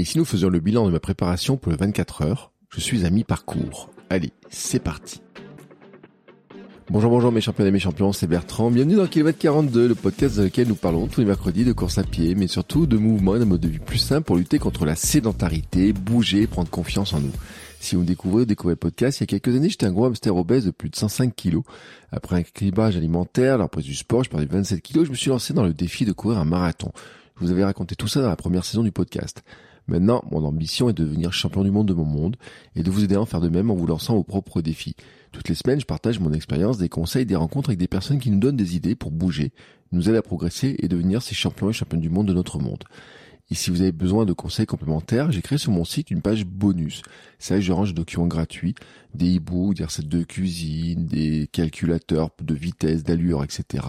[0.00, 3.04] Et si nous faisions le bilan de ma préparation pour le 24 heures, je suis
[3.04, 3.90] à mi-parcours.
[4.10, 5.20] Allez, c'est parti.
[6.88, 8.70] Bonjour, bonjour mes champions et mes champions, c'est Bertrand.
[8.70, 11.98] Bienvenue dans Kilomètre 42, le podcast dans lequel nous parlons tous les mercredis de course
[11.98, 14.60] à pied, mais surtout de mouvement et d'un mode de vie plus simple pour lutter
[14.60, 17.32] contre la sédentarité, bouger, prendre confiance en nous.
[17.80, 19.92] Si vous me découvrez ou découvrez le podcast, il y a quelques années, j'étais un
[19.92, 21.64] gros hamster obèse de plus de 105 kilos.
[22.12, 25.30] Après un équilibrage alimentaire, la reprise du sport, je perdais 27 kilos, je me suis
[25.30, 26.92] lancé dans le défi de courir un marathon.
[27.40, 29.42] Je vous avais raconté tout ça dans la première saison du podcast.
[29.88, 32.36] Maintenant, mon ambition est de devenir champion du monde de mon monde
[32.76, 34.94] et de vous aider à en faire de même en vous lançant vos propres défis.
[35.32, 38.30] Toutes les semaines, je partage mon expérience, des conseils, des rencontres avec des personnes qui
[38.30, 39.52] nous donnent des idées pour bouger,
[39.92, 42.84] nous aider à progresser et devenir ces champions et championnes du monde de notre monde.
[43.50, 46.44] Et si vous avez besoin de conseils complémentaires, j'ai créé sur mon site une page
[46.44, 47.00] bonus.
[47.38, 48.74] C'est là que je range des documents gratuits,
[49.14, 53.84] des e-books, des recettes de cuisine, des calculateurs de vitesse, d'allure, etc.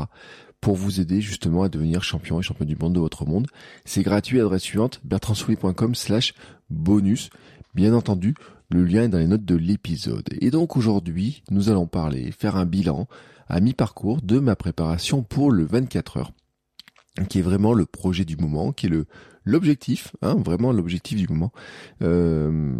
[0.62, 3.48] pour vous aider justement à devenir champion et champion du monde de votre monde.
[3.86, 6.34] C'est gratuit, adresse suivante, bertrandsoulier.com slash
[6.70, 7.30] bonus.
[7.76, 8.36] Bien entendu,
[8.70, 10.28] le lien est dans les notes de l'épisode.
[10.42, 13.08] Et donc aujourd'hui, nous allons parler, faire un bilan
[13.48, 16.32] à mi-parcours de ma préparation pour le 24 heures
[17.28, 19.06] qui est vraiment le projet du moment, qui est le
[19.46, 21.52] l'objectif, hein, vraiment l'objectif du moment.
[22.04, 22.76] Euh,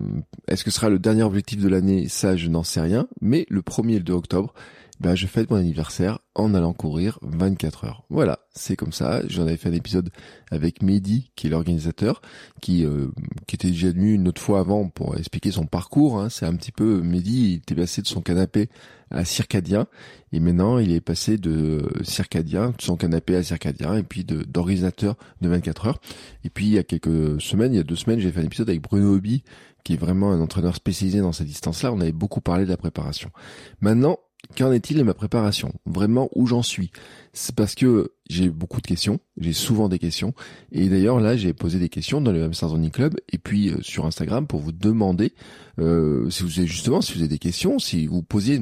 [0.48, 2.08] Est-ce que ce sera le dernier objectif de l'année?
[2.08, 3.08] Ça, je n'en sais rien.
[3.22, 4.54] Mais le 1er et le 2 octobre,
[5.00, 8.04] ben, je fête mon anniversaire en allant courir 24 heures.
[8.10, 9.22] Voilà, c'est comme ça.
[9.28, 10.10] J'en avais fait un épisode
[10.52, 12.22] avec Mehdi, qui est l'organisateur,
[12.62, 13.08] qui euh,
[13.48, 16.20] qui était déjà venu une autre fois avant pour expliquer son parcours.
[16.20, 16.30] Hein.
[16.30, 18.70] C'est un petit peu Mehdi, il était passé de son canapé
[19.10, 19.88] à circadien,
[20.34, 24.44] et maintenant il est passé de circadien, de son canapé à circadien, et puis de
[24.44, 26.00] d'organisateur de 24 heures.
[26.44, 28.46] Et puis il y a quelques semaines, il y a deux semaines, j'ai fait un
[28.46, 29.44] épisode avec Bruno Hobby,
[29.84, 31.92] qui est vraiment un entraîneur spécialisé dans cette distance-là.
[31.94, 33.32] On avait beaucoup parlé de la préparation.
[33.82, 34.20] Maintenant,
[34.58, 35.72] Qu'en est-il de ma préparation?
[35.86, 36.92] Vraiment où j'en suis?
[37.34, 40.34] C'est parce que j'ai beaucoup de questions, j'ai souvent des questions,
[40.72, 43.78] et d'ailleurs là j'ai posé des questions dans le Hamsters Running Club et puis euh,
[43.82, 45.34] sur Instagram pour vous demander
[45.80, 48.62] euh, si vous avez justement si vous avez des questions, si vous posiez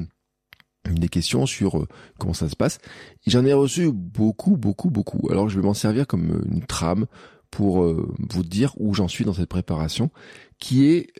[0.90, 1.88] des questions sur euh,
[2.20, 2.80] comment ça se passe.
[3.26, 5.30] J'en ai reçu beaucoup, beaucoup, beaucoup.
[5.30, 7.06] Alors je vais m'en servir comme une trame
[7.50, 10.12] pour vous dire où j'en suis dans cette préparation,
[10.60, 11.14] qui est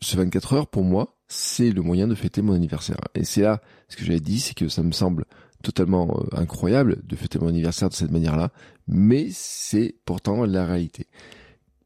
[0.00, 3.00] ce 24 heures pour moi, c'est le moyen de fêter mon anniversaire.
[3.14, 5.24] Et c'est là, ce que j'avais dit, c'est que ça me semble
[5.62, 8.50] totalement euh, incroyable de fêter mon anniversaire de cette manière-là,
[8.86, 11.08] mais c'est pourtant la réalité.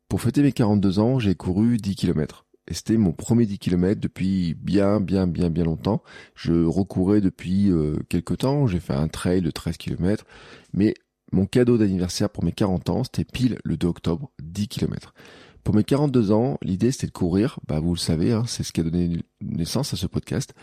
[0.09, 2.45] Pour fêter mes 42 ans, j'ai couru 10 km.
[2.67, 6.03] Et c'était mon premier 10 km depuis bien, bien, bien, bien longtemps.
[6.35, 8.67] Je recourais depuis euh, quelques temps.
[8.67, 10.27] J'ai fait un trail de 13 km.
[10.75, 10.93] Mais
[11.33, 15.15] mon cadeau d'anniversaire pour mes 40 ans, c'était pile le 2 octobre, 10 km.
[15.69, 18.73] Pour mes 42 ans, l'idée c'était de courir, bah vous le savez, hein, c'est ce
[18.73, 20.55] qui a donné naissance à ce podcast,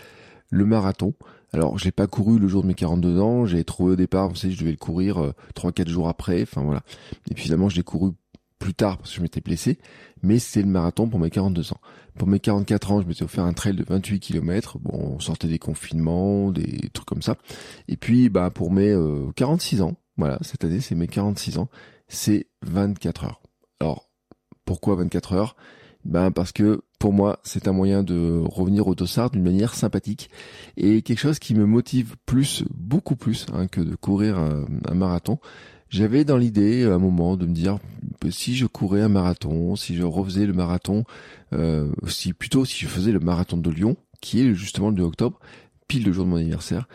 [0.50, 1.14] le marathon.
[1.54, 4.30] Alors je l'ai pas couru le jour de mes 42 ans, j'ai trouvé au départ,
[4.30, 6.82] vous savez, je devais le courir euh, 3-4 jours après, enfin voilà.
[7.30, 8.14] Et puis finalement je l'ai couru
[8.58, 9.78] plus tard parce que je m'étais blessé,
[10.24, 11.80] mais c'est le marathon pour mes 42 ans.
[12.18, 15.48] Pour mes 44 ans, je m'étais offert un trail de 28 km, bon, on sortait
[15.48, 17.38] des confinements, des trucs comme ça.
[17.88, 18.98] Et puis bah pour mes
[19.36, 21.70] 46 euh, ans, voilà, cette année c'est mes 46 ans,
[22.08, 23.42] c'est 24 heures.
[23.80, 24.05] Alors
[24.66, 25.56] pourquoi 24 heures?
[26.06, 30.30] Ben parce que pour moi, c'est un moyen de revenir au dossard d'une manière sympathique
[30.78, 35.40] et quelque chose qui me motive plus, beaucoup plus hein, que de courir un, marathon.
[35.90, 37.80] J'avais dans l'idée à un moment de me dire
[38.30, 41.06] si je courais un marathon, si je refaisais le marathon,
[41.54, 45.04] euh, si plutôt si je faisais le marathon de Lyon, qui est justement le 2
[45.04, 45.40] octobre,
[45.88, 46.88] pile le jour de mon anniversaire.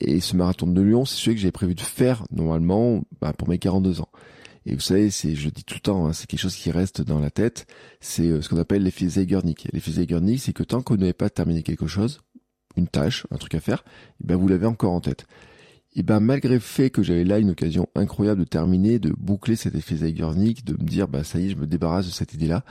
[0.00, 3.48] Et ce marathon de Lyon, c'est celui que j'avais prévu de faire normalement bah, pour
[3.48, 4.08] mes 42 ans.
[4.66, 7.00] Et vous savez, c'est, je dis tout le temps, hein, c'est quelque chose qui reste
[7.00, 7.66] dans la tête.
[8.00, 9.68] C'est euh, ce qu'on appelle l'effet Zeigarnik.
[9.72, 12.20] L'effet Zeigarnik, c'est que tant qu'on n'avait pas terminé quelque chose,
[12.76, 13.84] une tâche, un truc à faire,
[14.20, 15.26] eh ben vous l'avez encore en tête.
[15.94, 19.54] Et ben malgré le fait que j'avais là une occasion incroyable de terminer, de boucler
[19.54, 22.34] cet effet Zeigarnik, de me dire bah ça y est, je me débarrasse de cette
[22.34, 22.64] idée-là,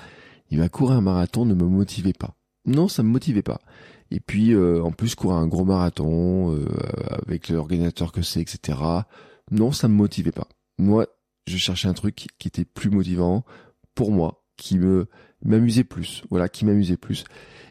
[0.52, 2.36] il va courir un marathon ne me motivait pas.
[2.66, 3.62] Non, ça me motivait pas.
[4.12, 6.68] Et puis euh, en plus courir un gros marathon euh,
[7.26, 8.78] avec l'organisateur que c'est, etc.
[9.50, 10.48] Non, ça me motivait pas.
[10.78, 11.08] Moi,
[11.48, 13.46] je cherchais un truc qui était plus motivant
[13.94, 15.08] pour moi, qui me
[15.44, 17.24] m'amusait plus, voilà, qui m'amusait plus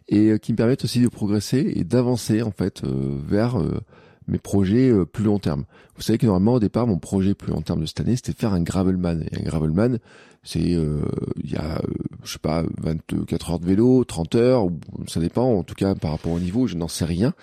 [0.09, 3.81] et euh, qui me permettent aussi de progresser et d'avancer en fait euh, vers euh,
[4.27, 5.65] mes projets plus long terme.
[5.97, 8.33] Vous savez que normalement au départ mon projet plus long terme de cette année c'était
[8.33, 9.23] de faire un gravelman.
[9.31, 9.99] Et un gravelman
[10.45, 11.01] c'est euh,
[11.43, 11.81] il y a
[12.23, 14.67] je sais pas 24 heures de vélo, 30 heures,
[15.09, 17.35] ça dépend en tout cas par rapport au niveau, je n'en sais rien.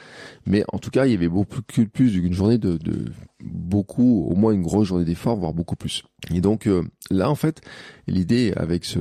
[0.46, 3.12] Mais en tout cas il y avait beaucoup plus d'une journée de, de,
[3.44, 6.04] beaucoup, au moins une grosse journée d'effort, voire beaucoup plus.
[6.34, 6.70] Et donc
[7.10, 7.62] là en fait
[8.08, 9.00] l'idée avec ce,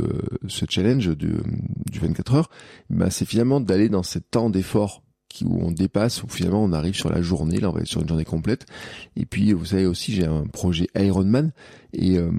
[0.49, 1.43] ce challenge de,
[1.91, 2.51] du 24 heures,
[2.89, 5.03] bah, c'est finalement d'aller dans ce temps d'effort
[5.43, 8.03] où on dépasse, où finalement on arrive sur la journée, là on va être sur
[8.03, 8.67] une journée complète.
[9.17, 11.53] Et puis vous savez aussi j'ai un projet Ironman
[11.93, 12.31] et euh,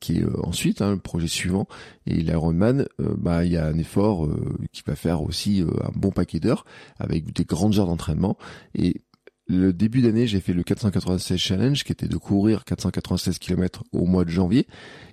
[0.00, 1.66] qui est euh, ensuite hein, le projet suivant.
[2.06, 4.28] Et l'Ironman, euh, bah il y a un effort
[4.72, 6.64] qui va faire aussi un bon paquet d'heures
[6.98, 8.36] avec des grandes heures d'entraînement.
[8.74, 9.02] Et
[9.48, 14.04] le début d'année, j'ai fait le 496 challenge qui était de courir 496 km au
[14.04, 14.66] mois de janvier.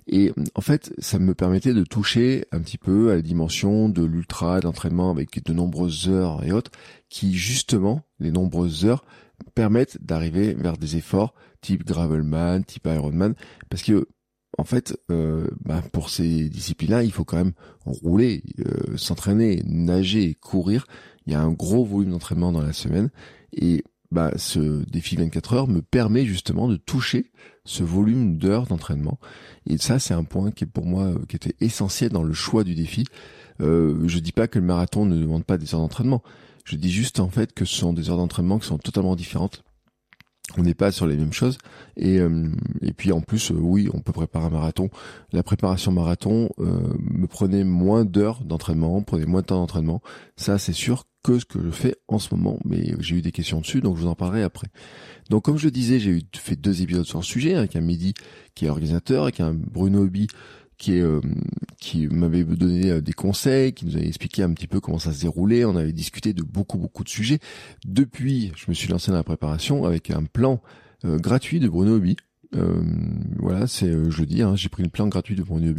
[0.08, 4.02] Et en fait, ça me permettait de toucher un petit peu à la dimension de
[4.04, 6.72] l'ultra, d'entraînement avec de nombreuses heures et autres,
[7.14, 9.04] qui justement, les nombreuses heures,
[9.54, 13.34] permettent d'arriver vers des efforts type gravelman, type Ironman,
[13.70, 14.08] parce que
[14.58, 17.52] en fait, euh, bah, pour ces disciplines-là, il faut quand même
[17.86, 20.88] rouler, euh, s'entraîner, nager, courir.
[21.26, 23.10] Il y a un gros volume d'entraînement dans la semaine
[23.52, 27.30] et bah, ce défi 24 heures me permet justement de toucher
[27.64, 29.20] ce volume d'heures d'entraînement.
[29.66, 32.34] Et ça, c'est un point qui est pour moi euh, qui était essentiel dans le
[32.34, 33.04] choix du défi.
[33.60, 36.22] Euh, je dis pas que le marathon ne demande pas des heures d'entraînement.
[36.64, 39.62] Je dis juste en fait que ce sont des heures d'entraînement qui sont totalement différentes.
[40.58, 41.58] On n'est pas sur les mêmes choses.
[41.96, 42.50] Et, euh,
[42.82, 44.90] et puis en plus, euh, oui, on peut préparer un marathon.
[45.32, 50.02] La préparation marathon me prenait moins d'heures d'entraînement, prenait moins de temps d'entraînement.
[50.36, 53.32] Ça, c'est sûr que ce que je fais en ce moment, mais j'ai eu des
[53.32, 54.68] questions dessus, donc je vous en parlerai après.
[55.30, 58.12] Donc comme je disais, j'ai fait deux épisodes sur le sujet, avec un Mehdi
[58.54, 60.28] qui est organisateur, avec un Bruno Hobby
[60.88, 61.20] euh,
[61.80, 65.12] qui m'avait donné euh, des conseils, qui nous avait expliqué un petit peu comment ça
[65.12, 65.64] se déroulait.
[65.64, 67.38] On avait discuté de beaucoup beaucoup de sujets.
[67.86, 70.60] Depuis, je me suis lancé dans la préparation avec un plan
[71.04, 72.00] euh, gratuit de Bruno
[73.36, 75.74] voilà, c'est je hein, j'ai pris le plan gratuit de Bruno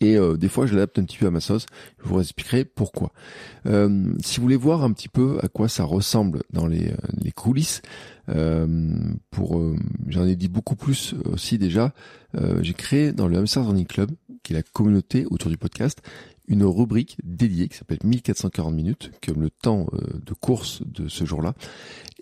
[0.00, 1.66] et euh, des fois je l'adapte un petit peu à ma sauce.
[2.02, 3.12] Je vous expliquerai pourquoi.
[3.66, 6.96] Euh, si vous voulez voir un petit peu à quoi ça ressemble dans les, euh,
[7.20, 7.82] les coulisses,
[9.30, 9.58] pour
[10.06, 11.94] j'en ai dit beaucoup plus aussi déjà.
[12.60, 14.10] J'ai créé dans le Hamster Running Club,
[14.42, 16.02] qui est la communauté autour du podcast,
[16.48, 19.86] une rubrique dédiée qui s'appelle 1440 minutes, comme le temps
[20.24, 21.54] de course de ce jour-là,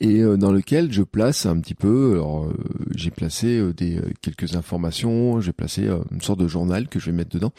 [0.01, 2.15] et dans lequel je place un petit peu.
[2.15, 2.53] Alors
[2.95, 7.31] j'ai placé des quelques informations, j'ai placé une sorte de journal que je vais mettre
[7.31, 7.53] dedans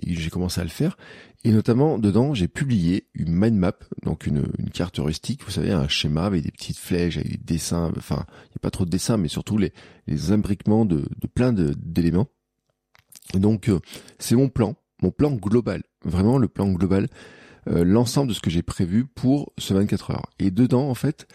[0.00, 0.96] et j'ai commencé à le faire.
[1.44, 5.72] Et notamment, dedans, j'ai publié une mind map, donc une, une, carte heuristique, vous savez,
[5.72, 8.84] un schéma avec des petites flèches, avec des dessins, enfin, il n'y a pas trop
[8.84, 9.72] de dessins, mais surtout les,
[10.30, 11.04] imbriquements de,
[11.34, 12.28] plein d'éléments.
[13.34, 13.80] Donc, euh,
[14.20, 17.08] c'est mon plan, mon plan global, vraiment le plan global,
[17.68, 20.30] euh, l'ensemble de ce que j'ai prévu pour ce 24 heures.
[20.38, 21.28] Et dedans, en fait,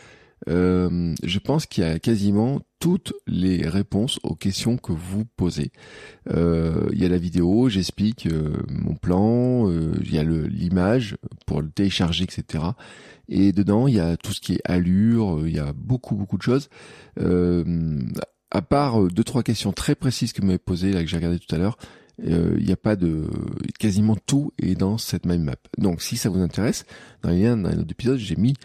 [0.49, 5.71] euh, je pense qu'il y a quasiment toutes les réponses aux questions que vous posez.
[6.29, 8.27] Euh, il y a la vidéo, j'explique
[8.69, 12.63] mon plan, il y a l'image pour le télécharger, etc.
[13.29, 16.37] Et dedans, il y a tout ce qui est allure, il y a beaucoup, beaucoup
[16.37, 16.69] de choses.
[18.51, 21.39] à part deux, trois questions très précises que vous m'avez posées, là, que j'ai regardé
[21.39, 21.77] tout à l'heure,
[22.23, 23.27] il n'y a pas de
[23.79, 25.55] quasiment tout est dans cette mind map.
[25.77, 26.85] Donc si ça vous intéresse,
[27.21, 28.55] dans les liens dans un autre épisode, j'ai mis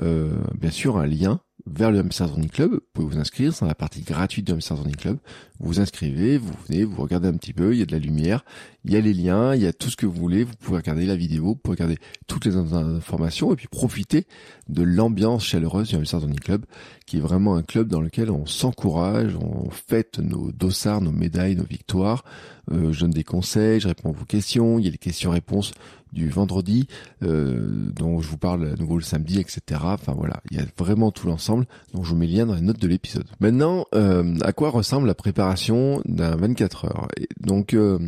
[0.00, 2.72] euh, bien sûr un lien vers le Hamster Running Club.
[2.72, 5.18] Vous pouvez vous inscrire, c'est dans la partie gratuite du Hamster Running Club.
[5.60, 8.44] Vous inscrivez, vous venez, vous regardez un petit peu, il y a de la lumière,
[8.84, 10.42] il y a les liens, il y a tout ce que vous voulez.
[10.42, 14.26] Vous pouvez regarder la vidéo, vous pouvez regarder toutes les informations et puis profiter
[14.70, 16.64] de l'ambiance chaleureuse du Hamster Running Club,
[17.06, 21.56] qui est vraiment un club dans lequel on s'encourage, on fête nos dossards, nos médailles,
[21.56, 22.24] nos victoires.
[22.72, 25.72] Euh, je donne des conseils, je réponds à vos questions, il y a les questions-réponses
[26.12, 26.88] du vendredi,
[27.22, 29.80] euh, dont je vous parle à nouveau le samedi, etc.
[29.84, 31.66] Enfin voilà, il y a vraiment tout l'ensemble.
[31.94, 33.26] Donc je vous mets le lien dans les notes de l'épisode.
[33.38, 35.49] Maintenant, euh, à quoi ressemble la préparation
[36.04, 37.08] d'un 24 heures
[37.40, 37.98] Donc euh,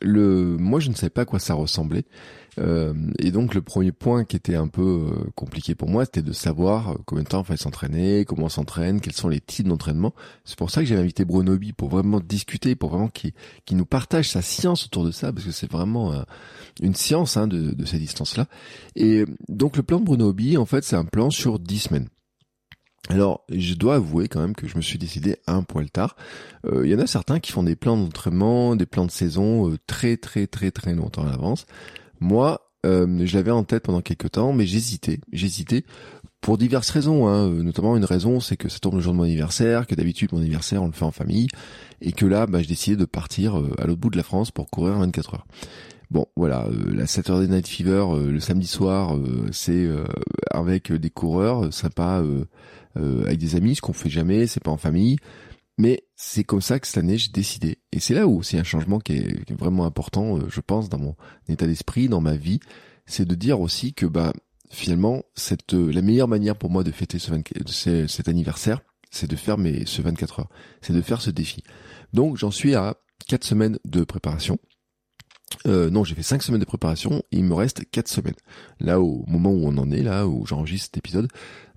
[0.00, 2.04] le, moi je ne savais pas à quoi ça ressemblait.
[2.58, 6.22] Euh, et donc le premier point qui était un peu euh, compliqué pour moi, c'était
[6.22, 9.40] de savoir euh, combien de temps il fallait s'entraîner, comment on s'entraîne, quels sont les
[9.40, 10.14] types d'entraînement.
[10.44, 13.32] C'est pour ça que j'ai invité Brunobi pour vraiment discuter, pour vraiment qu'il
[13.72, 16.24] nous partage sa science autour de ça, parce que c'est vraiment
[16.80, 18.46] une science hein, de, de, ces distances-là.
[18.94, 22.08] Et donc le plan de Brunobi, en fait, c'est un plan sur 10 semaines.
[23.08, 26.16] Alors, je dois avouer quand même que je me suis décidé un poil tard.
[26.72, 30.16] Il y en a certains qui font des plans d'entraînement, des plans de saison très
[30.16, 31.66] très très très longtemps à l'avance.
[32.18, 35.20] Moi, euh, je l'avais en tête pendant quelques temps, mais j'hésitais.
[35.32, 35.84] J'hésitais
[36.40, 37.26] pour diverses raisons.
[37.26, 37.48] Hein.
[37.48, 40.38] Notamment une raison, c'est que ça tombe le jour de mon anniversaire, que d'habitude mon
[40.38, 41.48] anniversaire on le fait en famille,
[42.00, 44.50] et que là, bah, j'ai décidé de partir euh, à l'autre bout de la France
[44.50, 45.46] pour courir 24 heures.
[46.10, 49.18] Bon, voilà, euh, la Saturday Night Fever le samedi soir,
[49.50, 49.88] c'est
[50.52, 52.22] avec des coureurs sympas
[52.96, 55.16] avec des amis, ce qu'on fait jamais, c'est pas en famille.
[55.78, 57.78] Mais c'est comme ça que cette année j'ai décidé.
[57.92, 61.16] Et c'est là où c'est un changement qui est, vraiment important, je pense, dans mon
[61.48, 62.60] état d'esprit, dans ma vie,
[63.04, 64.32] c'est de dire aussi que bah
[64.70, 67.30] finalement cette la meilleure manière pour moi de fêter ce
[68.08, 70.50] cet anniversaire, c'est de faire mes ce 24 heures,
[70.80, 71.62] c'est de faire ce défi.
[72.12, 72.96] Donc j'en suis à
[73.28, 74.58] quatre semaines de préparation.
[75.66, 77.22] Euh, non, j'ai fait cinq semaines de préparation.
[77.30, 78.34] il me reste quatre semaines.
[78.80, 81.28] Là, au moment où on en est, là où j'enregistre cet épisode.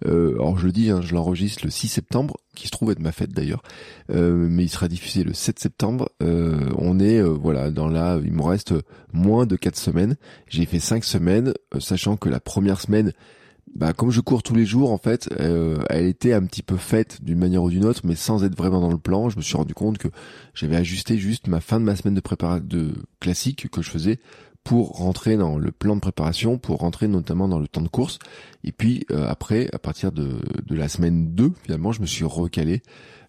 [0.05, 2.99] Euh, alors je le dis, hein, je l'enregistre le 6 septembre, qui se trouve être
[2.99, 3.63] ma fête d'ailleurs,
[4.11, 6.09] euh, mais il sera diffusé le 7 septembre.
[6.23, 8.73] Euh, on est voilà dans là, il me reste
[9.11, 10.15] moins de quatre semaines.
[10.47, 13.13] J'ai fait cinq semaines, sachant que la première semaine
[13.75, 16.77] bah comme je cours tous les jours en fait, euh, elle était un petit peu
[16.77, 19.29] faite d'une manière ou d'une autre, mais sans être vraiment dans le plan.
[19.29, 20.09] Je me suis rendu compte que
[20.53, 24.19] j'avais ajusté juste ma fin de ma semaine de préparation de classique que je faisais
[24.63, 28.19] pour rentrer dans le plan de préparation, pour rentrer notamment dans le temps de course.
[28.63, 32.25] Et puis euh, après, à partir de, de la semaine 2, finalement, je me suis
[32.25, 32.81] recalé.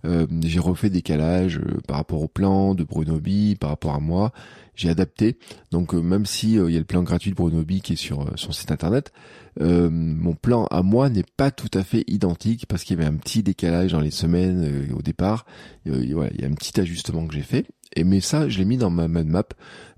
[0.04, 4.00] Euh, j'ai refait des calages par rapport au plan de Bruno B, par rapport à
[4.00, 4.32] moi
[4.80, 5.36] j'ai adapté.
[5.70, 7.92] Donc euh, même si euh, il y a le plan gratuit de Bruno B qui
[7.92, 9.12] est sur euh, son site internet,
[9.60, 13.16] mon plan à moi n'est pas tout à fait identique parce qu'il y avait un
[13.16, 15.44] petit décalage dans les semaines au départ.
[15.84, 17.66] voilà, il y a un petit ajustement que j'ai fait.
[17.96, 19.42] Et mais ça, je l'ai mis dans ma map.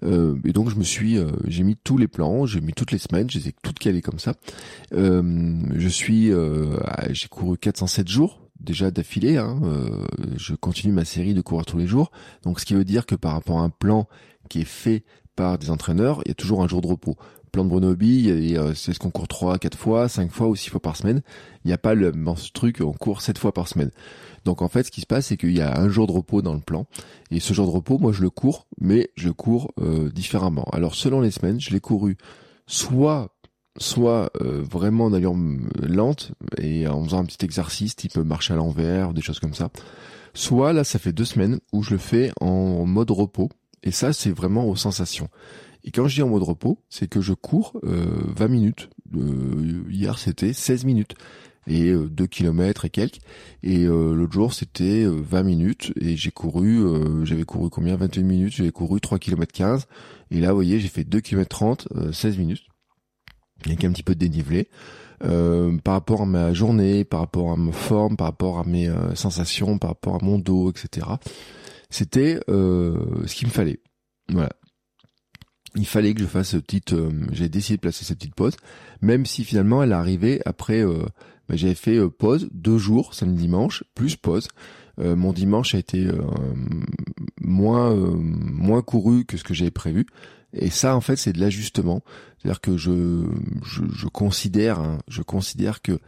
[0.02, 3.30] et donc je me suis, j'ai mis tous les plans, j'ai mis toutes les semaines,
[3.30, 4.34] je les ai toutes calées comme ça.
[4.90, 6.32] je suis,
[7.10, 9.36] j'ai couru 407 jours déjà d'affilée.
[9.36, 9.60] Hein,
[10.38, 12.10] je continue ma série de courir tous les jours.
[12.42, 14.08] Donc ce qui veut dire que par rapport à un plan
[14.49, 15.04] qui est fait
[15.37, 17.16] par des entraîneurs, il y a toujours un jour de repos.
[17.52, 20.70] Plan de Bonobi, euh, c'est ce qu'on court 3, 4 fois, 5 fois ou 6
[20.70, 21.20] fois par semaine.
[21.64, 23.90] Il n'y a pas le ce truc, on court 7 fois par semaine.
[24.44, 26.40] Donc en fait, ce qui se passe, c'est qu'il y a un jour de repos
[26.40, 26.87] dans le plan.
[27.30, 30.64] Et ce jour de repos, moi, je le cours, mais je cours euh, différemment.
[30.72, 32.16] Alors selon les semaines, je l'ai couru
[32.66, 33.34] soit
[33.78, 35.34] soit euh, vraiment en allure
[35.80, 39.70] lente et en faisant un petit exercice type marche à l'envers, des choses comme ça.
[40.34, 43.49] Soit là, ça fait deux semaines où je le fais en mode repos
[43.82, 45.28] et ça, c'est vraiment aux sensations.
[45.84, 48.90] Et quand je dis en mode repos, c'est que je cours euh, 20 minutes.
[49.16, 51.14] Euh, hier, c'était 16 minutes.
[51.68, 53.18] Et euh, 2 km et quelques.
[53.62, 55.92] Et euh, l'autre jour, c'était 20 euh, minutes.
[56.00, 57.96] Et j'ai couru, euh, j'avais couru combien?
[57.96, 58.52] 21 minutes.
[58.54, 59.86] J'avais couru 3 km 15.
[60.30, 62.62] Et là, vous voyez, j'ai fait 2 km 30, 16 minutes.
[63.66, 64.68] Avec un petit peu de dénivelé.
[65.20, 69.78] par rapport à ma journée, par rapport à ma forme, par rapport à mes sensations,
[69.78, 71.06] par rapport à mon dos, etc.
[71.92, 72.96] C'était euh,
[73.26, 73.80] ce qu'il me fallait.
[74.30, 74.49] Voilà.
[75.76, 76.94] Il fallait que je fasse cette petite.
[76.94, 78.56] Euh, j'ai décidé de placer cette petite pause,
[79.02, 80.80] même si finalement elle arrivait après.
[80.80, 81.04] Euh,
[81.49, 84.49] bah, j'avais fait pause deux jours, samedi dimanche, plus pause.
[84.99, 86.08] mon dimanche a été
[87.40, 90.06] moins moins couru que ce que j'avais prévu.
[90.54, 92.02] Et ça, en fait, c'est de l'ajustement.
[92.38, 93.25] C'est-à-dire que je,
[93.64, 95.99] je, je considère, hein, je considère que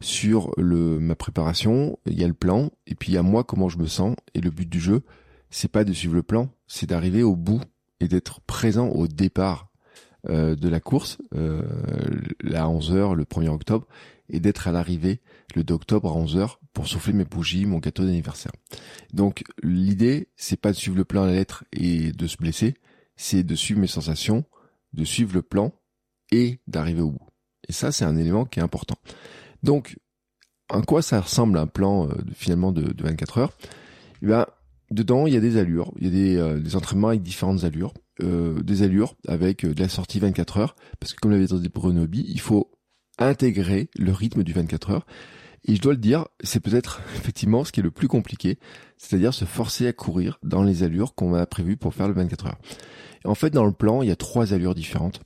[0.00, 3.44] sur le ma préparation, il y a le plan, et puis il y a moi
[3.44, 5.02] comment je me sens, et le but du jeu,
[5.50, 7.60] c'est pas de suivre le plan, c'est d'arriver au bout
[8.00, 9.70] et d'être présent au départ
[10.28, 11.62] euh, de la course, euh,
[12.52, 13.86] à 11h le 1er octobre,
[14.28, 15.20] et d'être à l'arrivée
[15.54, 18.52] le 2 octobre à 11h pour souffler mes bougies, mon gâteau d'anniversaire.
[19.12, 22.74] Donc l'idée, c'est pas de suivre le plan à la lettre et de se blesser,
[23.16, 24.44] c'est de suivre mes sensations,
[24.92, 25.72] de suivre le plan
[26.30, 27.26] et d'arriver au bout.
[27.68, 28.96] Et ça, c'est un élément qui est important.
[29.62, 29.96] Donc,
[30.68, 33.52] en quoi ça ressemble un plan euh, finalement de, de 24 heures?
[34.22, 34.46] Eh ben,
[34.90, 37.64] dedans, il y a des allures, il y a des, euh, des entraînements avec différentes
[37.64, 41.46] allures, euh, des allures avec euh, de la sortie 24 heures, parce que comme l'avait
[41.46, 42.70] dit Bruno il faut
[43.18, 45.06] intégrer le rythme du 24 heures.
[45.64, 48.58] Et je dois le dire, c'est peut-être effectivement ce qui est le plus compliqué,
[48.98, 52.46] c'est-à-dire se forcer à courir dans les allures qu'on a prévues pour faire le 24
[52.46, 52.58] heures.
[53.24, 55.20] Et en fait, dans le plan, il y a trois allures différentes,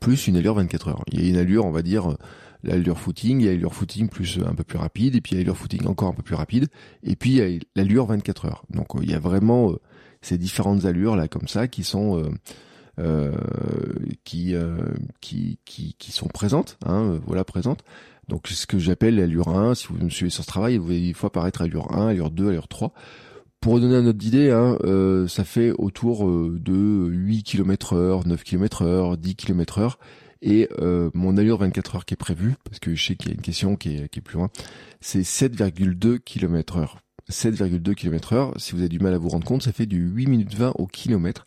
[0.00, 1.04] plus une allure 24 heures.
[1.12, 2.16] Il y a une allure, on va dire,
[2.62, 5.34] l'allure footing, il y a l'allure footing plus un peu plus rapide, et puis il
[5.34, 6.68] y a l'allure footing encore un peu plus rapide,
[7.02, 8.64] et puis il y a l'allure 24 heures.
[8.70, 9.80] Donc euh, il y a vraiment euh,
[10.22, 12.22] ces différentes allures là comme ça qui sont
[12.98, 13.32] euh,
[14.24, 14.54] qui,
[15.20, 17.84] qui, qui qui sont présentes, hein, voilà présentes.
[18.28, 21.08] Donc ce que j'appelle l'allure 1, si vous me suivez sur ce travail, vous voyez
[21.08, 22.92] il faut apparaître allure 1, allure 2, allure 3.
[23.60, 24.76] Pour donner un autre idée, hein,
[25.28, 29.98] ça fait autour de 8 km heure, 9 km heure, 10 km heure.
[30.42, 33.32] Et euh, mon allure 24 heures qui est prévue, parce que je sais qu'il y
[33.32, 34.50] a une question qui est, qui est plus loin,
[35.00, 36.98] c'est 7,2 km heure.
[37.30, 40.08] 7,2 km heure, si vous avez du mal à vous rendre compte, ça fait du
[40.08, 41.44] 8 minutes 20 au kilomètre.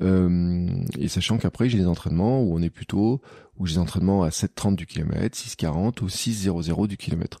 [0.00, 3.20] Euh, et sachant qu'après j'ai des entraînements où on est plutôt
[3.58, 7.40] où j'ai des entraînements à 7,30 du kilomètre, 6,40 ou 6,00 du kilomètre.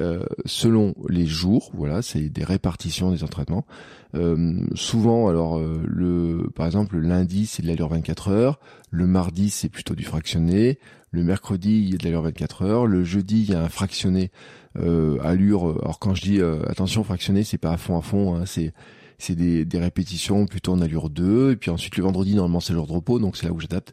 [0.00, 3.66] Euh, selon les jours, voilà, c'est des répartitions des entraînements.
[4.14, 8.60] Euh, souvent, alors euh, le, par exemple, le lundi c'est de l'allure 24 heures,
[8.92, 10.78] le mardi c'est plutôt du fractionné,
[11.10, 12.86] Le mercredi, il y a de l'allure 24 heures.
[12.86, 14.30] Le jeudi, il y a un fractionné
[14.78, 15.78] euh, allure.
[15.82, 18.72] Alors quand je dis euh, attention fractionné, c'est pas à fond à fond, hein, c'est
[19.18, 21.52] c'est des, des répétitions plutôt en allure 2.
[21.52, 23.92] Et puis ensuite le vendredi, normalement c'est l'heure de repos, donc c'est là où j'adapte.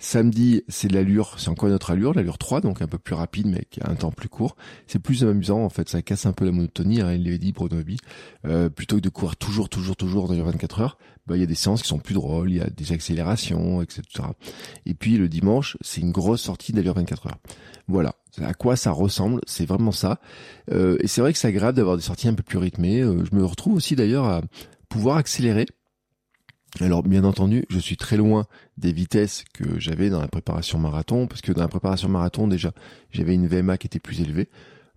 [0.00, 3.48] Samedi, c'est l'allure, c'est encore une autre allure, l'allure 3, donc un peu plus rapide,
[3.48, 4.54] mais qui a un temps plus court.
[4.86, 7.50] C'est plus amusant, en fait, ça casse un peu la monotonie, hein, il l'avait dit,
[7.50, 7.76] Bruno
[8.46, 11.42] euh, plutôt que de courir toujours, toujours, toujours dans les 24 heures, bah, il y
[11.42, 14.02] a des séances qui sont plus drôles, il y a des accélérations, etc.
[14.86, 17.38] Et puis le dimanche, c'est une grosse sortie d'allure 24 heures.
[17.88, 20.20] Voilà, à quoi ça ressemble, c'est vraiment ça.
[20.70, 23.00] Euh, et c'est vrai que c'est agréable d'avoir des sorties un peu plus rythmées.
[23.00, 24.42] Euh, je me retrouve aussi d'ailleurs à
[24.88, 25.66] pouvoir accélérer
[26.80, 28.46] alors bien entendu, je suis très loin
[28.76, 32.72] des vitesses que j'avais dans la préparation marathon, parce que dans la préparation marathon déjà,
[33.10, 34.48] j'avais une VMA qui était plus élevée.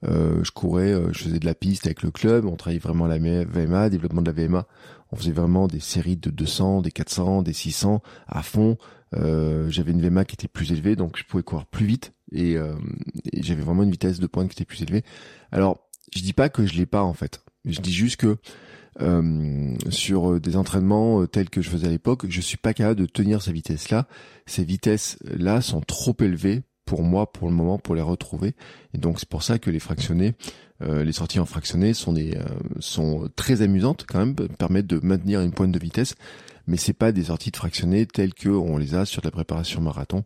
[0.03, 3.05] Euh, je courais, euh, je faisais de la piste avec le club, on travaillait vraiment
[3.05, 4.67] la VMA, développement de la VMA.
[5.11, 8.77] On faisait vraiment des séries de 200, des 400, des 600 à fond.
[9.13, 12.53] Euh, j'avais une VMA qui était plus élevée, donc je pouvais courir plus vite et,
[12.53, 15.03] et j'avais vraiment une vitesse de pointe qui était plus élevée.
[15.51, 17.43] Alors, je dis pas que je l'ai pas en fait.
[17.65, 18.37] Je dis juste que
[18.99, 22.73] euh, sur euh, des entraînements euh, tels que je faisais à l'époque, je suis pas
[22.73, 24.05] capable de tenir ces vitesses-là.
[24.45, 28.53] Ces vitesses-là sont trop élevées pour moi pour le moment pour les retrouver.
[28.93, 30.33] Et donc c'est pour ça que les fractionnés,
[30.81, 32.37] les sorties en des
[32.79, 36.15] sont très amusantes quand même, permettent de maintenir une pointe de vitesse,
[36.67, 39.79] mais c'est pas des sorties de fractionnés telles que on les a sur la préparation
[39.79, 40.23] marathon.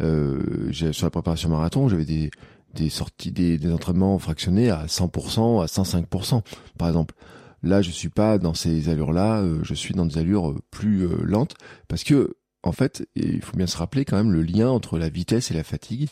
[0.00, 2.30] sur la préparation marathon, j'avais des
[2.74, 6.42] des sorties des, des entraînements fractionnés à 100%, à 105%
[6.76, 7.14] par exemple.
[7.62, 11.06] Là, je suis pas dans ces allures-là, euh, je suis dans des allures euh, plus
[11.06, 11.54] euh, lentes
[11.88, 15.08] parce que en fait, il faut bien se rappeler quand même le lien entre la
[15.08, 16.08] vitesse et la fatigue,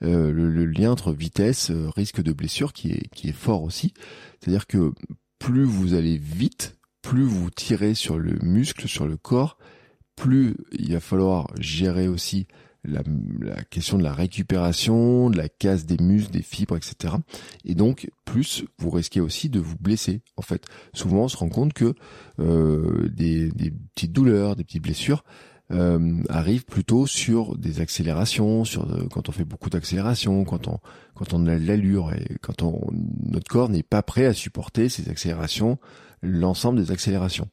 [0.00, 3.94] le, lien entre vitesse, risque de blessure qui est qui est fort aussi.
[4.40, 4.92] C'est-à-dire que
[5.38, 9.58] plus vous allez vite, plus vous tirez sur le muscle, sur le corps,
[10.16, 12.48] plus il va falloir gérer aussi
[12.84, 13.02] la,
[13.70, 17.14] question de la récupération, de la casse des muscles, des fibres, etc.
[17.64, 20.22] Et donc, plus vous risquez aussi de vous blesser.
[20.36, 21.94] En fait, souvent, on se rend compte que
[22.40, 23.50] euh, des,
[23.94, 25.24] petites douleurs, des petites blessures
[25.70, 30.78] euh, arrivent plutôt sur des accélérations, sur euh, quand on fait beaucoup d'accélérations, quand on
[31.14, 35.08] quand on a l'allure et quand on notre corps n'est pas prêt à supporter ces
[35.08, 35.78] accélérations,
[36.20, 37.48] l'ensemble des accélérations.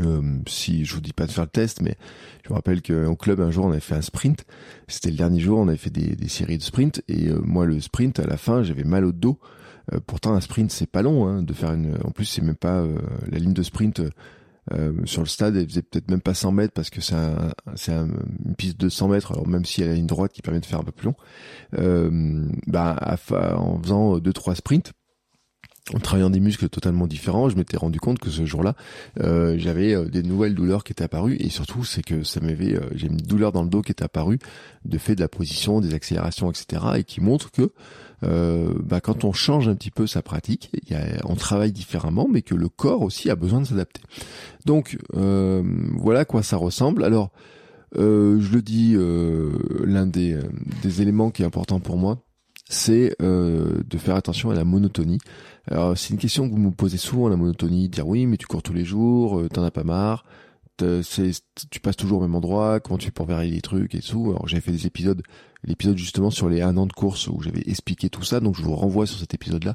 [0.00, 1.96] Euh, si je vous dis pas de faire le test, mais
[2.44, 4.44] je me rappelle qu'au club un jour on avait fait un sprint.
[4.86, 7.80] C'était le dernier jour, on avait fait des, séries de sprint et euh, moi le
[7.80, 9.38] sprint à la fin j'avais mal au dos.
[9.92, 11.96] Euh, pourtant un sprint c'est pas long hein, de faire une.
[12.04, 12.84] En plus c'est même pas
[13.30, 14.02] la ligne de sprint
[15.06, 17.92] sur le stade, elle faisait peut-être même pas 100 mètres parce que c'est un, c'est
[17.92, 19.32] une piste de 100 mètres.
[19.32, 21.06] Alors même s'il y a la ligne droite qui permet de faire un peu plus
[21.06, 21.14] long,
[22.66, 23.16] bah
[23.56, 24.92] en faisant deux trois sprints
[25.94, 28.74] en travaillant des muscles totalement différents, je m'étais rendu compte que ce jour-là,
[29.20, 32.74] euh, j'avais euh, des nouvelles douleurs qui étaient apparues et surtout c'est que ça m'avait,
[32.74, 34.38] euh, j'ai une douleur dans le dos qui est apparue
[34.84, 36.82] de fait de la position, des accélérations, etc.
[36.96, 37.72] et qui montre que
[38.20, 40.72] bah, quand on change un petit peu sa pratique,
[41.24, 44.00] on travaille différemment, mais que le corps aussi a besoin de s'adapter.
[44.66, 47.04] Donc voilà à quoi ça ressemble.
[47.04, 47.30] Alors
[47.94, 48.96] je le dis,
[49.84, 50.36] l'un des,
[50.82, 52.24] des éléments qui est important pour moi,
[52.68, 55.18] c'est de faire attention à la monotonie.
[55.70, 58.46] Alors c'est une question que vous me posez souvent, la monotonie, dire oui mais tu
[58.46, 60.24] cours tous les jours, euh, t'en as pas marre,
[61.70, 64.30] tu passes toujours au même endroit, comment tu fais pour vérifier les trucs et tout.
[64.30, 65.22] Alors j'avais fait des épisodes,
[65.64, 68.62] l'épisode justement sur les un an de course où j'avais expliqué tout ça, donc je
[68.62, 69.74] vous renvoie sur cet épisode-là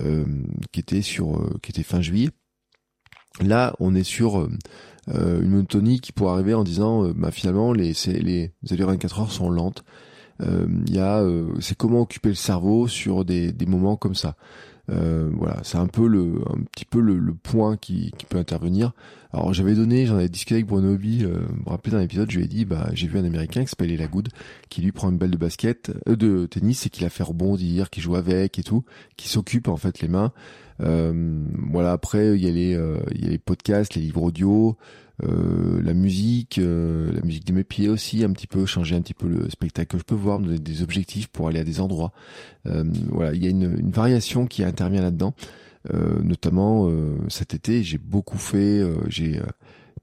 [0.00, 0.24] euh,
[0.72, 2.30] qui était sur, euh, qui était fin juillet.
[3.40, 4.48] Là, on est sur euh,
[5.08, 9.50] une monotonie qui pourrait arriver en disant, bah finalement les les, les 24 heures sont
[9.50, 9.84] lentes.
[10.40, 11.24] Il y a,
[11.60, 14.34] c'est comment occuper le cerveau sur des, des moments comme ça.
[14.90, 18.38] Euh, voilà, c'est un peu le, un petit peu le, le point qui, qui, peut
[18.38, 18.92] intervenir.
[19.32, 22.38] Alors j'avais donné, j'en avais discuté avec Bruno Obi, euh, vous rappelez dans l'épisode, je
[22.38, 24.28] lui ai dit, bah j'ai vu un Américain qui s'appelle Elagoud,
[24.68, 27.90] qui lui prend une balle de basket, euh, de tennis et qui la fait rebondir,
[27.90, 28.84] qui joue avec et tout,
[29.16, 30.32] qui s'occupe en fait les mains.
[30.80, 34.22] Euh, voilà, après il y a les, euh, il y a les podcasts, les livres
[34.22, 34.76] audio.
[35.24, 39.02] Euh, la musique, euh, la musique de mes pieds aussi, un petit peu changer un
[39.02, 41.64] petit peu le spectacle que je peux voir, me donner des objectifs pour aller à
[41.64, 42.12] des endroits.
[42.66, 45.34] Euh, voilà, il y a une, variation qui intervient là-dedans.
[46.22, 46.88] notamment
[47.28, 49.40] cet été, j'ai beaucoup fait, j'ai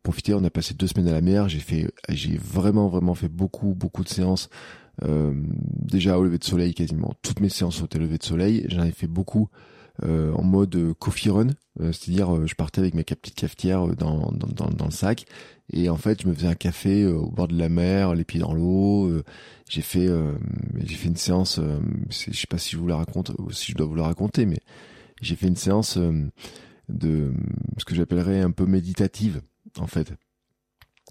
[0.03, 0.33] profité.
[0.33, 1.49] On a passé deux semaines à la mer.
[1.49, 4.49] J'ai fait, j'ai vraiment vraiment fait beaucoup beaucoup de séances.
[5.01, 8.65] déjà au lever de soleil quasiment toutes mes séances au lever de soleil.
[8.69, 9.49] J'en ai fait beaucoup
[10.03, 11.47] euh, en mode coffee run,
[11.81, 15.25] euh, c'est-à-dire euh, je partais avec ma petite cafetière dans, dans, dans, le sac.
[15.73, 18.39] Et en fait je me faisais un café au bord de la mer, les pieds
[18.39, 19.11] dans l'eau.
[19.69, 20.09] j'ai fait
[20.77, 21.59] j'ai fait une séance,
[22.09, 24.45] je sais pas si je vous la raconte ou si je dois vous la raconter,
[24.47, 24.59] mais
[25.21, 25.99] j'ai fait une séance
[26.89, 27.33] de
[27.77, 29.41] ce que j'appellerais un peu méditative
[29.77, 30.11] en fait,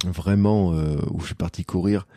[0.05, 2.09] vraiment où je suis parti courir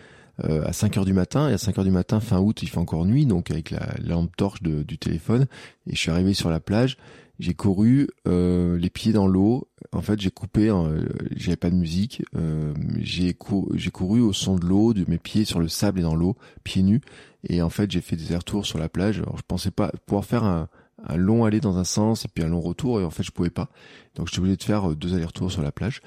[0.44, 1.50] euh, à 5 heures du matin.
[1.50, 3.88] Et à 5 heures du matin, fin août, il fait encore nuit, donc avec la
[4.04, 5.48] lampe torche du téléphone.
[5.88, 6.98] Et je suis arrivé sur la plage.
[7.41, 9.67] J'ai couru euh, les pieds dans l'eau.
[9.94, 10.70] En fait, j'ai coupé.
[10.70, 12.24] Euh, J'avais pas de musique.
[12.36, 16.13] Euh, j'ai couru au son de l'eau, de mes pieds sur le sable et dans
[16.13, 17.02] l'eau, pieds nus.
[17.50, 19.17] Et en fait, j'ai fait des retours sur la plage.
[19.22, 20.70] Alors, je pensais pas pouvoir faire un,
[21.04, 23.02] un long aller dans un sens et puis un long retour.
[23.02, 23.70] Et en fait, je pouvais pas.
[24.13, 26.02] Donc, j'étais obligé de faire deux allers-retours sur la plage.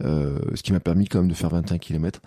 [0.00, 2.20] ce qui m'a permis quand même de faire 21 km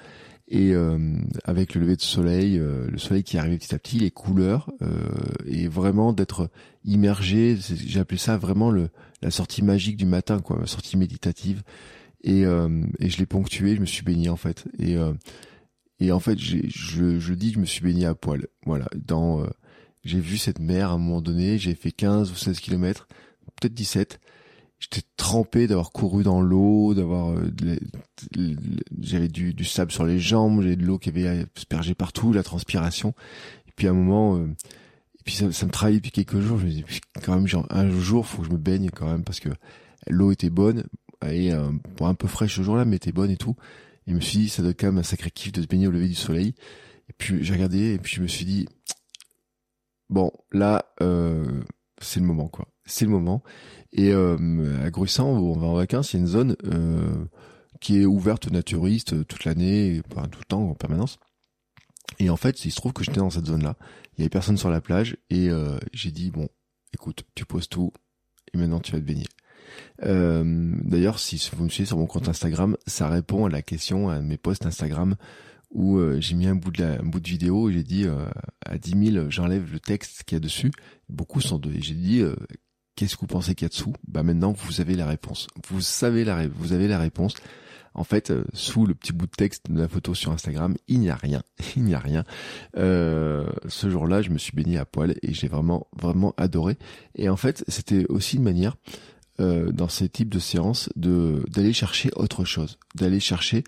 [0.47, 3.99] et euh, avec le lever de soleil, euh, le soleil qui arrivait petit à petit,
[3.99, 5.10] les couleurs euh,
[5.45, 6.49] et vraiment d'être
[6.84, 7.58] immergé.
[7.58, 8.89] J'ai appelé ça vraiment le
[9.21, 11.63] la sortie magique du matin, quoi, la sortie méditative.
[12.25, 14.65] Et, et je l'ai ponctué, je me suis baigné en fait.
[14.79, 14.95] Et
[15.99, 16.60] et en fait, je,
[17.19, 18.47] je dis que je me suis baigné à poil.
[18.65, 19.45] Voilà, dans
[20.03, 23.08] j'ai vu cette mer à un moment donné, j'ai fait 15 ou 16 kilomètres,
[23.60, 24.19] peut-être 17
[24.83, 27.49] j'étais trempé d'avoir couru dans l'eau, d'avoir euh,
[28.99, 32.43] j'avais du, du, sable sur les jambes, j'avais de l'eau qui avait aspergé partout, la
[32.43, 33.13] transpiration.
[33.67, 34.47] Et puis à un moment, euh,
[35.15, 36.59] et puis ça, ça, me travaillait depuis quelques jours.
[36.59, 36.85] Je me disais
[37.23, 39.49] quand même, genre, un jour, faut que je me baigne quand même parce que
[40.07, 40.83] l'eau était bonne
[41.25, 43.55] et euh, un peu fraîche ce jour-là, mais était bonne et tout.
[44.05, 45.87] Et je me suis dit, ça doit quand même un sacré kiff de se baigner
[45.87, 46.55] au lever du soleil.
[47.09, 48.67] Et puis j'ai regardé et puis je me suis dit,
[50.09, 51.63] bon, là, euh,
[52.01, 52.67] c'est le moment quoi.
[52.85, 53.43] C'est le moment.
[53.91, 57.25] Et euh, à Gruissan, on va en vacances, il y a une zone euh,
[57.79, 61.19] qui est ouverte aux naturistes toute l'année, enfin, tout le temps, en permanence.
[62.19, 63.75] Et en fait, il se trouve que j'étais dans cette zone-là.
[64.13, 66.47] Il y avait personne sur la plage et euh, j'ai dit bon,
[66.93, 67.91] écoute, tu poses tout
[68.53, 69.25] et maintenant tu vas te baigner.
[70.03, 74.09] Euh, D'ailleurs, si vous me suivez sur mon compte Instagram, ça répond à la question
[74.09, 75.15] à mes posts Instagram
[75.71, 78.05] où euh, j'ai mis un bout de la, un bout de vidéo et j'ai dit
[78.05, 78.25] euh,
[78.63, 80.71] à 10 000, j'enlève le texte qu'il y a dessus.
[81.09, 81.59] Beaucoup sont.
[81.61, 82.23] Et j'ai dit
[82.95, 85.47] Qu'est-ce que vous pensez qu'il y a dessous Bah maintenant vous avez la réponse.
[85.67, 87.36] Vous savez la vous avez la réponse.
[87.95, 90.99] En fait, euh, sous le petit bout de texte de la photo sur Instagram, il
[90.99, 91.43] n'y a rien.
[91.75, 92.23] Il n'y a rien.
[92.75, 96.77] Euh, ce jour-là, je me suis baigné à poil et j'ai vraiment vraiment adoré.
[97.13, 98.77] Et en fait, c'était aussi une manière
[99.39, 103.63] euh, dans ces types de séances de d'aller chercher autre chose, d'aller chercher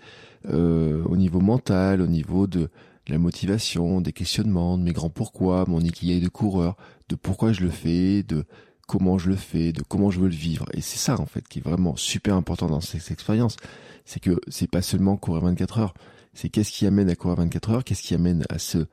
[0.48, 2.68] euh, au niveau mental, au niveau de
[3.08, 6.76] la motivation, des questionnements, de mes grands pourquoi, mon ikigai de coureur,
[7.08, 8.44] de pourquoi je le fais, de
[8.86, 10.66] comment je le fais, de comment je veux le vivre.
[10.72, 13.56] Et c'est ça en fait qui est vraiment super important dans cette expérience.
[14.04, 15.94] C'est que c'est pas seulement courir 24 heures,
[16.34, 18.86] c'est qu'est-ce qui amène à courir 24 heures, qu'est-ce qui amène à se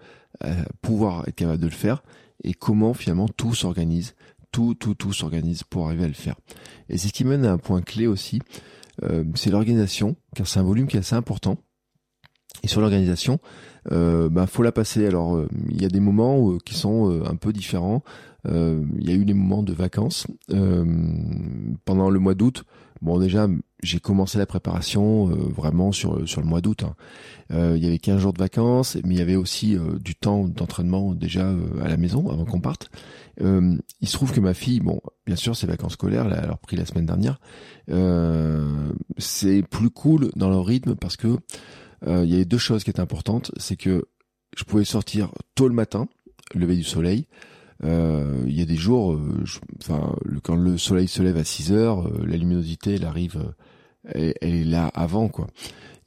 [0.81, 2.03] pouvoir être capable de le faire
[2.43, 4.15] et comment finalement tout s'organise,
[4.51, 6.35] tout tout tout s'organise pour arriver à le faire.
[6.89, 8.41] Et c'est ce qui mène à un point clé aussi,
[9.03, 11.57] euh, c'est l'organisation, car c'est un volume qui est assez important.
[12.61, 13.39] Et sur l'organisation,
[13.91, 15.05] euh, bah, faut la passer.
[15.05, 18.03] Alors, euh, il y a des moments euh, qui sont euh, un peu différents.
[18.45, 20.27] Il y a eu des moments de vacances
[21.85, 22.63] pendant le mois d'août.
[23.01, 23.47] Bon, déjà,
[23.81, 26.83] j'ai commencé la préparation vraiment sur sur le mois d'août.
[26.83, 26.95] Hein.
[27.75, 31.13] il y avait 15 jours de vacances, mais il y avait aussi du temps d'entraînement
[31.13, 32.89] déjà à la maison avant qu'on parte.
[33.39, 36.75] il se trouve que ma fille, bon, bien sûr, ses vacances scolaires, elle a repris
[36.75, 37.39] la semaine dernière.
[39.17, 41.37] c'est plus cool dans leur rythme parce que
[42.07, 44.05] euh, il y avait deux choses qui étaient importantes, c'est que
[44.57, 46.07] je pouvais sortir tôt le matin,
[46.53, 47.27] lever du soleil.
[47.83, 49.43] Euh, il y a des jours, euh,
[49.81, 53.53] enfin, quand le soleil se lève à 6 heures, la luminosité, elle arrive,
[54.05, 55.47] elle, est là avant, quoi.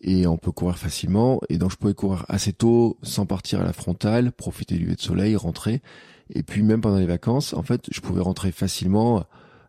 [0.01, 1.41] Et on peut courir facilement.
[1.49, 4.97] Et donc, je pouvais courir assez tôt, sans partir à la frontale, profiter du lever
[4.97, 5.83] de soleil, rentrer.
[6.31, 9.25] Et puis, même pendant les vacances, en fait, je pouvais rentrer facilement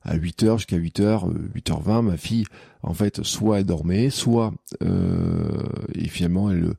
[0.08, 2.46] à 8 h jusqu'à 8 h 8h20, ma fille,
[2.82, 6.74] en fait, soit elle dormait, soit euh, et finalement elle euh,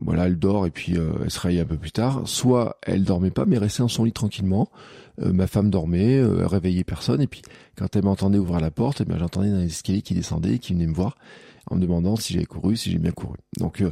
[0.00, 2.22] voilà, elle dort et puis euh, elle se réveille un peu plus tard.
[2.26, 4.70] Soit elle dormait pas, mais restait dans son lit tranquillement.
[5.22, 7.20] Euh, ma femme dormait, elle réveillait personne.
[7.20, 7.42] Et puis
[7.76, 10.72] quand elle m'entendait ouvrir la porte, eh bien j'entendais dans les escaliers qui descendaient, qui
[10.72, 11.16] venaient me voir
[11.66, 13.36] en me demandant si j'avais couru, si j'ai bien couru.
[13.58, 13.82] Donc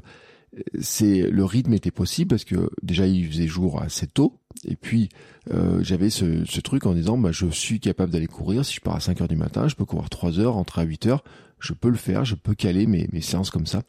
[0.81, 5.09] c'est le rythme était possible parce que déjà il faisait jour assez tôt et puis
[5.53, 8.81] euh, j'avais ce, ce, truc en disant bah je suis capable d'aller courir si je
[8.81, 11.25] pars à 5 heures du matin je peux courir 3 heures rentrer à 8 heures
[11.61, 13.83] je peux le faire je peux caler mes, séances comme ça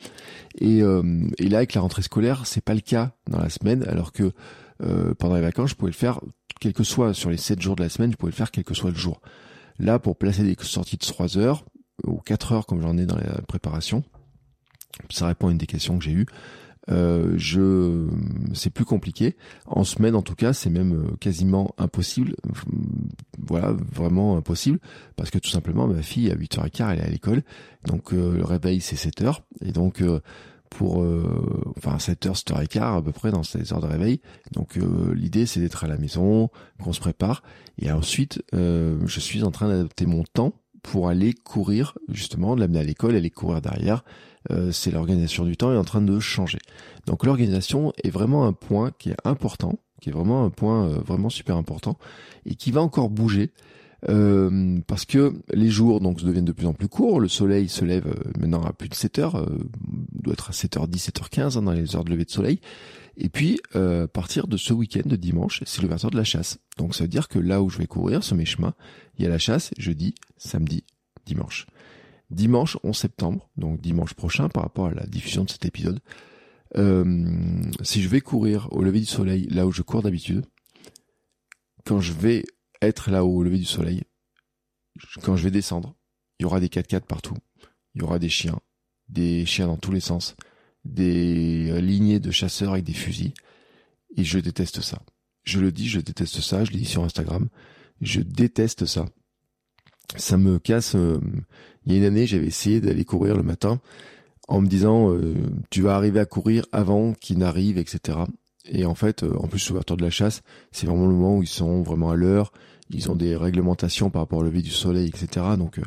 [0.59, 3.83] et, euh, et là avec la rentrée scolaire c'est pas le cas dans la semaine
[3.83, 4.31] alors que
[4.81, 6.19] euh, pendant les vacances je pouvais le faire
[6.59, 8.63] quel que soit sur les 7 jours de la semaine je pouvais le faire quel
[8.63, 9.21] que soit le jour
[9.77, 11.65] là pour placer des sorties de 3 heures
[12.05, 14.03] ou 4 heures comme j'en ai dans la préparation
[15.09, 16.25] ça répond à une des questions que j'ai eues.
[16.89, 18.07] Euh, je,
[18.53, 19.35] c'est plus compliqué.
[19.65, 22.35] En semaine, en tout cas, c'est même euh, quasiment impossible.
[23.37, 24.79] Voilà, vraiment impossible,
[25.15, 27.43] parce que tout simplement, ma fille à 8h15, elle est à l'école,
[27.85, 30.03] donc euh, le réveil c'est 7h, et donc
[30.69, 30.97] pour,
[31.77, 34.21] enfin 7h, 7h15 à peu près dans ces heures de réveil.
[34.51, 34.77] Donc
[35.15, 36.49] l'idée c'est d'être à la maison,
[36.83, 37.41] qu'on se prépare,
[37.79, 42.83] et ensuite je suis en train d'adapter mon temps pour aller courir, justement, l'amener à
[42.83, 44.03] l'école, aller courir derrière.
[44.51, 46.59] Euh, c'est l'organisation du temps est en train de changer.
[47.05, 50.99] Donc l'organisation est vraiment un point qui est important, qui est vraiment un point euh,
[51.05, 51.97] vraiment super important
[52.45, 53.51] et qui va encore bouger.
[54.07, 57.83] Euh, parce que les jours donc deviennent de plus en plus courts, le soleil se
[57.83, 58.07] lève
[58.39, 59.45] maintenant à plus de 7 heures,
[60.13, 62.61] doit être à 7h10, 7h15 hein, dans les heures de lever de soleil.
[63.17, 63.59] Et puis,
[64.13, 66.59] partir de ce week-end de dimanche, c'est l'ouverture de la chasse.
[66.77, 68.73] Donc ça veut dire que là où je vais courir sur mes chemins,
[69.17, 70.85] il y a la chasse jeudi, samedi,
[71.25, 71.67] dimanche.
[72.29, 75.99] Dimanche 11 septembre, donc dimanche prochain par rapport à la diffusion de cet épisode,
[76.77, 80.45] euh, si je vais courir au lever du soleil là où je cours d'habitude,
[81.85, 82.43] quand je vais
[82.81, 84.03] être là au lever du soleil,
[85.23, 85.95] quand je vais descendre,
[86.39, 87.35] il y aura des 4x4 partout,
[87.95, 88.59] il y aura des chiens,
[89.07, 90.35] des chiens dans tous les sens,
[90.85, 93.33] des lignées de chasseurs avec des fusils,
[94.15, 95.01] et je déteste ça.
[95.43, 97.49] Je le dis, je déteste ça, je l'ai dit sur Instagram,
[98.01, 99.05] je déteste ça.
[100.15, 100.95] Ça me casse.
[100.95, 101.19] Euh,
[101.85, 103.79] il y a une année, j'avais essayé d'aller courir le matin
[104.47, 105.35] en me disant euh,
[105.69, 108.19] tu vas arriver à courir avant qu'il n'arrive, etc.
[108.65, 110.41] Et en fait, euh, en plus l'ouverture de la chasse,
[110.71, 112.51] c'est vraiment le moment où ils sont vraiment à l'heure.
[112.89, 115.45] Ils ont des réglementations par rapport au lever du soleil, etc.
[115.57, 115.79] Donc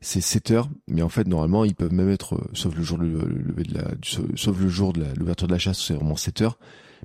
[0.00, 3.04] c'est 7 heures, mais en fait normalement ils peuvent même être, sauf le jour de
[3.04, 6.58] lever de la, sauf le jour de l'ouverture de la chasse, c'est vraiment 7 heures.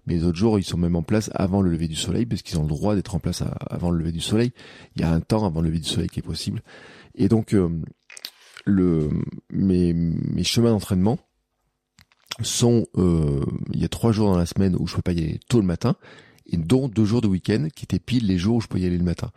[0.05, 2.41] Mais les autres jours, ils sont même en place avant le lever du soleil, parce
[2.41, 4.51] qu'ils ont le droit d'être en place avant le lever du soleil.
[4.95, 6.61] Il y a un temps avant le lever du soleil qui est possible.
[7.15, 7.69] Et donc, euh,
[8.65, 9.09] le,
[9.51, 11.19] mes, chemins d'entraînement
[12.41, 15.19] sont, euh, il y a trois jours dans la semaine où je peux pas y
[15.19, 15.95] aller tôt le matin,
[16.45, 18.85] et dont deux jours de week-end qui étaient pile les jours où je peux y
[18.85, 19.31] aller le matin.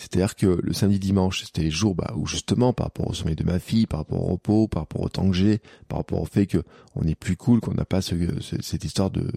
[0.00, 3.36] C'est-à-dire que le samedi dimanche, c'était les jours bah, où justement, par rapport au sommeil
[3.36, 6.22] de ma fille, par rapport au repos, par rapport au temps que j'ai, par rapport
[6.22, 6.62] au fait que
[6.96, 8.14] on est plus cool, qu'on n'a pas ce,
[8.62, 9.30] cette histoire de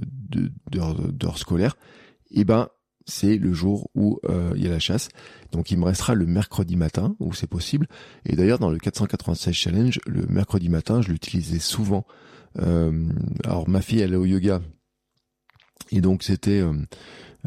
[0.71, 1.75] d'heures scolaires,
[2.31, 2.69] et eh ben
[3.05, 5.09] c'est le jour où euh, il y a la chasse.
[5.51, 7.87] Donc il me restera le mercredi matin où c'est possible.
[8.25, 12.05] Et d'ailleurs dans le 496 challenge, le mercredi matin, je l'utilisais souvent.
[12.59, 13.09] Euh,
[13.43, 14.61] alors ma fille elle est au yoga
[15.91, 16.73] et donc c'était euh,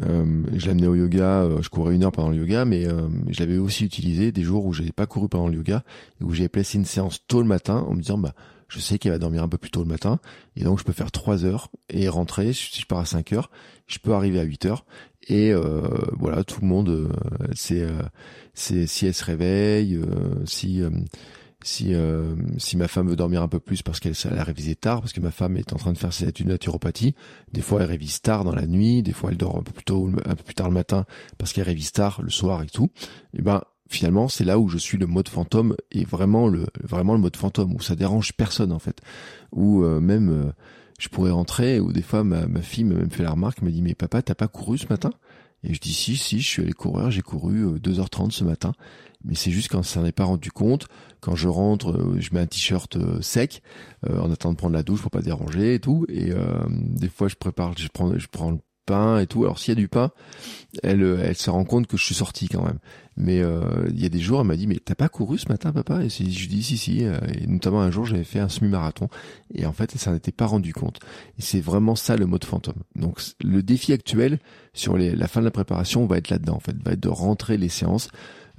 [0.03, 3.07] euh, je l'amenais au yoga, euh, je courais une heure pendant le yoga, mais euh,
[3.29, 5.83] je l'avais aussi utilisé des jours où j'avais pas couru pendant le yoga
[6.21, 8.33] où j'avais placé une séance tôt le matin en me disant bah
[8.67, 10.19] je sais qu'elle va dormir un peu plus tôt le matin
[10.55, 13.49] et donc je peux faire 3 heures et rentrer si je pars à 5 heures,
[13.87, 14.85] je peux arriver à 8 heures
[15.29, 15.53] et
[16.17, 17.09] voilà tout le monde
[17.55, 17.85] c'est
[18.53, 19.99] c'est si elle se réveille,
[20.45, 20.81] si
[21.63, 25.01] si euh, si ma femme veut dormir un peu plus parce qu'elle a révisé tard,
[25.01, 27.15] parce que ma femme est en train de faire ses études de naturopathie,
[27.51, 29.83] des fois elle révise tard dans la nuit, des fois elle dort un peu plus
[29.83, 31.05] tôt, un peu plus tard le matin
[31.37, 32.89] parce qu'elle révise tard le soir et tout.
[33.33, 37.13] Et ben finalement c'est là où je suis le mode fantôme et vraiment le vraiment
[37.13, 39.01] le mode fantôme où ça dérange personne en fait,
[39.51, 40.51] où euh, même euh,
[40.99, 43.71] je pourrais rentrer ou des fois ma, ma fille m'a même fait la remarque, m'a
[43.71, 45.11] dit mais papa t'as pas couru ce matin?
[45.63, 48.73] Et je dis si si je suis allé courir, j'ai couru 2h30 ce matin
[49.23, 50.87] mais c'est juste quand ça n'est pas rendu compte,
[51.19, 53.61] quand je rentre, euh, je mets un t-shirt euh, sec
[54.07, 56.05] euh, en attendant de prendre la douche pour pas déranger et tout.
[56.09, 56.31] Et
[56.69, 59.43] des fois, je prépare, je prends, je prends le pain et tout.
[59.43, 60.11] Alors s'il y a du pain,
[60.81, 62.79] elle, elle se rend compte que je suis sorti quand même.
[63.17, 63.41] Mais
[63.89, 66.03] il y a des jours, elle m'a dit mais t'as pas couru ce matin, papa?
[66.03, 67.01] Et je dis si si.
[67.01, 69.09] Et notamment un jour, j'avais fait un semi-marathon
[69.53, 70.99] et en fait, ça n'était pas rendu compte.
[71.37, 72.83] Et c'est vraiment ça le mode fantôme.
[72.95, 74.39] Donc le défi actuel
[74.73, 76.55] sur les, la fin de la préparation va être là-dedans.
[76.55, 78.09] En fait, va être de rentrer les séances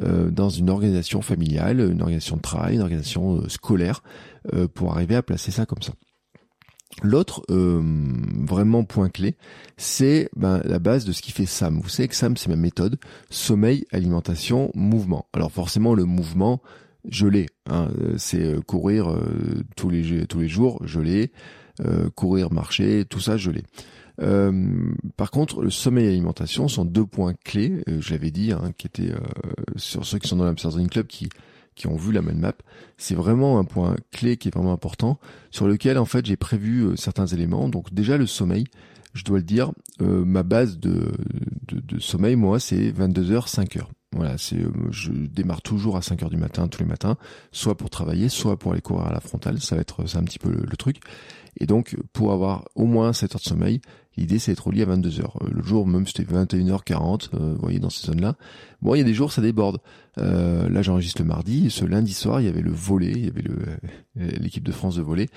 [0.01, 4.05] euh, dans une organisation familiale, une organisation de travail, une organisation euh, scolaire,
[4.55, 5.93] euh, pour arriver à placer ça comme ça.
[7.03, 9.37] L'autre vraiment point clé,
[9.77, 11.81] c'est ben, la base de ce qui fait SAM.
[11.81, 12.99] Vous savez que SAM, c'est ma méthode
[13.31, 15.29] sommeil, alimentation, mouvement.
[15.33, 16.61] Alors forcément, le mouvement,
[17.09, 17.47] je l'ai.
[17.71, 19.17] Hein, c'est courir
[19.77, 21.33] tous les tous les jours, je l'ai.
[22.17, 23.63] courir, marcher, tout ça, je l'ai.
[24.21, 28.53] Euh, par contre, le sommeil et l'alimentation sont deux points clés, euh, je l'avais dit,
[28.53, 29.21] hein, qui étaient euh,
[29.77, 31.29] sur ceux qui sont dans l'Amsterdam Club qui
[31.79, 32.55] qui ont vu la mind map,
[32.97, 35.19] c'est vraiment un point clé qui est vraiment important,
[35.51, 37.69] sur lequel en fait j'ai prévu certains éléments.
[37.69, 38.67] Donc déjà le sommeil,
[39.15, 41.13] je dois le dire, ma base de,
[41.69, 43.85] de, de sommeil, moi, c'est 22h, 5h.
[44.13, 44.59] Voilà, c'est
[44.91, 47.17] je démarre toujours à 5 heures du matin tous les matins,
[47.53, 50.25] soit pour travailler, soit pour aller courir à la frontale, ça va être c'est un
[50.25, 51.01] petit peu le, le truc.
[51.61, 53.81] Et donc pour avoir au moins 7 heures de sommeil,
[54.19, 55.21] L'idée, c'est d'être au lit à 22h.
[55.21, 58.35] Euh, le jour, même, c'était 21h40, euh, vous voyez, dans ces zones-là.
[58.81, 59.79] Bon, il y a des jours, ça déborde.
[60.19, 61.71] Euh, là, j'enregistre le mardi.
[61.71, 63.59] ce lundi soir, il y avait le volet, il y avait le
[64.41, 65.29] l'équipe de France de volet.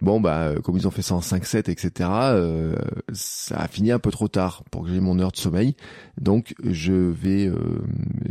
[0.00, 2.08] Bon, bah, comme ils ont fait ça en 5-7, etc.,
[3.12, 5.74] ça a fini un peu trop tard pour que j'ai mon heure de sommeil.
[6.20, 7.50] Donc, je vais,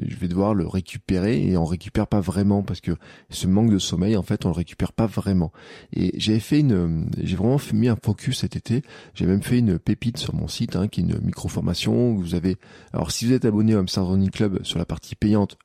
[0.07, 2.93] je vais devoir le récupérer et on récupère pas vraiment parce que
[3.29, 5.51] ce manque de sommeil, en fait, on le récupère pas vraiment.
[5.91, 8.83] Et j'ai fait une, j'ai vraiment mis un focus cet été.
[9.13, 12.15] J'ai même fait une pépite sur mon site, hein, qui est une micro-formation.
[12.15, 12.55] Vous avez,
[12.93, 14.31] alors si vous êtes abonné au Hamster Running
[14.63, 15.57] Sur la partie payante,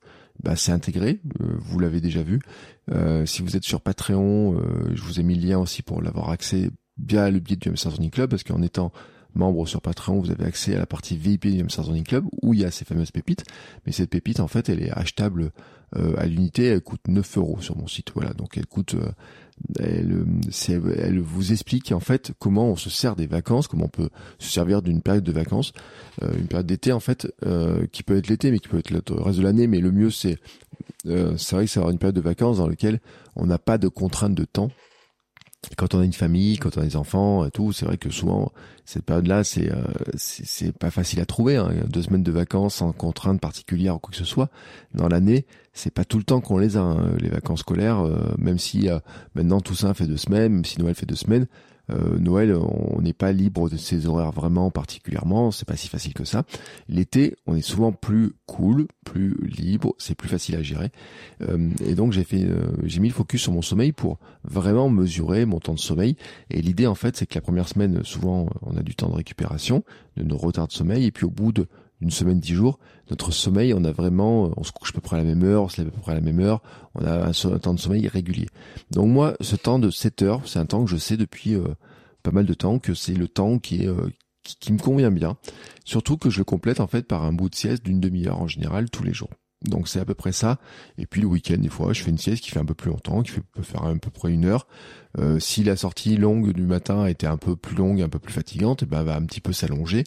[0.43, 1.21] bah, c'est intégré.
[1.41, 2.41] vous l'avez déjà vu.
[3.25, 4.61] si vous êtes sur Patreon,
[4.93, 7.93] je vous ai mis le lien aussi pour l'avoir accès via le biais du Hamster
[8.11, 8.93] Club, parce qu'en étant
[9.35, 12.61] membre sur Patreon, vous avez accès à la partie VIP du Hamster Club où il
[12.61, 13.45] y a ces fameuses pépites.
[13.87, 15.51] Mais cette pépite, en fait, elle est achetable
[15.97, 16.67] euh, à l'unité.
[16.67, 18.13] Elle coûte 9 euros sur mon site.
[18.15, 18.97] Voilà, donc elle coûte.
[19.81, 20.25] Euh,
[20.97, 24.51] elle, vous explique en fait comment on se sert des vacances, comment on peut se
[24.51, 25.73] servir d'une période de vacances,
[26.23, 27.33] euh, une période d'été en fait,
[27.93, 29.67] qui peut être l'été, mais qui peut être le reste de l'année.
[29.67, 30.39] Mais le mieux, c'est
[31.05, 33.01] c'est vrai que c'est avoir une période de vacances dans laquelle
[33.37, 34.71] on n'a pas de contraintes de temps
[35.77, 38.11] quand on a une famille, quand on a des enfants et tout, c'est vrai que
[38.11, 38.53] souvent
[38.85, 39.83] cette période-là, c'est euh,
[40.17, 41.57] c'est pas facile à trouver.
[41.57, 41.71] Hein.
[41.89, 44.51] Deux semaines de vacances sans contrainte particulière ou quoi que ce soit
[44.95, 46.81] dans l'année, c'est pas tout le temps qu'on les a.
[46.81, 47.17] Hein.
[47.19, 48.99] Les vacances scolaires, euh, même si euh,
[49.35, 51.47] maintenant tout ça fait deux semaines, même si Noël fait deux semaines,
[51.91, 56.15] euh, Noël, on n'est pas libre de ses horaires vraiment particulièrement, c'est pas si facile
[56.15, 56.45] que ça.
[56.89, 60.91] L'été, on est souvent plus cool, plus libre, c'est plus facile à gérer.
[61.43, 64.89] Euh, et donc j'ai fait, euh, j'ai mis le focus sur mon sommeil pour vraiment
[64.89, 66.17] mesurer mon temps de sommeil.
[66.51, 69.17] Et l'idée en fait, c'est que la première semaine, souvent, on a du temps de
[69.17, 69.85] récupération,
[70.17, 71.67] de nos retards de sommeil, et puis au bout de
[72.01, 72.79] une semaine, dix jours,
[73.11, 75.63] notre sommeil, on a vraiment, on se couche à peu près à la même heure,
[75.65, 76.63] on se lève à peu près à la même heure,
[76.95, 78.49] on a un, temps de sommeil régulier.
[78.91, 81.69] Donc moi, ce temps de 7 heures, c'est un temps que je sais depuis euh,
[82.23, 83.87] pas mal de temps que c'est le temps euh, qui,
[84.43, 85.37] qui, me convient bien.
[85.85, 88.49] Surtout que je le complète en fait par un bout de sieste d'une demi-heure en
[88.49, 89.31] général tous les jours.
[89.65, 90.59] Donc c'est à peu près ça.
[90.99, 92.91] Et puis le week-end, des fois, je fais une sieste qui fait un peu plus
[92.91, 94.67] longtemps, qui peut faire à peu près une heure.
[95.19, 98.33] Euh, si la sortie longue du matin était un peu plus longue, un peu plus
[98.33, 100.05] fatigante, et eh ben va un petit peu s'allonger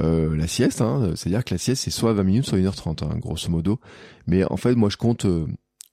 [0.00, 0.80] euh, la sieste.
[0.80, 1.12] Hein.
[1.14, 3.80] C'est-à-dire que la sieste c'est soit 20 minutes, soit 1h30, hein, grosso modo.
[4.26, 5.46] Mais en fait, moi je compte euh,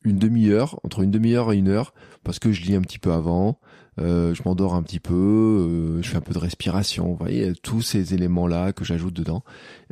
[0.04, 3.12] une demi-heure, entre une demi-heure et une heure, parce que je lis un petit peu
[3.12, 3.60] avant,
[3.97, 7.82] je m'endors un petit peu, euh, je fais un peu de respiration, vous voyez, tous
[7.82, 9.43] ces éléments-là que j'ajoute dedans,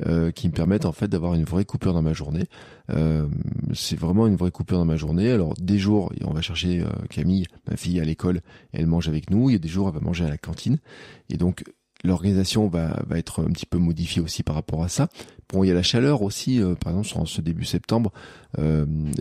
[0.05, 2.45] euh, qui me permettent en fait d'avoir une vraie coupure dans ma journée.
[3.73, 5.31] c'est vraiment une vraie coupure dans ma journée.
[5.31, 8.41] Alors des jours, on va chercher Camille, ma fille, à l'école,
[8.73, 9.49] elle mange avec nous.
[9.49, 10.77] Il y a des jours, elle va manger à la cantine.
[11.29, 11.63] Et donc
[12.03, 15.07] l'organisation va, va être un petit peu modifiée aussi par rapport à ça.
[15.51, 18.11] Bon, il y a la chaleur aussi, par exemple, sur ce début septembre.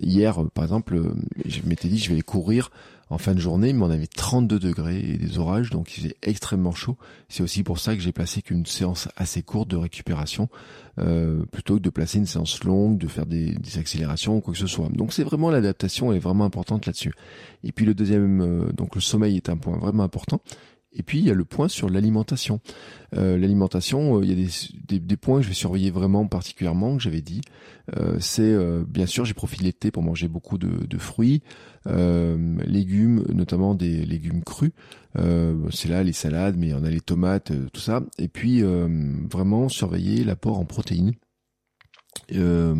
[0.02, 1.00] hier, par exemple,
[1.44, 2.70] je m'étais dit, je vais courir
[3.10, 6.16] en fin de journée, mais on avait 32 degrés et des orages, donc il faisait
[6.22, 6.96] extrêmement chaud.
[7.28, 10.48] C'est aussi pour ça que j'ai placé qu'une séance assez courte de récupération,
[11.00, 14.60] euh, plutôt que de placer une séance longue, de faire des, accélérations ou quoi que
[14.60, 14.88] ce soit.
[14.90, 17.12] Donc c'est vraiment l'adaptation, est vraiment importante là-dessus.
[17.64, 20.40] Et puis le deuxième, euh, donc le sommeil est un point vraiment important.
[20.92, 22.60] Et puis il y a le point sur l'alimentation.
[23.14, 24.48] Euh, l'alimentation, euh, il y a
[24.88, 27.40] des, des, points que je vais surveiller vraiment particulièrement, que j'avais dit.
[27.96, 28.56] Euh, c'est
[28.88, 31.42] bien sûr, j'ai profité l'été pour manger beaucoup de, de fruits,
[31.86, 34.72] légumes, notamment des légumes crus.
[35.14, 38.02] c'est là les salades, mais on a les tomates, tout ça.
[38.18, 41.12] Et puis vraiment surveiller l'apport en protéines.
[42.32, 42.74] Euh,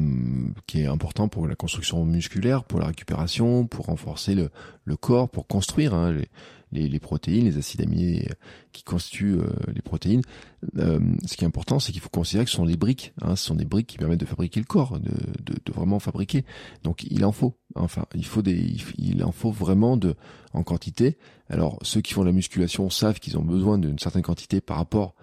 [0.66, 4.50] qui est important pour la construction musculaire, pour la récupération, pour renforcer le,
[4.84, 6.16] le corps, pour construire hein,
[6.72, 8.28] les, les, protéines, les acides aminés
[8.72, 10.22] qui constituent euh, les protéines.
[10.76, 13.12] Euh, ce qui est important, c'est qu'il faut considérer que ce sont des briques.
[13.22, 15.10] Hein, ce sont des briques qui permettent de fabriquer le corps, de,
[15.44, 16.44] de, de, vraiment fabriquer.
[16.82, 17.56] Donc il en faut.
[17.74, 20.14] Enfin, il faut des, il en faut vraiment de
[20.52, 21.18] en quantité.
[21.48, 25.14] Alors ceux qui font la musculation savent qu'ils ont besoin d'une certaine quantité par rapport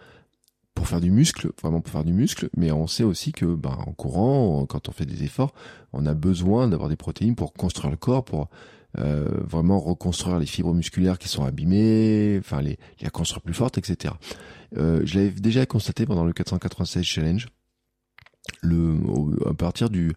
[0.78, 3.76] pour faire du muscle, vraiment pour faire du muscle, mais on sait aussi que ben,
[3.88, 5.54] en courant, quand on fait des efforts,
[5.92, 8.48] on a besoin d'avoir des protéines pour construire le corps, pour
[9.00, 13.78] euh, vraiment reconstruire les fibres musculaires qui sont abîmées, enfin les, les construire plus fortes,
[13.78, 14.14] etc.
[14.78, 17.48] Euh, je l'avais déjà constaté pendant le 496 challenge.
[18.62, 18.98] Le,
[19.46, 20.14] à partir du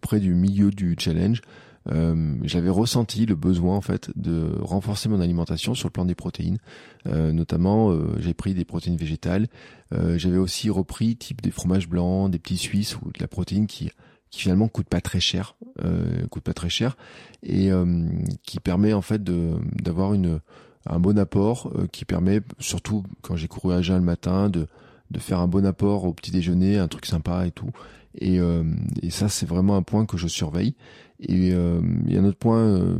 [0.00, 1.42] près du milieu du challenge,
[1.90, 6.14] euh, j'avais ressenti le besoin en fait de renforcer mon alimentation sur le plan des
[6.14, 6.58] protéines.
[7.06, 9.48] Euh, notamment, euh, j'ai pris des protéines végétales.
[9.92, 13.66] Euh, j'avais aussi repris type des fromages blancs, des petits suisses ou de la protéine
[13.66, 13.90] qui
[14.32, 16.96] qui finalement coûte pas très cher, euh, coûte pas très cher
[17.44, 18.08] et euh,
[18.42, 20.40] qui permet en fait de d'avoir une
[20.86, 24.66] un bon apport euh, qui permet surtout quand j'ai couru à jeun le matin de
[25.10, 27.70] de faire un bon apport au petit déjeuner, un truc sympa et tout.
[28.18, 28.64] Et, euh,
[29.02, 30.74] et ça c'est vraiment un point que je surveille.
[31.20, 32.98] Et il y a un autre point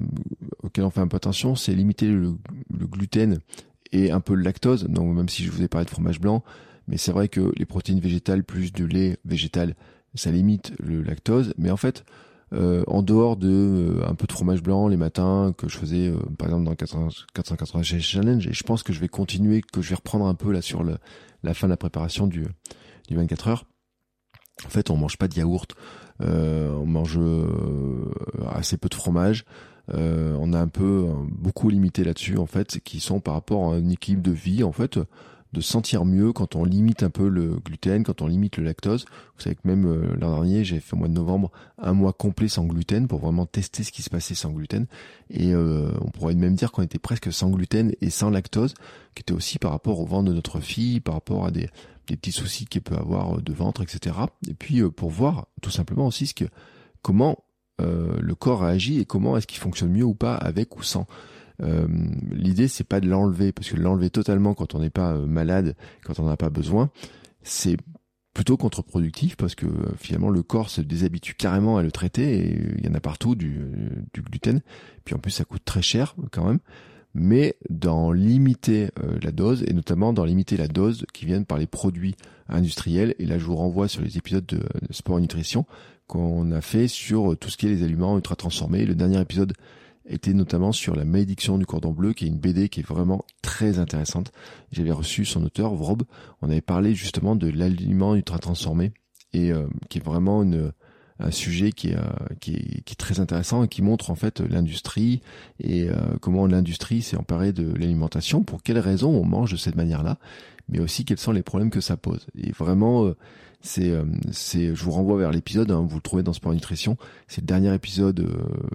[0.62, 2.36] auquel on fait un peu attention, c'est limiter le,
[2.78, 3.40] le, gluten
[3.90, 4.84] et un peu le lactose.
[4.84, 6.44] Donc même si je vous ai parlé de fromage blanc,
[6.86, 9.74] mais c'est vrai que les protéines végétales plus de lait végétal
[10.14, 12.04] ça limite le lactose, mais en fait,
[12.52, 16.08] euh, en dehors de euh, un peu de fromage blanc les matins que je faisais
[16.08, 19.88] euh, par exemple dans 480 challenge et je pense que je vais continuer que je
[19.88, 20.98] vais reprendre un peu là sur le,
[21.42, 22.46] la fin de la préparation du
[23.08, 23.64] du 24 heures.
[24.66, 25.74] En fait on mange pas de yaourt
[26.20, 27.18] on mange
[28.50, 29.44] assez peu de fromage
[29.88, 33.88] on a un peu beaucoup limité là-dessus en fait qui sont par rapport à un
[33.88, 34.98] équilibre de vie en fait
[35.52, 39.04] de sentir mieux quand on limite un peu le gluten, quand on limite le lactose.
[39.36, 42.12] Vous savez que même euh, l'an dernier, j'ai fait au mois de novembre un mois
[42.12, 44.86] complet sans gluten pour vraiment tester ce qui se passait sans gluten.
[45.30, 48.74] Et euh, on pourrait même dire qu'on était presque sans gluten et sans lactose,
[49.14, 51.68] qui était aussi par rapport au ventre de notre fille, par rapport à des,
[52.06, 54.16] petits soucis qu'elle peut avoir de ventre, etc.
[54.46, 56.44] Et puis pour voir tout simplement aussi ce
[57.00, 57.42] comment
[57.78, 61.06] le corps réagit et comment est-ce qu'il fonctionne mieux ou pas avec ou sans.
[61.62, 61.86] Euh,
[62.30, 65.76] L'idée c'est pas de l'enlever parce que l'enlever totalement quand on n'est pas euh, malade,
[66.04, 66.90] quand on n'a pas besoin,
[67.42, 67.76] c'est
[68.34, 72.60] plutôt contre-productif parce que euh, finalement le corps se déshabitue carrément à le traiter et
[72.78, 73.60] il y en a partout du,
[74.12, 74.60] du gluten.
[75.04, 76.58] Puis en plus ça coûte très cher quand même.
[77.14, 78.88] Mais dans limiter
[79.22, 82.14] la dose et notamment dans limiter la dose qui viennent par les produits
[82.48, 83.14] industriels.
[83.18, 85.66] Et là je vous renvoie sur les épisodes de, de sport et nutrition
[86.06, 88.86] qu'on a fait sur tout ce qui est les aliments ultra transformés.
[88.86, 89.52] Le dernier épisode
[90.06, 93.24] était notamment sur la malédiction du cordon bleu, qui est une BD qui est vraiment
[93.40, 94.32] très intéressante.
[94.72, 96.02] J'avais reçu son auteur, Vrob.
[96.40, 98.92] On avait parlé justement de l'aliment ultra transformé
[99.32, 100.44] et euh, qui est vraiment
[101.18, 102.02] un sujet qui est, euh,
[102.40, 105.22] qui, est, très intéressant et qui montre en fait l'industrie
[105.60, 109.76] et euh, comment l'industrie s'est emparée de l'alimentation, pour quelles raisons on mange de cette
[109.76, 110.18] manière-là,
[110.68, 112.26] mais aussi quels sont les problèmes que ça pose.
[112.36, 113.12] Et vraiment,
[113.62, 116.96] c'est, euh, c'est, je vous renvoie vers l'épisode, hein, vous le trouvez dans Sport Nutrition.
[117.28, 118.68] C'est le dernier épisode euh,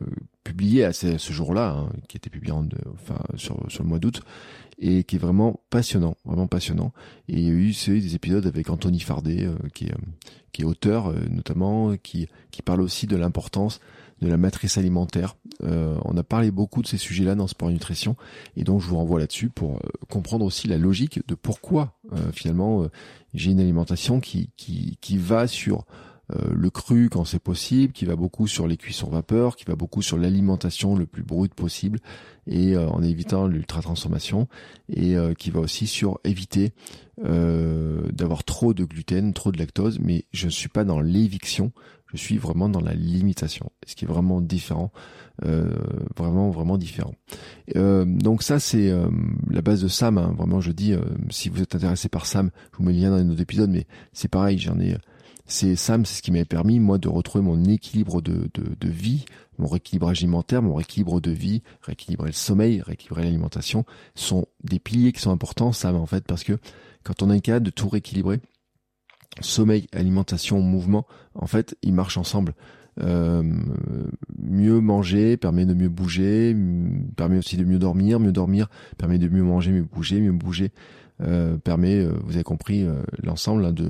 [0.43, 4.21] publié à ce, jour-là, hein, qui était publié en, enfin, sur, sur le mois d'août,
[4.79, 6.93] et qui est vraiment passionnant, vraiment passionnant.
[7.27, 9.95] Et il y a eu, des épisodes avec Anthony Fardet, euh, qui, est,
[10.53, 13.81] qui est auteur notamment, qui, qui parle aussi de l'importance
[14.21, 15.35] de la matrice alimentaire.
[15.63, 18.15] Euh, on a parlé beaucoup de ces sujets-là dans Sport Nutrition,
[18.55, 22.31] et donc je vous renvoie là-dessus pour euh, comprendre aussi la logique de pourquoi euh,
[22.31, 22.87] finalement
[23.33, 25.85] j'ai une alimentation qui, qui, qui va sur
[26.51, 30.01] le cru quand c'est possible, qui va beaucoup sur les cuissons vapeur, qui va beaucoup
[30.01, 31.99] sur l'alimentation le plus brute possible
[32.47, 34.49] et en évitant l'ultra transformation
[34.89, 36.73] et qui va aussi sur éviter
[37.17, 41.71] d'avoir trop de gluten, trop de lactose, mais je ne suis pas dans l'éviction,
[42.13, 44.91] je suis vraiment dans la limitation, ce qui est vraiment différent,
[45.45, 45.71] euh,
[46.15, 47.13] vraiment vraiment différent.
[47.75, 49.09] Euh, donc ça c'est euh,
[49.49, 50.17] la base de Sam.
[50.17, 50.33] Hein.
[50.37, 50.93] Vraiment, je dis,
[51.29, 53.69] si vous êtes intéressé par Sam, je vous mets le lien dans les autres épisodes,
[53.69, 54.95] mais c'est pareil, j'en ai.
[55.49, 58.49] C'est Sam, c'est ce qui m'avait permis moi de retrouver mon équilibre de,
[58.81, 59.23] vie,
[59.57, 65.13] mon rééquilibrage alimentaire, mon rééquilibre de vie, rééquilibrer le sommeil, rééquilibrer l'alimentation, sont des piliers
[65.13, 66.57] qui sont importants, Sam en fait, parce que
[67.03, 68.41] quand on a un cas de tout rééquilibrer,
[69.41, 71.05] sommeil, alimentation, mouvement,
[71.35, 72.53] en fait, ils marchent ensemble.
[72.99, 73.43] Euh,
[74.39, 76.55] mieux manger permet de mieux bouger,
[77.15, 80.71] permet aussi de mieux dormir, mieux dormir permet de mieux manger, mieux bouger, mieux bouger
[81.21, 83.89] euh, permet, euh, vous avez compris, euh, l'ensemble hein, de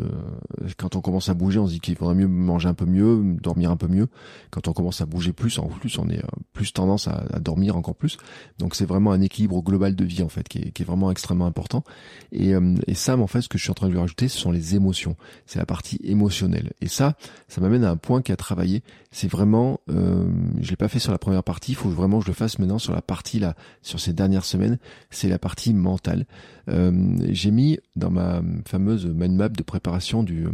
[0.78, 3.36] quand on commence à bouger, on se dit qu'il faudrait mieux manger un peu mieux,
[3.42, 4.08] dormir un peu mieux.
[4.50, 6.22] Quand on commence à bouger plus, en plus, on est
[6.54, 8.18] plus tendance à, à dormir encore plus.
[8.60, 11.12] Donc c'est vraiment un équilibre global de vie en fait qui est, qui est vraiment
[11.12, 11.84] extrêmement important.
[12.32, 12.54] Et,
[12.88, 14.52] et ça, en fait, ce que je suis en train de lui rajouter, ce sont
[14.52, 15.16] les émotions.
[15.46, 16.74] C'est la partie émotionnelle.
[16.82, 17.16] Et ça,
[17.48, 18.84] ça m'amène à un point qui a travaillé.
[19.12, 20.28] C'est vraiment, euh,
[20.62, 21.72] je l'ai pas fait sur la première partie.
[21.72, 24.46] Il faut vraiment que je le fasse maintenant sur la partie là, sur ces dernières
[24.46, 24.78] semaines.
[25.10, 26.26] C'est la partie mentale.
[26.70, 26.92] Euh,
[27.30, 30.48] j'ai mis dans ma fameuse mind map de préparation du,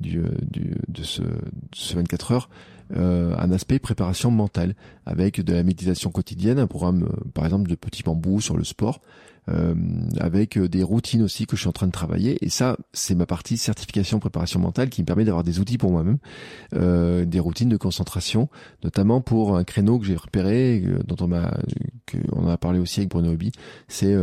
[0.00, 1.28] du, du de, ce, de
[1.74, 2.50] ce 24 heures
[2.96, 4.74] euh, un aspect préparation mentale
[5.06, 8.64] avec de la méditation quotidienne, un programme euh, par exemple de petits bambous sur le
[8.64, 9.00] sport,
[9.48, 9.74] euh,
[10.20, 12.38] avec euh, des routines aussi que je suis en train de travailler.
[12.44, 15.90] Et ça, c'est ma partie certification préparation mentale qui me permet d'avoir des outils pour
[15.90, 16.18] moi-même,
[16.76, 18.48] euh, des routines de concentration,
[18.84, 21.58] notamment pour un créneau que j'ai repéré, dont on m'a,
[22.30, 23.50] on a parlé aussi avec Bruno Hobby,
[23.88, 24.14] c'est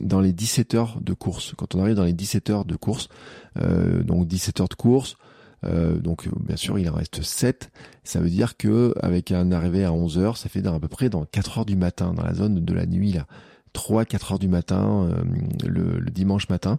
[0.00, 1.54] dans les 17 heures de course.
[1.56, 3.08] Quand on arrive dans les 17 heures de course,
[3.56, 5.16] donc 17 heures de course,
[5.64, 7.70] donc bien sûr il en reste 7.
[8.02, 10.88] Ça veut dire que avec un arrivé à 11 heures, ça fait dans, à peu
[10.88, 13.26] près dans 4 heures du matin, dans la zone de la nuit là.
[13.74, 16.78] 3-4 heures du matin euh, le, dimanche matin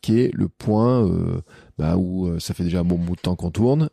[0.00, 1.40] qui est le point euh,
[1.76, 3.90] bah, où euh, ça fait déjà un bon bout de temps qu'on tourne,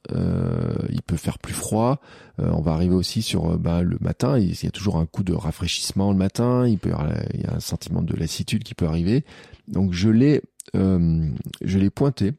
[0.90, 2.00] il peut faire plus froid,
[2.38, 5.34] on va arriver aussi sur bah, le matin, il, y a toujours un coup de
[5.34, 6.92] rafraîchissement le matin, il peut
[7.34, 9.26] il y a un sentiment de lassitude qui peut arriver,
[9.68, 10.42] donc je l'ai
[10.74, 12.34] je l'ai pointé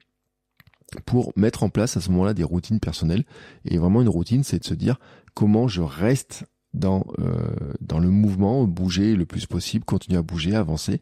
[1.05, 3.25] pour mettre en place à ce moment-là des routines personnelles.
[3.65, 4.99] Et vraiment une routine c'est de se dire
[5.35, 7.35] comment je reste dans euh,
[7.81, 11.01] dans le mouvement, bouger le plus possible, continuer à bouger, avancer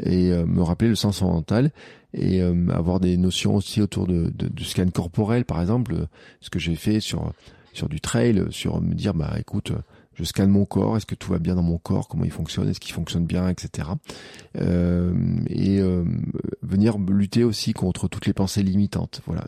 [0.00, 1.72] et euh, me rappeler le sens mental
[2.12, 6.06] et euh, avoir des notions aussi autour de, de, du scan corporel par exemple,
[6.40, 7.32] ce que j'ai fait sur
[7.72, 9.72] sur du trail, sur me dire bah écoute
[10.14, 12.68] je scanne mon corps, est-ce que tout va bien dans mon corps, comment il fonctionne,
[12.68, 13.88] est-ce qu'il fonctionne bien, etc.
[14.60, 15.12] Euh,
[15.48, 15.80] et
[16.62, 19.20] venir lutter aussi contre toutes les pensées limitantes.
[19.26, 19.46] Voilà,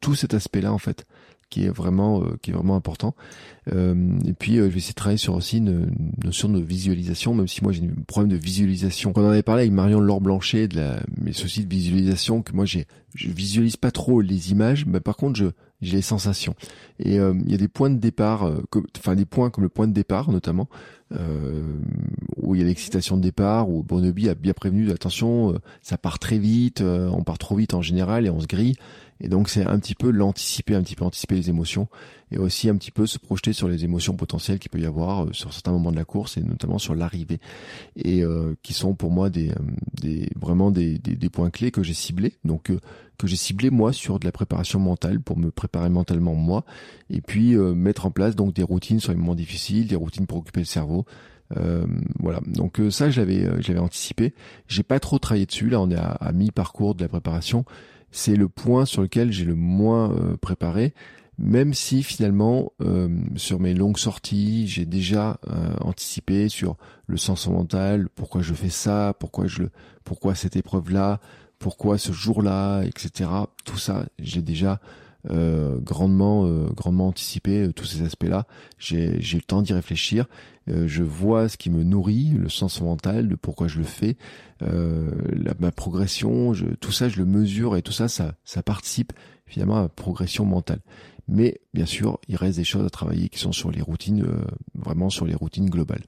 [0.00, 1.06] tout cet aspect-là en fait
[1.50, 3.14] qui est vraiment qui est vraiment important
[3.66, 5.90] et puis je vais essayer de travailler sur aussi une,
[6.24, 9.12] notion de visualisation, même si moi j'ai un problème de visualisation.
[9.14, 12.52] On en avait parlé avec Marion Laure Blanchet de la, mes soucis de visualisation, que
[12.52, 15.46] moi j'ai, je visualise pas trop les images, mais par contre je
[15.82, 16.54] j'ai les sensations.
[16.98, 18.50] Et il y a des points de départ,
[18.96, 20.68] enfin des points comme le point de départ notamment,
[21.12, 21.62] euh,
[22.36, 26.18] où il y a l'excitation de départ, où Bonobi a bien prévenu, attention, ça part
[26.18, 28.76] très vite, on part trop vite en général et on se grille.
[29.22, 31.88] Et donc c'est un petit peu l'anticiper, un petit peu anticiper les émotions
[32.32, 35.24] et aussi un petit peu se projeter sur les émotions potentielles qu'il peut y avoir
[35.24, 37.38] euh, sur certains moments de la course et notamment sur l'arrivée
[37.94, 39.54] et euh, qui sont pour moi des, euh,
[40.00, 42.72] des vraiment des, des, points clés que j'ai ciblés donc
[43.22, 46.64] que j'ai ciblé moi sur de la préparation mentale pour me préparer mentalement moi
[47.10, 50.38] et puis mettre en place donc des routines sur les moments difficiles, des routines pour
[50.38, 51.04] occuper le cerveau.
[52.18, 54.34] voilà, donc ça je l'avais, j'avais anticipé.
[54.68, 55.68] J'ai pas trop travaillé dessus.
[55.68, 57.64] Là, on est à, à mi-parcours de la préparation
[58.12, 60.94] c'est le point sur lequel j'ai le moins euh, préparé,
[61.38, 67.48] même si finalement euh, sur mes longues sorties, j'ai déjà euh, anticipé sur le sens
[67.48, 69.64] mental, pourquoi je fais ça, pourquoi je
[70.04, 71.20] pourquoi cette épreuve là,
[71.62, 73.30] pourquoi ce jour-là, etc.
[73.64, 74.80] Tout ça, j'ai déjà
[75.30, 78.48] euh, grandement, euh, grandement anticipé euh, tous ces aspects-là.
[78.78, 80.26] J'ai, j'ai le temps d'y réfléchir.
[80.66, 84.16] je vois ce qui me nourrit, le sens mental, de pourquoi je le fais,
[84.60, 89.12] ma progression, tout ça, je le mesure et tout ça, ça, ça participe
[89.46, 90.80] finalement à ma progression mentale.
[91.28, 94.24] Mais bien sûr, il reste des choses à travailler qui sont sur les routines,
[94.74, 96.04] vraiment sur les routines globales.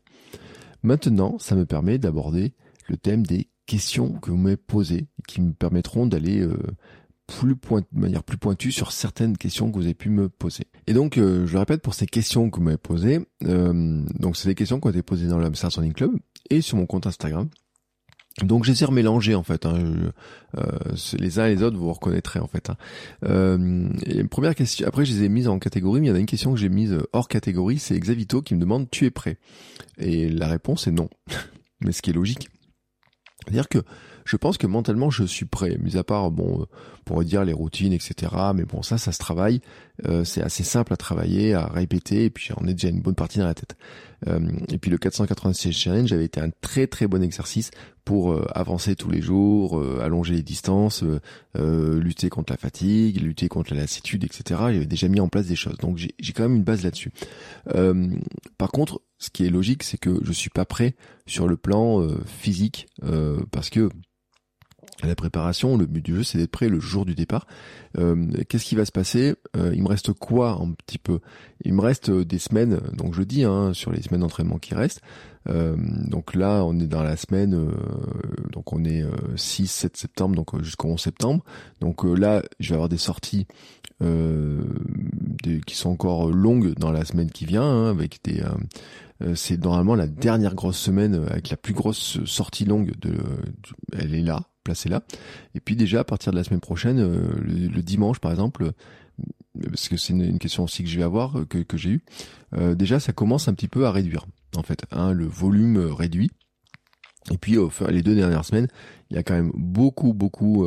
[0.83, 2.53] Maintenant, ça me permet d'aborder
[2.89, 6.47] le thème des questions que vous m'avez posées, qui me permettront d'aller
[7.27, 10.65] plus point, de manière plus pointue sur certaines questions que vous avez pu me poser.
[10.87, 14.37] Et donc, euh, je le répète, pour ces questions que vous m'avez posées, euh, donc
[14.37, 16.13] c'est des questions qui ont été posées dans l'Amsterdam Running Club
[16.51, 17.49] et sur mon compte Instagram.
[18.43, 19.65] Donc j'essaie de mélanger en fait.
[19.65, 20.13] Hein,
[20.59, 20.63] euh,
[21.19, 22.69] les uns et les autres, vous reconnaîtrez en fait.
[22.69, 22.77] Hein.
[23.25, 23.89] Euh,
[24.29, 24.89] première question.
[24.89, 26.59] Après, je les ai mises en catégorie, mais il y en a une question que
[26.59, 27.79] j'ai mise hors catégorie.
[27.79, 29.39] C'est Xavito qui me demande "Tu es prêt?
[29.99, 31.09] Et la réponse est non.
[31.81, 32.49] mais ce qui est logique,
[33.45, 33.79] c'est-à-dire que
[34.25, 36.67] je pense que mentalement je suis prêt, mis à part bon
[37.05, 38.33] pour dire les routines etc.
[38.55, 39.61] Mais bon ça ça se travaille,
[40.07, 43.15] euh, c'est assez simple à travailler, à répéter et puis on est déjà une bonne
[43.15, 43.77] partie dans la tête.
[44.27, 44.41] Euh,
[44.73, 47.71] et puis le 486 challenge avait été un très très bon exercice
[48.05, 51.05] pour avancer tous les jours, allonger les distances,
[51.55, 54.43] lutter contre la fatigue, lutter contre la lassitude etc.
[54.73, 57.13] J'avais déjà mis en place des choses, donc j'ai quand même une base là-dessus.
[58.59, 60.95] par contre ce qui est logique, c'est que je suis pas prêt
[61.27, 62.87] sur le plan physique
[63.51, 63.89] parce que
[65.03, 67.47] la préparation, le but du jeu, c'est d'être prêt le jour du départ.
[67.99, 69.35] Euh, qu'est-ce qui va se passer?
[69.57, 71.21] Euh, Il me reste quoi un petit peu?
[71.65, 74.75] Il me reste euh, des semaines, donc je dis, hein, sur les semaines d'entraînement qui
[74.75, 75.03] restent.
[75.47, 77.71] Donc là, on est dans la semaine,
[78.53, 79.05] donc on est
[79.37, 81.45] 6-7 septembre, donc jusqu'au 11 septembre.
[81.81, 83.47] Donc là, je vais avoir des sorties
[84.01, 88.43] qui sont encore longues dans la semaine qui vient, hein, avec des
[89.35, 93.15] c'est normalement la dernière grosse semaine avec la plus grosse sortie longue de,
[93.97, 95.03] elle est là placé là.
[95.55, 98.73] Et puis déjà à partir de la semaine prochaine, euh, le, dimanche par exemple,
[99.63, 102.05] parce que c'est une, question aussi que je vais avoir, euh, que, que j'ai eu,
[102.57, 104.27] euh, déjà ça commence un petit peu à réduire
[104.57, 106.31] en fait, hein, le volume réduit.
[107.31, 107.57] Et puis
[107.89, 108.69] les deux dernières semaines,
[109.11, 110.67] il y a quand même beaucoup, beaucoup,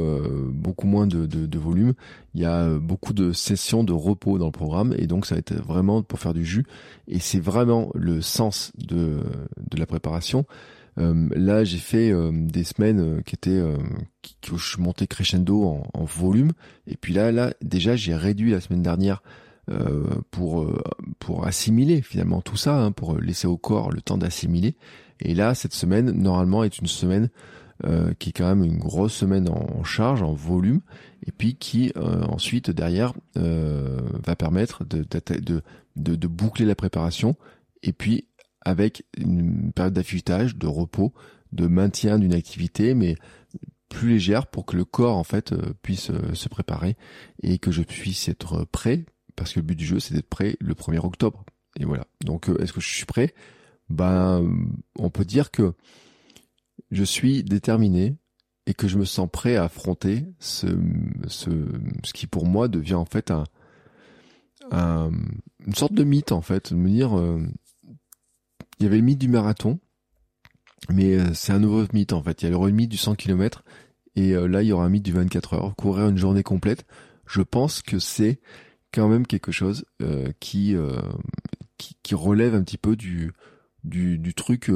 [0.51, 1.93] beaucoup moins de, volume.
[2.33, 5.39] Il y a beaucoup de sessions de repos dans le programme, et donc ça va
[5.39, 6.65] être vraiment pour faire du jus.
[7.07, 9.21] Et c'est vraiment le sens de,
[9.77, 10.45] la préparation.
[10.97, 13.61] Euh, là, j'ai fait euh, des semaines euh, qui étaient
[14.21, 16.53] qui, où je montais crescendo en, en, volume.
[16.87, 19.21] Et puis là, là, déjà, j'ai réduit la semaine dernière
[20.31, 20.71] pour
[21.19, 24.75] pour assimiler finalement tout ça, hein, pour laisser au corps le temps d'assimiler.
[25.19, 27.29] Et là, cette semaine, normalement, est une semaine
[28.17, 30.81] qui est quand même une grosse semaine en, charge, en volume,
[31.25, 35.61] et puis qui ensuite derrière va permettre de, de,
[35.95, 37.35] de, de, boucler la préparation,
[37.83, 38.27] et puis
[38.61, 41.13] avec une période d'affûtage, de repos,
[41.53, 43.15] de maintien d'une activité, mais
[43.89, 46.97] plus légère pour que le corps en fait euh, puisse euh, se préparer
[47.41, 49.05] et que je puisse être prêt
[49.37, 51.45] parce que le but du jeu c'est d'être prêt le 1er octobre
[51.79, 53.33] et voilà donc euh, est-ce que je suis prêt?
[53.89, 54.45] Ben
[54.99, 55.73] on peut dire que
[56.91, 58.17] je suis déterminé
[58.65, 60.67] et que je me sens prêt à affronter ce
[61.27, 61.49] ce,
[62.03, 63.45] ce qui pour moi devient en fait un,
[65.65, 67.13] une sorte de mythe en fait de me dire
[68.79, 69.79] il y avait le mythe du marathon,
[70.89, 72.41] mais euh, c'est un nouveau mythe en fait.
[72.41, 73.63] Il y a le mythe du 100 km
[74.15, 75.75] et euh, là il y aura un mythe du 24 heures.
[75.75, 76.85] Courir une journée complète,
[77.25, 78.39] je pense que c'est
[78.97, 80.75] quand même quelque chose euh, qui,
[81.77, 83.31] qui, relève un petit peu du
[83.83, 84.71] du, truc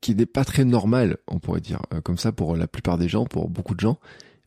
[0.00, 3.26] qui n'est pas très normal, on pourrait dire comme ça pour la plupart des gens,
[3.26, 3.98] pour beaucoup de gens,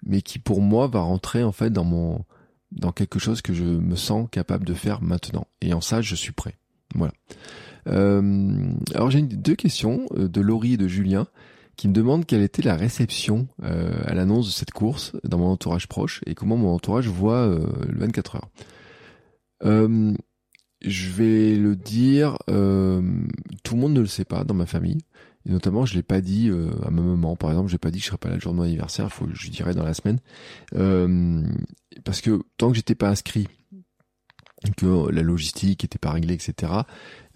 [0.03, 2.25] mais qui pour moi va rentrer en fait dans mon
[2.71, 5.47] dans quelque chose que je me sens capable de faire maintenant.
[5.61, 6.55] Et en ça, je suis prêt.
[6.95, 7.13] Voilà.
[7.87, 11.27] Euh, alors j'ai deux questions euh, de Laurie et de Julien
[11.77, 15.51] qui me demandent quelle était la réception euh, à l'annonce de cette course dans mon
[15.51, 17.47] entourage proche et comment mon entourage voit
[17.87, 18.49] le 24 heures.
[20.81, 22.53] je vais le dire, tout
[23.75, 24.99] le monde ne le sait pas dans ma famille.
[25.45, 26.51] Et notamment, je l'ai pas dit
[26.83, 28.41] à ma maman, par exemple, je l'ai pas dit que je serais pas là le
[28.41, 30.19] jour de mon anniversaire, faut, je dirais dans la semaine.
[32.03, 33.47] parce que tant que j'étais pas inscrit
[34.75, 36.71] que la logistique était pas réglée, etc.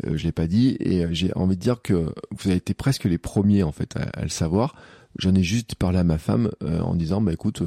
[0.06, 2.74] Euh, je l'ai pas dit et euh, j'ai envie de dire que vous avez été
[2.74, 4.76] presque les premiers en fait à, le savoir.
[5.18, 7.64] J'en ai juste parlé à ma femme euh, en disant bah écoute,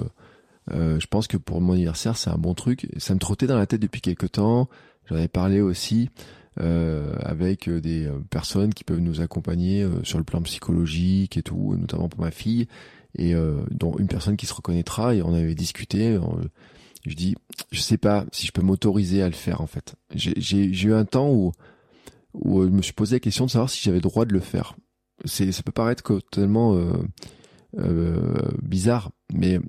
[0.72, 2.88] euh, je pense que pour mon anniversaire c'est un bon truc.
[2.98, 4.68] Ça me trottait dans la tête depuis quelque temps.
[5.06, 6.10] J'en avais parlé aussi
[6.56, 12.20] avec des personnes qui peuvent nous accompagner sur le plan psychologique et tout, notamment pour
[12.20, 12.68] ma fille
[13.18, 13.34] et
[13.72, 16.16] dont une personne qui se reconnaîtra et on avait discuté.
[17.06, 17.34] Je dis,
[17.70, 19.94] je sais pas si je peux m'autoriser à le faire en fait.
[20.14, 21.52] J'ai eu un temps où
[22.32, 24.74] où je me suis posé la question de savoir si j'avais droit de le faire.
[25.24, 26.92] C'est ça peut paraître totalement euh,
[27.78, 29.60] euh, bizarre, mais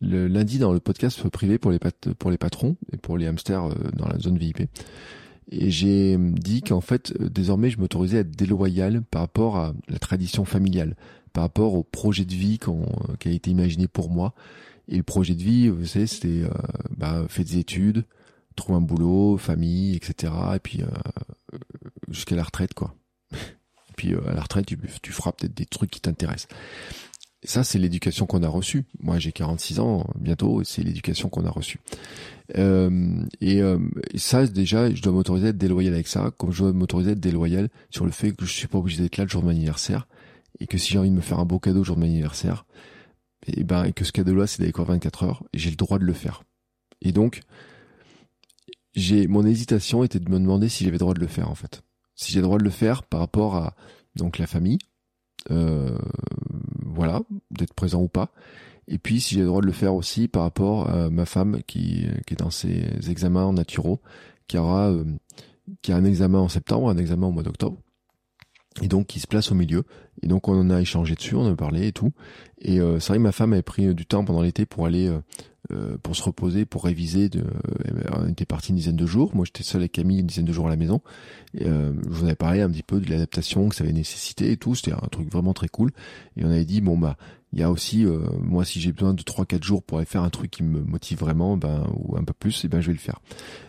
[0.00, 1.78] le lundi dans le podcast privé pour les
[2.18, 4.68] pour les patrons et pour les hamsters euh, dans la zone VIP.
[5.50, 9.74] Et j'ai dit qu'en fait, euh, désormais, je m'autorisais à être déloyal par rapport à
[9.88, 10.96] la tradition familiale,
[11.32, 12.58] par rapport au projet de vie
[13.18, 14.34] qui a été imaginé pour moi.
[14.92, 16.50] Et le projet de vie, vous savez, c'était euh,
[16.94, 18.04] bah, faire des études,
[18.56, 20.30] trouver un boulot, famille, etc.
[20.54, 21.58] Et puis euh,
[22.08, 22.94] jusqu'à la retraite, quoi.
[23.32, 26.46] et puis euh, à la retraite, tu, tu feras peut-être des trucs qui t'intéressent.
[27.42, 28.84] Et ça, c'est l'éducation qu'on a reçue.
[29.00, 31.80] Moi, j'ai 46 ans bientôt, c'est l'éducation qu'on a reçue.
[32.58, 36.64] Euh, et, et, ça, déjà, je dois m'autoriser à être déloyal avec ça, comme je
[36.64, 39.24] dois m'autoriser à être déloyal sur le fait que je suis pas obligé d'être là
[39.24, 40.06] le jour de mon anniversaire,
[40.60, 42.06] et que si j'ai envie de me faire un beau cadeau le jour de mon
[42.06, 42.66] anniversaire,
[43.46, 46.42] et ben que ce cadeau-là c'est d'aller 24 heures, j'ai le droit de le faire.
[47.00, 47.40] Et donc,
[48.94, 51.54] j'ai mon hésitation était de me demander si j'avais le droit de le faire en
[51.54, 51.82] fait.
[52.14, 53.74] Si j'ai le droit de le faire par rapport à
[54.16, 54.78] donc la famille,
[55.50, 55.98] euh,
[56.84, 58.32] voilà, d'être présent ou pas.
[58.88, 61.62] Et puis si j'ai le droit de le faire aussi par rapport à ma femme
[61.66, 64.00] qui, qui est dans ses examens en naturaux,
[64.46, 65.04] qui aura euh,
[65.80, 67.78] qui a un examen en septembre, un examen au mois d'octobre
[68.80, 69.84] et donc qui se place au milieu.
[70.22, 72.12] Et donc on en a échangé dessus, on a parlé et tout.
[72.60, 75.08] Et euh, c'est vrai que ma femme avait pris du temps pendant l'été pour aller
[75.08, 75.18] euh,
[75.72, 77.28] euh, pour se reposer, pour réviser.
[77.28, 77.44] De,
[78.12, 79.34] on était parti une dizaine de jours.
[79.34, 81.00] Moi j'étais seul avec Camille une dizaine de jours à la maison.
[81.54, 84.52] Et, je vous en avais parlé un petit peu de l'adaptation que ça avait nécessité
[84.52, 84.74] et tout.
[84.74, 85.90] C'était un truc vraiment très cool.
[86.36, 87.16] Et on avait dit bon bah
[87.54, 88.06] il y a aussi
[88.40, 91.18] moi si j'ai besoin de 3-4 jours pour aller faire un truc qui me motive
[91.18, 93.20] vraiment, ben ou un peu plus, et ben je vais le faire.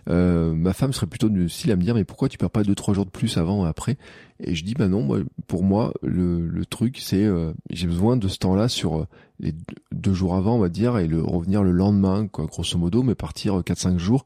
[0.07, 2.93] ma femme serait plutôt du style à me dire mais pourquoi tu perds pas 2-3
[2.93, 3.97] jours de plus avant après?
[4.45, 8.17] Et je dis bah non, moi pour moi le, le truc c'est euh, j'ai besoin
[8.17, 9.07] de ce temps-là sur euh,
[9.39, 9.53] les
[9.91, 13.15] deux jours avant on va dire et le revenir le lendemain quoi grosso modo mais
[13.15, 14.25] partir 4-5 jours.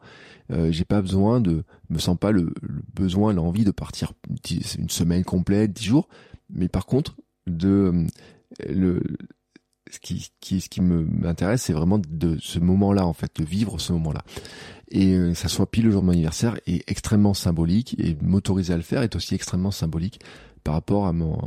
[0.52, 2.54] Euh, j'ai pas besoin de me sens pas le,
[2.94, 4.14] besoin l'envie de partir
[4.78, 6.08] une semaine complète 10 jours
[6.50, 8.06] mais par contre de
[8.68, 9.02] le
[9.90, 13.94] ce qui, ce qui m'intéresse c'est vraiment de ce moment-là en fait de vivre ce
[13.94, 14.24] moment-là
[14.90, 18.74] et euh, ça soit pile le jour de mon anniversaire est extrêmement symbolique et m'autoriser
[18.74, 20.20] à le faire est aussi extrêmement symbolique
[20.68, 21.38] par rapport à mon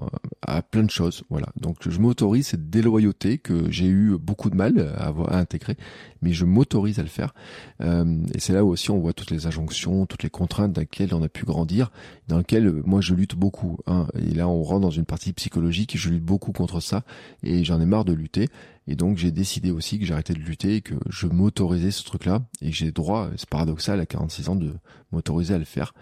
[0.40, 4.56] à plein de choses voilà donc je m'autorise cette déloyauté que j'ai eu beaucoup de
[4.56, 5.76] mal à, intégrer
[6.22, 7.34] mais je m'autorise à le faire
[7.82, 10.80] euh, et c'est là où aussi on voit toutes les injonctions toutes les contraintes dans
[10.80, 11.92] lesquelles on a pu grandir
[12.28, 14.06] dans lesquelles euh, moi je lutte beaucoup hein.
[14.18, 17.02] et là on rentre dans une partie psychologique je lutte beaucoup contre ça
[17.42, 18.48] et j'en ai marre de lutter
[18.90, 22.40] et donc j'ai décidé aussi que j'arrêtais de lutter et que je m'autorisais ce truc-là
[22.60, 24.74] et j'ai droit, c'est paradoxal à 46 ans de
[25.12, 25.92] m'autoriser à le faire.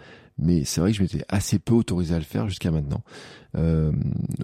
[0.41, 3.03] Mais c'est vrai que je m'étais assez peu autorisé à le faire jusqu'à maintenant,
[3.57, 3.91] euh,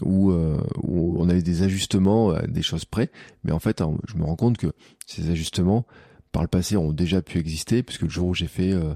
[0.01, 3.11] où, euh, on avait des ajustements, à des choses près.
[3.43, 4.67] Mais en fait, hein, je me rends compte que
[5.05, 5.85] ces ajustements,
[6.31, 8.93] par le passé, ont déjà pu exister, puisque le jour où j'ai fait euh,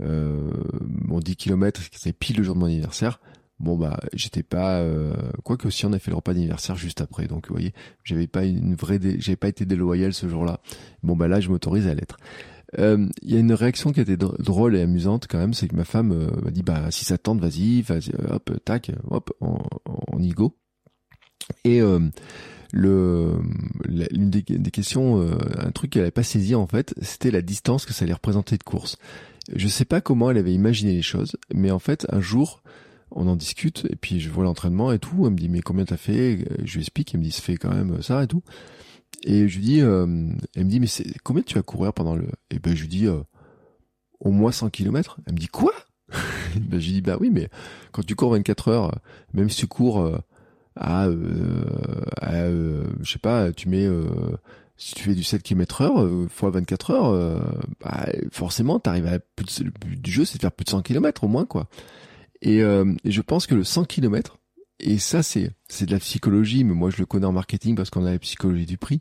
[0.00, 3.20] euh mon 10 km, c'était pile le jour de mon anniversaire,
[3.62, 5.14] bon bah j'étais pas euh,
[5.44, 7.26] quoi que aussi on a fait le repas d'anniversaire juste après.
[7.26, 7.72] Donc vous voyez
[8.04, 10.60] j'avais pas une vraie pas été déloyal ce jour-là.
[11.02, 12.16] Bon bah là je m'autorise à l'être
[12.78, 15.84] euh, y a une réaction qui été drôle et amusante quand même c'est que ma
[15.84, 20.30] femme euh, m'a dit bah si ça tente vas-y vas-y hop tac hop on, y
[20.30, 20.56] go
[21.64, 21.80] et
[22.72, 23.38] le
[23.84, 25.20] l'une des, des, questions
[25.58, 28.56] un truc qu'elle avait pas saisi en fait c'était la distance que ça allait représenter
[28.56, 28.96] de course
[29.54, 32.62] je sais pas comment elle avait imaginé les choses mais en fait un jour
[33.14, 35.24] on en discute et puis je vois l'entraînement et tout.
[35.24, 36.46] Elle me dit mais combien t'as fait?
[36.64, 37.14] Je lui explique.
[37.14, 38.42] Elle me dit ça fait quand même ça et tout.
[39.24, 40.06] Et je lui dis, euh,
[40.54, 42.88] elle me dit mais c'est combien tu vas courir pendant le Et ben je lui
[42.88, 43.20] dis euh,
[44.20, 45.18] au moins 100 km.
[45.26, 45.72] Elle me dit quoi?
[46.54, 47.48] Ben je lui dis bah oui mais
[47.92, 48.98] quand tu cours 24 heures,
[49.32, 50.18] même si tu cours euh,
[50.76, 51.04] à,
[52.20, 53.88] à je sais pas, tu mets
[54.82, 57.38] si tu fais du 7 km heure euh, fois 24 heures, euh,
[57.80, 60.70] bah, forcément, t'arrives à plus de, le but du jeu, c'est de faire plus de
[60.70, 61.68] 100 km au moins, quoi.
[62.40, 64.38] Et, euh, et, je pense que le 100 km,
[64.82, 67.90] et ça, c'est, c'est de la psychologie, mais moi, je le connais en marketing parce
[67.90, 69.00] qu'on a la psychologie du prix.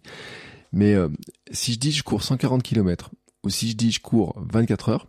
[0.71, 1.09] Mais euh,
[1.51, 3.11] si je dis je cours 140 km,
[3.43, 5.07] ou si je dis je cours 24 heures,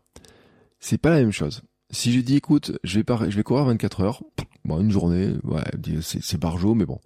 [0.80, 1.62] c'est pas la même chose.
[1.90, 4.22] Si je dis écoute, je vais, je vais courir 24 heures,
[4.64, 5.62] bon, une journée, ouais,
[6.00, 6.98] c'est, c'est barjo, mais bon.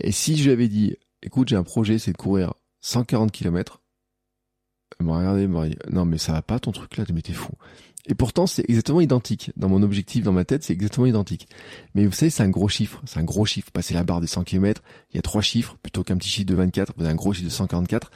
[0.00, 3.80] Et si je lui avais dit, écoute, j'ai un projet, c'est de courir 140 km.
[4.98, 7.22] Elle m'a regardé, elle m'a dit, non mais ça va pas ton truc là, mais
[7.22, 7.52] t'es fou.
[8.08, 9.52] Et pourtant c'est exactement identique.
[9.56, 11.46] Dans mon objectif, dans ma tête, c'est exactement identique.
[11.94, 13.70] Mais vous savez, c'est un gros chiffre, c'est un gros chiffre.
[13.70, 14.82] Passer la barre des 100 km,
[15.12, 17.32] il y a trois chiffres, plutôt qu'un petit chiffre de 24, vous avez un gros
[17.32, 18.10] chiffre de 144.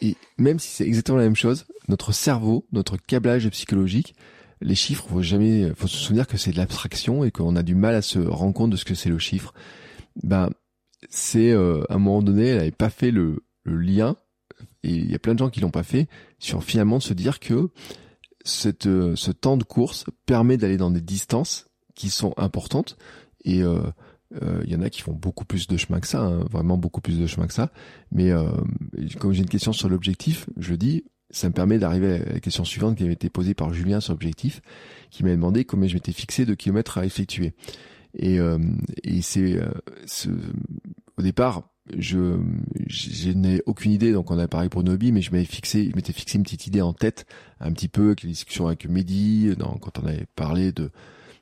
[0.00, 4.14] Et même si c'est exactement la même chose, notre cerveau, notre câblage psychologique,
[4.60, 7.74] les chiffres, faut jamais, faut se souvenir que c'est de l'abstraction et qu'on a du
[7.74, 9.52] mal à se rendre compte de ce que c'est le chiffre.
[10.22, 10.50] Ben,
[11.10, 14.16] c'est euh, à un moment donné, elle n'avait pas fait le, le lien,
[14.82, 17.14] et il y a plein de gens qui l'ont pas fait, sur finalement de se
[17.14, 17.70] dire que
[18.44, 22.96] cette, euh, ce temps de course permet d'aller dans des distances qui sont importantes
[23.44, 23.80] et euh,
[24.42, 26.76] euh, il y en a qui font beaucoup plus de chemin que ça, hein, vraiment
[26.76, 27.70] beaucoup plus de chemin que ça.
[28.10, 28.48] Mais euh,
[29.18, 32.64] comme j'ai une question sur l'objectif, je dis, ça me permet d'arriver à la question
[32.64, 34.60] suivante qui avait été posée par Julien sur l'objectif,
[35.10, 37.54] qui m'a demandé combien je m'étais fixé de kilomètres à effectuer.
[38.16, 38.38] Et,
[39.02, 39.58] et c'est
[41.16, 42.38] au départ, je,
[43.32, 46.12] n'ai aucune idée, donc on a parlé pour Nobi, mais je m'avais fixé, je m'étais
[46.12, 47.26] fixé une petite idée en tête,
[47.60, 50.90] un petit peu, avec les discussions avec Mehdi, quand on avait parlé de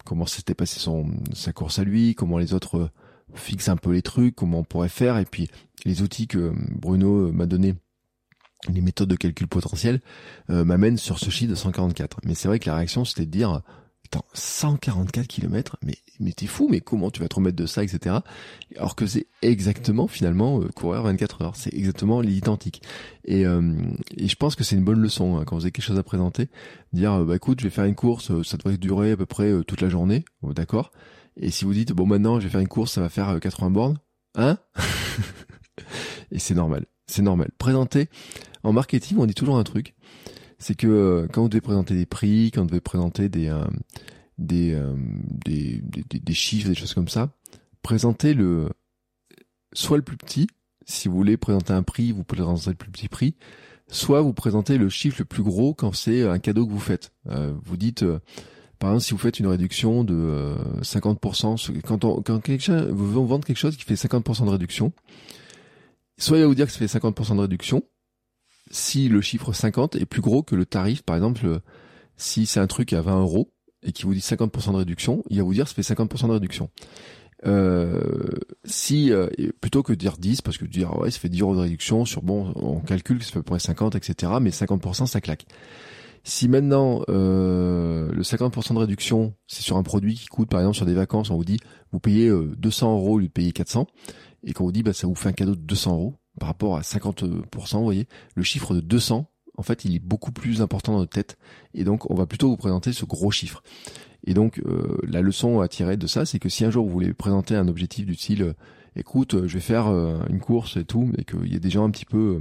[0.05, 2.91] comment s'était passé son, sa course à lui, comment les autres
[3.35, 5.49] fixent un peu les trucs, comment on pourrait faire, et puis
[5.85, 7.75] les outils que Bruno m'a donné,
[8.73, 10.01] les méthodes de calcul potentiel,
[10.51, 12.19] euh, m'amènent sur ce chiffre de 144.
[12.25, 13.63] Mais c'est vrai que la réaction, c'était de dire,
[14.35, 18.17] 144 km, mais, mais t'es fou, mais comment tu vas te remettre de ça, etc.
[18.77, 21.57] Alors que c'est exactement, finalement, euh, courir 24 heures.
[21.57, 22.83] C'est exactement l'identique.
[23.25, 23.75] Et, euh,
[24.17, 26.03] et je pense que c'est une bonne leçon, hein, quand vous avez quelque chose à
[26.03, 26.49] présenter,
[26.93, 29.53] dire, euh, bah écoute, je vais faire une course, ça devrait durer à peu près
[29.67, 30.93] toute la journée, d'accord
[31.37, 33.71] Et si vous dites, bon maintenant, je vais faire une course, ça va faire 80
[33.71, 33.99] bornes,
[34.35, 34.59] hein?
[36.31, 37.51] Et c'est normal, c'est normal.
[37.59, 38.09] Présenter,
[38.63, 39.95] en marketing, on dit toujours un truc,
[40.63, 43.65] c'est que euh, quand vous devez présenter des prix, quand vous devez présenter des, euh,
[44.53, 44.97] euh,
[45.45, 47.31] des, des, des, chiffres, des choses comme ça,
[47.83, 48.69] présentez le
[49.73, 50.47] soit le plus petit,
[50.87, 53.35] si vous voulez présenter un prix, vous présentez le plus petit prix,
[53.89, 57.13] soit vous présentez le chiffre le plus gros quand c'est un cadeau que vous faites.
[57.25, 58.05] vous dites,
[58.79, 63.45] par exemple, si vous faites une réduction de 50%, quand, on, quand quelqu'un vous vendre
[63.45, 64.93] quelque chose qui fait 50% de réduction,
[66.19, 67.83] soit il va vous dire que ça fait 50% de réduction,
[68.71, 71.61] si le chiffre 50 est plus gros que le tarif, par exemple,
[72.17, 73.53] si c'est un truc à 20 euros
[73.83, 76.33] et qui vous dit 50% de réduction, il va vous dire ça fait 50% de
[76.33, 76.71] réduction.
[77.45, 78.01] Euh,
[78.65, 79.29] si euh,
[79.61, 82.05] plutôt que de dire 10 parce que dire ouais ça fait 10 euros de réduction
[82.05, 85.21] sur bon on calcule que ça fait à peu près 50 etc mais 50% ça
[85.21, 85.47] claque
[86.23, 90.77] si maintenant euh, le 50% de réduction c'est sur un produit qui coûte par exemple
[90.77, 91.59] sur des vacances on vous dit
[91.91, 93.89] vous payez 200 euros au lieu de payer 400
[94.45, 96.77] et qu'on vous dit bah ça vous fait un cadeau de 200 euros par rapport
[96.77, 100.93] à 50%, vous voyez, le chiffre de 200, en fait, il est beaucoup plus important
[100.93, 101.37] dans notre tête.
[101.75, 103.63] Et donc, on va plutôt vous présenter ce gros chiffre.
[104.25, 106.93] Et donc, euh, la leçon à tirer de ça, c'est que si un jour vous
[106.93, 108.53] voulez présenter un objectif du style, euh,
[108.97, 111.85] écoute, je vais faire euh, une course et tout, et qu'il y a des gens
[111.85, 112.41] un petit peu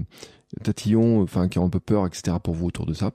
[0.63, 3.11] tatillons, enfin, qui ont un peu peur, etc., pour vous autour de ça,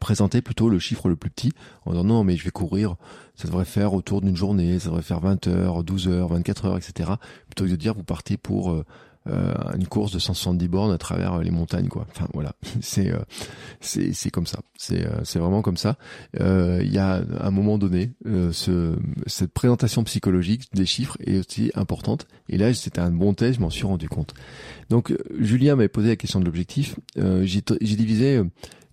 [0.00, 1.52] présentez plutôt le chiffre le plus petit
[1.84, 2.96] en disant non mais je vais courir
[3.34, 6.76] ça devrait faire autour d'une journée ça devrait faire 20 heures 12 heures 24 heures
[6.76, 7.12] etc
[7.46, 8.84] plutôt que de dire vous partez pour euh,
[9.76, 12.06] une course de 170 bornes à travers euh, les montagnes quoi.
[12.10, 13.18] Enfin voilà, c'est euh,
[13.80, 14.60] c'est c'est comme ça.
[14.76, 15.96] C'est c'est vraiment comme ça.
[16.38, 18.12] Il y a un moment donné
[18.52, 22.26] ce cette présentation psychologique des chiffres est aussi importante.
[22.48, 24.34] Et là c'était un bon test, je m'en suis rendu compte.
[24.90, 26.96] Donc Julien m'avait posé la question de l'objectif.
[27.16, 27.62] j'ai
[27.96, 28.42] divisé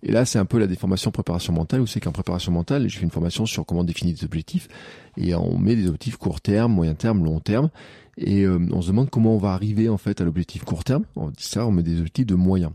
[0.02, 2.96] et là, c'est un peu la déformation préparation mentale, où c'est qu'en préparation mentale, je
[2.96, 4.68] fais une formation sur comment définir des objectifs,
[5.16, 7.70] et on met des objectifs court terme, moyen terme, long terme,
[8.16, 11.04] et euh, on se demande comment on va arriver en fait à l'objectif court terme.
[11.16, 12.72] On dit ça, on met des objectifs de moyen.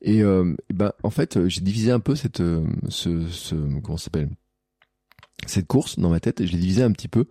[0.00, 4.28] Et, euh, ben en fait, j'ai divisé un peu cette euh, ce, ce comment s'appelle
[5.46, 6.44] cette course dans ma tête.
[6.44, 7.26] Je l'ai divisé un petit peu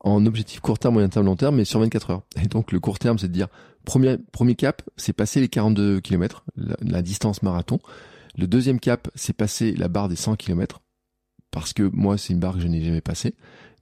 [0.00, 2.22] en objectif court terme, moyen terme, long terme, mais sur 24 heures.
[2.42, 3.48] Et donc le court terme, c'est de dire
[3.84, 7.78] premier premier cap, c'est passer les 42 km, la, la distance marathon.
[8.36, 10.80] Le deuxième cap, c'est passer la barre des 100 km
[11.50, 13.34] parce que moi, c'est une barre que je n'ai jamais passée.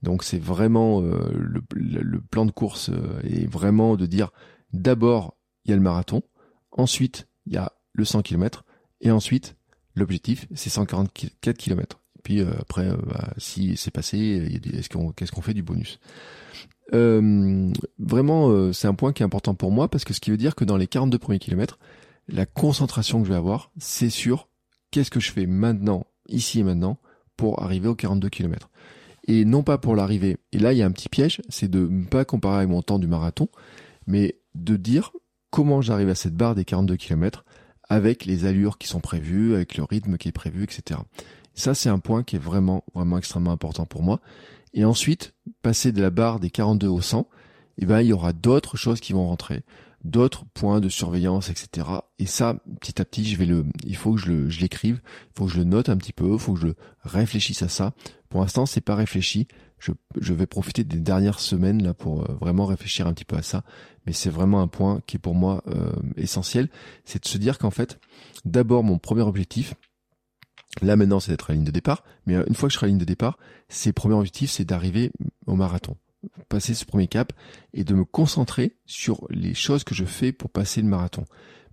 [0.02, 4.30] Donc c'est vraiment euh, le, le, plan de course euh, est vraiment de dire
[4.72, 6.22] d'abord il y a le marathon,
[6.70, 8.64] ensuite il y a le 100 km
[9.00, 9.56] et ensuite
[9.94, 12.00] l'objectif c'est 144 km.
[12.22, 15.98] Puis après, bah, si c'est passé, est-ce qu'on, qu'est-ce qu'on fait du bonus?
[16.92, 20.54] Vraiment, c'est un point qui est important pour moi parce que ce qui veut dire
[20.54, 21.78] que dans les 42 premiers kilomètres,
[22.28, 24.48] la concentration que je vais avoir, c'est sur
[24.90, 26.98] qu'est-ce que je fais maintenant, ici et maintenant,
[27.36, 28.70] pour arriver aux 42 km.
[29.28, 30.38] Et non pas pour l'arrivée.
[30.52, 32.82] Et là, il y a un petit piège, c'est de ne pas comparer avec mon
[32.82, 33.48] temps du marathon,
[34.06, 35.12] mais de dire
[35.50, 37.44] comment j'arrive à cette barre des 42 km
[37.88, 41.00] avec les allures qui sont prévues, avec le rythme qui est prévu, etc.
[41.54, 44.20] Ça, c'est un point qui est vraiment, vraiment extrêmement important pour moi.
[44.74, 47.28] Et ensuite, passer de la barre des 42 au 100,
[47.78, 49.62] eh ben, il y aura d'autres choses qui vont rentrer
[50.04, 51.86] d'autres points de surveillance, etc.
[52.18, 55.00] Et ça, petit à petit, je vais le, il faut que je le, je l'écrive,
[55.04, 56.68] il faut que je le note un petit peu, il faut que je
[57.02, 57.92] réfléchisse à ça.
[58.28, 59.48] Pour l'instant, c'est pas réfléchi.
[59.78, 63.42] Je, vais profiter des dernières semaines là pour euh, vraiment réfléchir un petit peu à
[63.42, 63.62] ça.
[64.06, 66.68] Mais c'est vraiment un point qui est pour moi euh, essentiel,
[67.04, 67.98] c'est de se dire qu'en fait,
[68.44, 69.74] d'abord mon premier objectif,
[70.82, 72.76] Là maintenant, c'est d'être à la ligne de départ, mais euh, une fois que je
[72.76, 75.10] serai à la ligne de départ, c'est premier objectif, c'est d'arriver
[75.46, 75.96] au marathon
[76.48, 77.32] passer ce premier cap
[77.72, 81.24] et de me concentrer sur les choses que je fais pour passer le marathon.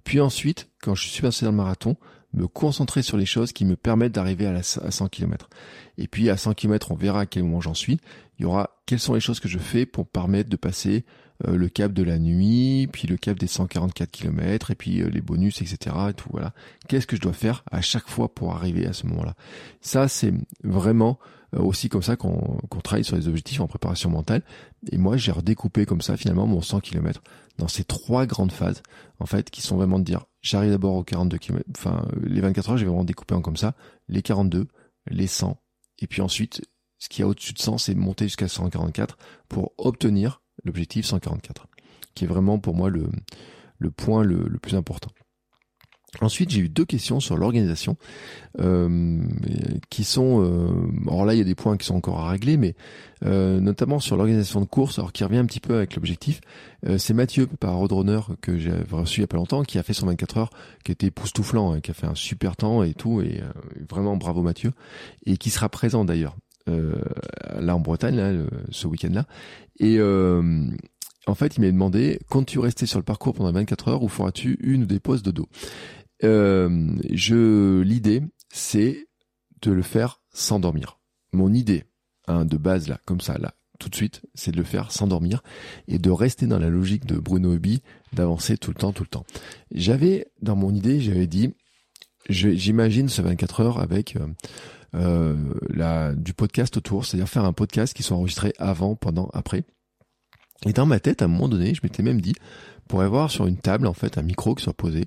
[0.03, 1.97] Puis ensuite, quand je suis passé dans le marathon,
[2.35, 5.49] me concentrer sur les choses qui me permettent d'arriver à, 100 km.
[5.97, 7.99] Et puis à 100 km, on verra à quel moment j'en suis.
[8.37, 11.05] Il y aura quelles sont les choses que je fais pour permettre de passer
[11.47, 15.09] euh, le cap de la nuit, puis le cap des 144 km, et puis euh,
[15.09, 15.95] les bonus, etc.
[16.09, 16.53] Et tout voilà.
[16.87, 19.35] Qu'est-ce que je dois faire à chaque fois pour arriver à ce moment-là?
[19.81, 20.33] Ça, c'est
[20.63, 21.19] vraiment
[21.55, 24.43] euh, aussi comme ça qu'on travaille sur les objectifs en préparation mentale.
[24.91, 27.21] Et moi, j'ai redécoupé comme ça finalement mon 100 km
[27.57, 28.81] dans ces trois grandes phases,
[29.19, 32.69] en fait, qui sont vraiment de dire, j'arrive d'abord aux 42 km, enfin, les 24
[32.69, 33.73] heures, j'ai vraiment découpé en comme ça,
[34.07, 34.67] les 42,
[35.07, 35.59] les 100,
[35.99, 36.61] et puis ensuite,
[36.99, 39.17] ce qui a au-dessus de 100, c'est monter jusqu'à 144
[39.49, 41.67] pour obtenir l'objectif 144,
[42.13, 43.09] qui est vraiment pour moi le,
[43.79, 45.09] le point le plus important.
[46.21, 47.97] Ensuite, j'ai eu deux questions sur l'organisation,
[48.59, 49.19] euh,
[49.89, 50.67] qui sont, euh,
[51.07, 52.75] alors là, il y a des points qui sont encore à régler, mais
[53.25, 56.41] euh, notamment sur l'organisation de course, alors qui revient un petit peu avec l'objectif.
[56.87, 59.83] Euh, c'est Mathieu, par Roadrunner, que j'ai reçu il y a pas longtemps, qui a
[59.83, 60.49] fait son 24 heures,
[60.83, 63.41] qui était époustouflant, hein, qui a fait un super temps et tout, et
[63.89, 64.71] vraiment bravo Mathieu,
[65.25, 66.35] et qui sera présent d'ailleurs.
[66.67, 68.31] là en Bretagne, là,
[68.71, 69.25] ce week-end-là.
[69.79, 69.99] Et
[71.27, 74.57] en fait, il m'a demandé, comptes-tu rester sur le parcours pendant 24 heures ou feras-tu
[74.61, 75.49] une ou des pauses de dos
[76.23, 79.07] euh, je l'idée, c'est
[79.61, 80.99] de le faire sans dormir.
[81.33, 81.85] Mon idée,
[82.27, 85.07] hein, de base là, comme ça là, tout de suite, c'est de le faire sans
[85.07, 85.43] dormir
[85.87, 87.81] et de rester dans la logique de Bruno Hobby,
[88.13, 89.25] d'avancer tout le temps, tout le temps.
[89.71, 91.53] J'avais dans mon idée, j'avais dit,
[92.29, 94.27] j'imagine ce 24 heures avec euh,
[94.95, 99.63] euh, la, du podcast autour, c'est-à-dire faire un podcast qui soit enregistré avant, pendant, après.
[100.65, 102.35] Et dans ma tête, à un moment donné, je m'étais même dit,
[102.87, 105.05] pour avoir sur une table en fait un micro qui soit posé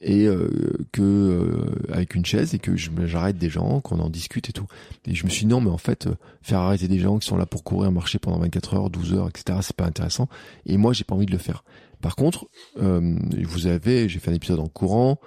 [0.00, 0.48] et euh,
[0.92, 4.66] que euh, avec une chaise et que j'arrête des gens, qu'on en discute et tout.
[5.06, 7.26] Et je me suis dit non mais en fait euh, faire arrêter des gens qui
[7.26, 9.58] sont là pour courir, marcher pendant 24 heures, 12 heures, etc.
[9.62, 10.28] C'est pas intéressant.
[10.66, 11.64] Et moi j'ai pas envie de le faire.
[12.00, 12.46] Par contre,
[12.76, 15.18] vous avez, j'ai fait un épisode en courant.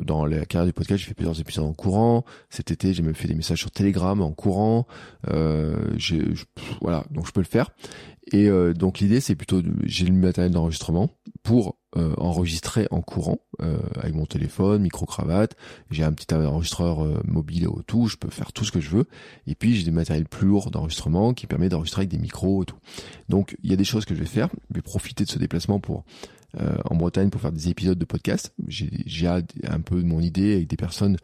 [0.00, 2.24] Dans la carrière du podcast, j'ai fait plusieurs épisodes en courant.
[2.50, 4.86] Cet été, j'ai même fait des messages sur Telegram en courant.
[5.28, 5.96] Euh,
[6.80, 7.70] voilà, donc je peux le faire.
[8.30, 11.10] Et donc l'idée, c'est plutôt, j'ai le matériel d'enregistrement
[11.42, 15.54] pour euh, enregistré en courant euh, avec mon téléphone, micro cravate.
[15.92, 18.90] J'ai un petit enregistreur euh, mobile au tout, je peux faire tout ce que je
[18.90, 19.06] veux.
[19.46, 22.66] Et puis j'ai des matériels plus lourds d'enregistrement qui permet d'enregistrer avec des micros et
[22.66, 22.78] tout.
[23.28, 24.48] Donc il y a des choses que je vais faire.
[24.70, 26.04] Je vais profiter de ce déplacement pour
[26.88, 28.54] en Bretagne pour faire des épisodes de podcast.
[28.68, 31.16] J'ai un peu de mon idée avec des personnes.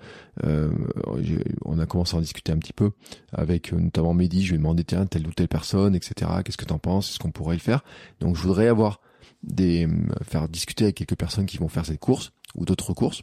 [0.43, 2.91] on a commencé à en discuter un petit peu
[3.33, 4.43] avec notamment Mehdi.
[4.43, 6.31] Je lui ai demandé tiens telle ou telle personne, etc.
[6.45, 7.11] Qu'est-ce que t'en penses?
[7.11, 7.85] Est-ce qu'on pourrait le faire?
[8.18, 9.01] Donc je voudrais avoir
[9.43, 9.91] des euh,
[10.22, 13.22] faire discuter avec quelques personnes qui vont faire cette course ou d'autres courses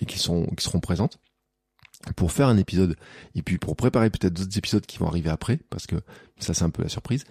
[0.00, 1.18] et qui sont qui seront présentes
[2.16, 2.96] pour faire un épisode.
[3.34, 5.96] Et puis pour préparer peut-être d'autres épisodes qui vont arriver après parce que
[6.38, 7.24] ça c'est un peu la surprise.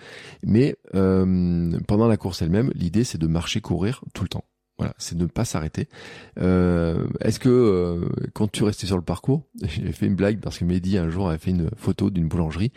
[0.44, 4.46] Mais euh, pendant la course elle-même l'idée c'est de marcher courir tout le temps
[4.78, 5.88] voilà, c'est ne pas s'arrêter.
[6.40, 10.58] Euh, Est-ce que euh, quand tu restais sur le parcours, j'ai fait une blague parce
[10.58, 12.72] que Mehdi un jour avait fait une photo d'une boulangerie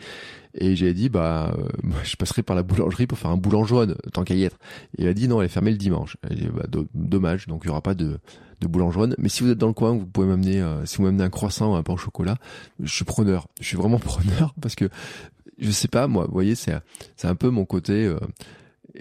[0.53, 1.67] et j'ai dit bah euh,
[2.03, 4.57] je passerai par la boulangerie pour faire un boulangeoine tant qu'à y être.
[4.97, 6.17] Et il a dit non, elle est fermée le dimanche.
[6.21, 8.19] Bah, dommage, donc il y aura pas de
[8.61, 9.15] de.
[9.19, 11.29] Mais si vous êtes dans le coin, vous pouvez m'amener euh, si vous m'amenez un
[11.29, 12.37] croissant ou un pain au chocolat,
[12.81, 13.47] je suis preneur.
[13.59, 14.89] Je suis vraiment preneur parce que
[15.57, 16.75] je sais pas moi, vous voyez, c'est
[17.15, 18.15] c'est un peu mon côté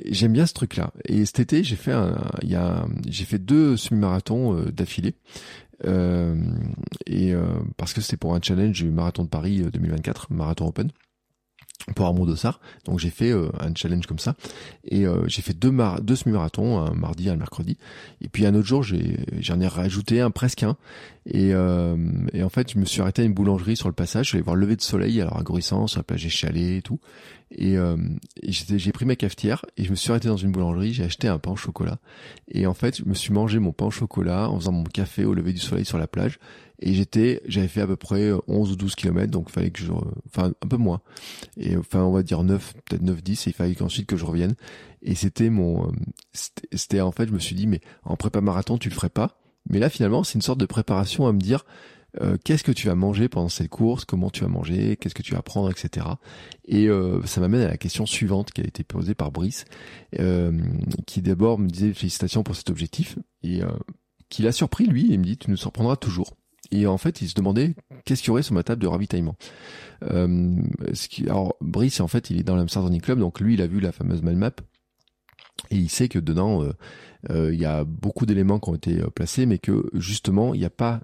[0.05, 0.93] j'aime bien ce truc-là.
[1.05, 1.95] Et cet été, j'ai fait
[2.43, 2.59] il
[3.09, 5.15] j'ai fait deux semi-marathons euh, d'affilée.
[5.85, 6.35] Euh,
[7.07, 10.91] et euh, parce que c'était pour un challenge du marathon de Paris 2024, marathon open.
[11.95, 12.61] Pour Armand Dossard.
[12.85, 14.35] Donc j'ai fait euh, un challenge comme ça
[14.85, 17.77] et euh, j'ai fait deux, mar deux semi-marathons, un mardi et un mercredi.
[18.21, 20.77] Et puis un autre jour, j'ai j'en ai rajouté un presque un.
[21.29, 21.97] Et, euh,
[22.33, 24.31] et en fait, je me suis arrêté à une boulangerie sur le passage.
[24.31, 27.01] Je vais voir le lever de soleil alors à sur la plage Échalé et tout.
[27.51, 27.97] Et, euh,
[28.43, 30.93] et j'ai pris ma cafetière et je me suis arrêté dans une boulangerie.
[30.93, 31.99] J'ai acheté un pain au chocolat.
[32.49, 35.25] Et en fait, je me suis mangé mon pain au chocolat en faisant mon café
[35.25, 36.39] au lever du soleil sur la plage
[36.79, 39.81] et j'étais j'avais fait à peu près 11 ou 12 kilomètres donc il fallait que
[39.81, 39.93] je
[40.27, 41.01] enfin un peu moins.
[41.57, 44.25] Et enfin on va dire 9 peut-être 9 10 et il fallait qu'ensuite que je
[44.25, 44.55] revienne.
[45.03, 45.91] Et c'était mon
[46.33, 49.41] c'était en fait je me suis dit mais en prépa marathon tu le ferais pas.
[49.69, 51.65] Mais là finalement c'est une sorte de préparation à me dire
[52.21, 55.23] euh, qu'est-ce que tu vas manger pendant cette course, comment tu vas manger, qu'est-ce que
[55.23, 56.07] tu vas prendre, etc.
[56.67, 59.65] Et euh, ça m'amène à la question suivante qui a été posée par Brice,
[60.19, 60.53] euh,
[61.07, 63.61] qui d'abord me disait félicitations pour cet objectif, et
[64.29, 66.37] qui l'a surpris lui, et me dit tu nous surprendras toujours.
[66.71, 69.37] Et en fait, il se demandait qu'est-ce qu'il y aurait sur ma table de ravitaillement.
[70.03, 70.57] Euh,
[71.27, 73.93] alors, Brice, en fait, il est dans l'Amsterdam Club, donc lui, il a vu la
[73.93, 74.53] fameuse mind map.
[75.71, 76.73] Et il sait que dedans, euh,
[77.31, 80.67] euh, il y a beaucoup d'éléments qui ont été placés, mais que justement, il n'y
[80.67, 81.01] a pas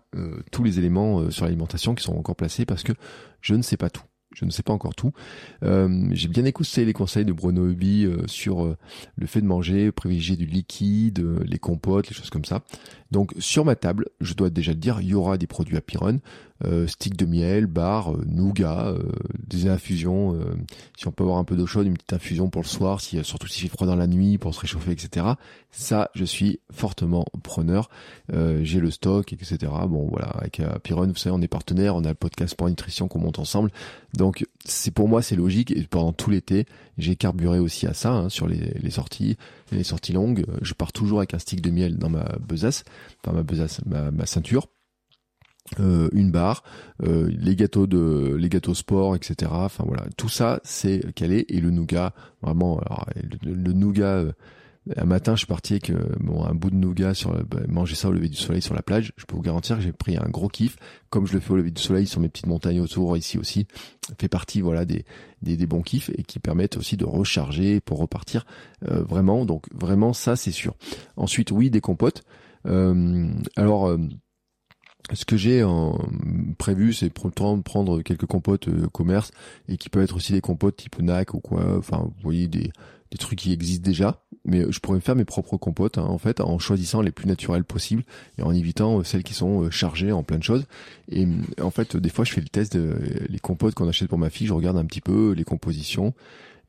[0.51, 2.93] tous les éléments sur l'alimentation qui sont encore placés parce que
[3.41, 4.03] je ne sais pas tout
[4.35, 5.13] je ne sais pas encore tout.
[5.63, 8.77] J'ai bien écouté les conseils de Bruno euh, sur
[9.17, 12.63] le fait de manger, privilégier du liquide, les compotes, les choses comme ça.
[13.13, 15.83] Donc sur ma table, je dois déjà le dire, il y aura des produits à
[15.83, 16.21] Pyron,
[16.65, 19.03] euh, stick de miel, bar, euh, nougat, euh,
[19.47, 20.41] des infusions.
[20.97, 23.23] si on peut avoir un peu d'eau chaude, une petite infusion pour le soir, si,
[23.23, 25.27] surtout s'il fait froid dans la nuit, pour se réchauffer, etc.
[25.71, 27.91] Ça, je suis fortement preneur.
[28.63, 29.59] J'ai le stock, etc.
[29.89, 33.09] Bon, voilà, avec Pyron, vous savez, on est partenaire, on a le podcast pour nutrition
[33.09, 33.71] qu'on monte ensemble.
[34.15, 35.71] Donc, c'est pour moi, c'est logique.
[35.71, 36.65] Et pendant tout l'été,
[36.97, 39.37] j'ai carburé aussi à ça hein, sur les sorties,
[39.73, 40.45] les sorties longues.
[40.63, 42.85] Je pars toujours avec un stick de miel dans ma besace,
[43.21, 44.69] enfin ma besace, ma, ceinture
[45.81, 46.65] euh, une barre,
[47.03, 49.51] euh, les gâteaux de les gâteaux sport, etc.
[49.55, 52.13] Enfin voilà, tout ça c'est calé et le nougat
[52.43, 52.79] vraiment.
[52.81, 53.07] Alors,
[53.43, 54.33] le, nougat, euh,
[54.97, 58.09] un matin je suis parti avec bon, un bout de nougat sur bah, manger ça
[58.09, 59.13] au lever du soleil sur la plage.
[59.17, 60.77] Je peux vous garantir que j'ai pris un gros kiff,
[61.11, 63.67] comme je le fais au lever du soleil sur mes petites montagnes autour ici aussi.
[64.19, 65.05] Fait partie voilà des,
[65.41, 68.45] des, bons kiffs et qui permettent aussi de recharger pour repartir
[68.81, 69.45] vraiment.
[69.45, 70.75] Donc vraiment ça c'est sûr.
[71.17, 72.25] Ensuite oui des compotes.
[72.65, 73.97] alors
[75.13, 75.65] ce que j'ai
[76.59, 79.31] prévu, c'est prendre quelques compotes euh, commerce
[79.69, 81.77] et qui peuvent être aussi des compotes type NAC ou quoi.
[81.77, 82.71] Enfin, vous voyez des,
[83.13, 84.25] des trucs qui existent déjà.
[84.45, 87.65] Mais je pourrais faire mes propres compotes hein, en fait en choisissant les plus naturelles
[87.65, 88.03] possibles
[88.39, 90.67] et en évitant euh, celles qui sont euh, chargées en plein de choses.
[91.11, 91.29] Et
[91.61, 92.97] en fait, des fois, je fais le test de
[93.29, 94.49] les compotes qu'on achète pour ma fille.
[94.49, 96.13] Je regarde un petit peu les compositions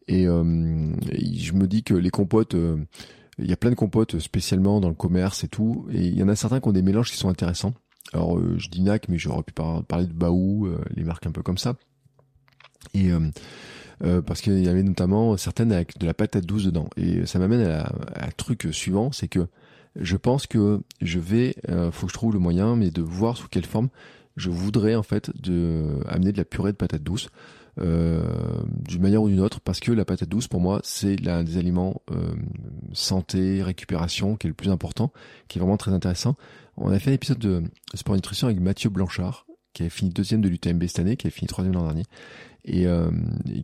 [0.08, 2.56] et, je me dis que les compotes
[3.40, 6.24] il y a plein de compotes spécialement dans le commerce et tout, et il y
[6.24, 7.74] en a certains qui ont des mélanges qui sont intéressants.
[8.12, 11.32] Alors euh, je dis NAC, mais j'aurais pu parler de Baou, euh, les marques un
[11.32, 11.76] peu comme ça.
[12.94, 13.30] Et euh,
[14.26, 16.90] parce qu'il y avait notamment certaines avec de la patate douce dedans.
[16.98, 19.48] Et ça m'amène à, un truc suivant, c'est que
[19.96, 21.56] je pense que je vais,
[21.92, 23.90] faut que je trouve le moyen, mais de voir sous quelle forme
[24.36, 27.30] je voudrais en fait de amener de la purée de patate douce.
[27.78, 31.58] d'une manière ou d'une autre parce que la patate douce pour moi c'est l'un des
[31.58, 32.02] aliments
[32.94, 35.12] santé récupération qui est le plus important
[35.48, 36.36] qui est vraiment très intéressant
[36.78, 37.64] on a fait un épisode de
[37.94, 41.30] Sport Nutrition avec Mathieu Blanchard, qui a fini deuxième de l'UTMB cette année, qui a
[41.30, 42.04] fini troisième l'an dernier,
[42.66, 43.12] et, euh,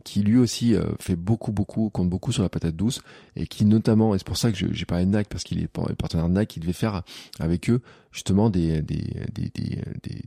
[0.04, 3.00] qui lui aussi euh, fait beaucoup, beaucoup, compte beaucoup sur la patate douce,
[3.36, 5.68] et qui notamment, et c'est pour ça que j'ai parlé de NAC, parce qu'il est
[5.68, 7.02] partenaire de NAC, qui devait faire
[7.38, 7.80] avec eux
[8.12, 9.82] justement des, des, des, des,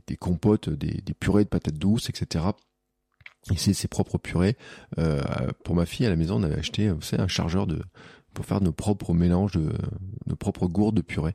[0.06, 2.46] des compotes, des, des purées de patates douces, etc.
[3.52, 4.56] Et c'est ses propres purées.
[4.98, 5.20] Euh,
[5.64, 7.82] pour ma fille à la maison, on avait acheté, vous savez, un chargeur de
[8.34, 9.72] pour faire nos propres mélanges de
[10.26, 11.34] nos propres gourdes de purée.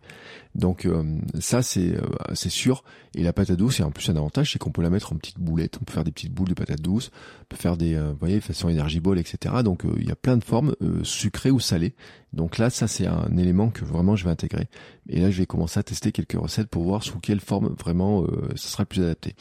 [0.55, 2.01] Donc euh, ça c'est euh,
[2.33, 2.83] c'est sûr
[3.15, 5.15] et la patate douce et en plus un avantage c'est qu'on peut la mettre en
[5.15, 7.95] petites boulettes, on peut faire des petites boules de patate douce, on peut faire des
[7.95, 9.55] euh, vous voyez façon énergie ball etc.
[9.63, 11.95] Donc il y a plein de formes sucrées ou salées.
[12.33, 14.67] Donc là ça c'est un élément que vraiment je vais intégrer
[15.07, 18.25] et là je vais commencer à tester quelques recettes pour voir sous quelle forme vraiment
[18.55, 19.35] ça sera le plus adapté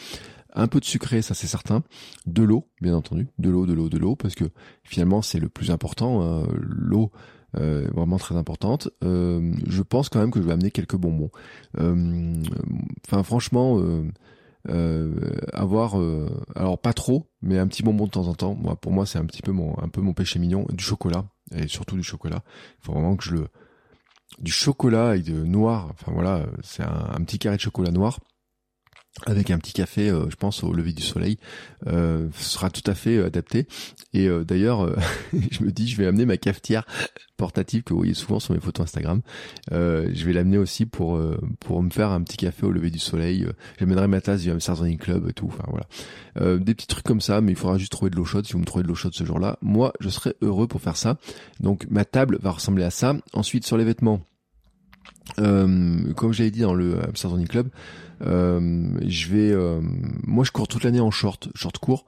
[0.54, 1.84] un peu de sucré, ça c'est certain,
[2.26, 4.46] de l'eau, bien entendu, de l'eau, de l'eau, de l'eau, parce que
[4.82, 6.42] finalement c'est le plus important.
[6.56, 7.12] l'eau,
[7.57, 8.90] euh, vraiment très importante.
[9.03, 11.30] Euh, je pense quand même que je vais amener quelques bonbons.
[11.78, 12.42] Euh,
[13.07, 13.80] enfin, franchement,
[15.53, 15.96] avoir,
[16.55, 18.55] alors pas trop, mais un petit bonbon de temps en temps.
[18.55, 20.66] Moi, pour moi, c'est un petit peu mon, un peu mon péché mignon.
[20.72, 21.24] Du chocolat
[21.55, 22.42] et surtout du chocolat.
[22.80, 23.49] Il faut vraiment que je le,
[24.40, 25.88] du chocolat et de noir.
[25.92, 28.20] Enfin voilà, c'est un petit carré de chocolat noir
[29.26, 31.38] avec un petit café, euh, je pense au lever du soleil,
[31.86, 33.66] euh, sera tout à fait euh, adapté.
[34.14, 34.96] Et d'ailleurs,
[35.50, 36.86] je me dis, je vais amener ma cafetière
[37.36, 39.20] portative que vous voyez souvent sur mes photos Instagram.
[39.70, 41.20] je vais l'amener aussi pour
[41.60, 43.46] pour me faire un petit café au lever du soleil.
[43.78, 45.46] J'amènerai ma tasse du Running Club et tout.
[45.46, 47.40] Enfin voilà, des petits trucs comme ça.
[47.40, 48.46] Mais il faudra juste trouver de l'eau chaude.
[48.46, 50.96] Si vous me trouvez de l'eau chaude ce jour-là, moi, je serai heureux pour faire
[50.96, 51.18] ça.
[51.60, 53.14] Donc ma table va ressembler à ça.
[53.34, 54.20] Ensuite, sur les vêtements.
[55.38, 57.70] Euh, comme j'avais dit dans le Running Club, euh,
[58.20, 59.80] je vais, euh,
[60.26, 62.04] moi je cours toute l'année en short, short court.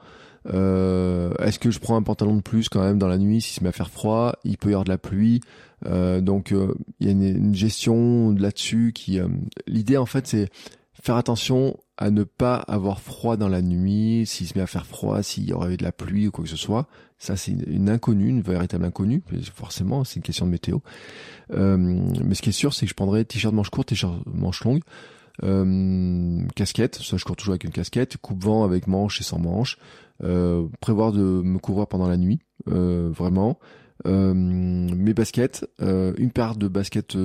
[0.47, 3.55] Euh, Est-ce que je prends un pantalon de plus quand même dans la nuit si
[3.55, 4.35] se met à faire froid?
[4.45, 5.41] Il peut y avoir de la pluie,
[5.87, 6.55] euh, donc
[7.01, 9.21] il y a une, une gestion là-dessus qui.
[9.67, 10.49] L'idée en fait c'est
[11.03, 14.87] faire attention à ne pas avoir froid dans la nuit, s'il se met à faire
[14.87, 16.87] froid, s'il y aurait de la pluie ou quoi que ce soit.
[17.19, 19.23] Ça, c'est une inconnue, une véritable inconnue.
[19.55, 20.79] Forcément, c'est une question de météo.
[21.53, 24.65] Euh, mais ce qui est sûr, c'est que je prendrai t-shirt manche courte, t-shirt manche
[24.65, 24.81] longue.
[25.43, 29.79] Euh, casquette, ça je cours toujours avec une casquette, coupe-vent avec manche et sans manche,
[30.23, 33.59] euh, prévoir de me couvrir pendant la nuit, euh, vraiment.
[34.07, 37.17] Euh, mes baskets, euh, une paire de baskets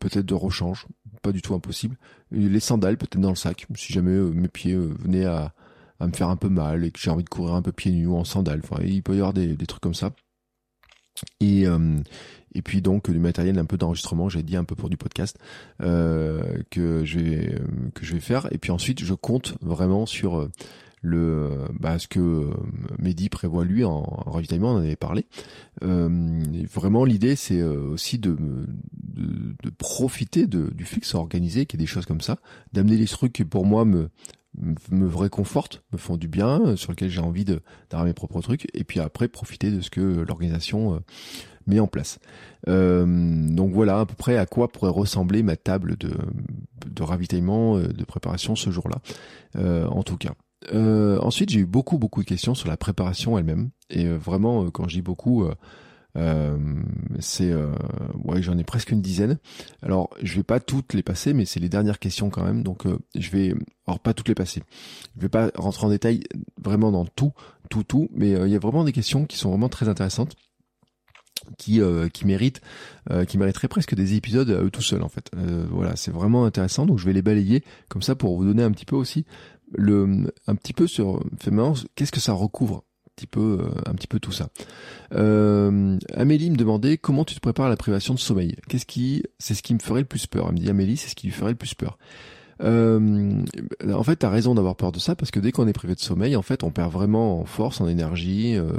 [0.00, 0.86] peut-être de rechange,
[1.22, 1.96] pas du tout impossible.
[2.30, 5.52] Les sandales peut-être dans le sac, si jamais mes pieds venaient à,
[6.00, 7.92] à, me faire un peu mal et que j'ai envie de courir un peu pieds
[7.92, 8.60] nus ou en sandales.
[8.64, 10.12] Enfin, il peut y avoir des, des trucs comme ça.
[11.40, 11.66] Et,
[12.56, 15.38] et puis donc du matériel un peu d'enregistrement, j'ai dit un peu pour du podcast
[15.82, 17.54] euh, que je vais
[17.94, 18.48] que je vais faire.
[18.50, 20.50] Et puis ensuite, je compte vraiment sur euh,
[21.02, 22.54] le bah, ce que euh,
[22.98, 25.26] Mehdi prévoit lui en, ravitaillement, on en avait parlé.
[25.84, 26.42] Euh,
[26.72, 31.82] vraiment, l'idée c'est aussi de, de, profiter de, du fait que ça organisé, qu'il y
[31.82, 32.38] ait des choses comme ça,
[32.72, 34.08] d'amener des trucs qui pour moi me
[34.90, 38.84] me réconfortent, me font du bien, sur lequel j'ai envie d'avoir mes propres trucs, et
[38.84, 41.02] puis après profiter de ce que l'organisation
[41.66, 42.18] mis en place.
[42.68, 43.06] Euh,
[43.48, 46.12] donc voilà à peu près à quoi pourrait ressembler ma table de,
[46.86, 48.98] de ravitaillement, euh, de préparation ce jour-là,
[49.56, 50.32] euh, en tout cas.
[50.72, 54.68] Euh, ensuite, j'ai eu beaucoup beaucoup de questions sur la préparation elle-même, et euh, vraiment
[54.70, 55.44] quand je dis beaucoup,
[57.18, 57.54] c'est
[58.24, 59.38] ouais j'en ai presque une dizaine.
[59.82, 62.84] Alors je vais pas toutes les passer, mais c'est les dernières questions quand même, donc
[63.14, 63.54] je vais
[63.86, 64.62] alors pas toutes les passer.
[65.16, 66.22] Je vais pas rentrer en détail
[66.58, 67.32] vraiment dans tout
[67.68, 70.36] tout tout, mais il y a vraiment des questions qui sont vraiment très intéressantes
[71.58, 72.60] qui euh, qui mérite
[73.10, 75.30] euh, qui mériterait presque des épisodes à eux tout seuls en fait.
[75.36, 78.62] Euh, voilà, c'est vraiment intéressant donc je vais les balayer comme ça pour vous donner
[78.62, 79.24] un petit peu aussi
[79.72, 81.22] le un petit peu sur
[81.94, 84.48] qu'est-ce que ça recouvre un petit peu un petit peu tout ça.
[85.10, 88.56] Amélie me demandait comment tu te prépares à la privation de sommeil?
[88.68, 90.46] Qu'est-ce qui c'est ce qui me ferait le plus peur?
[90.48, 91.98] Elle me dit Amélie, c'est ce qui lui ferait le plus peur.
[92.62, 93.42] Euh,
[93.92, 96.00] en fait, t'as raison d'avoir peur de ça parce que dès qu'on est privé de
[96.00, 98.70] sommeil, en fait, on perd vraiment en force, en énergie, euh,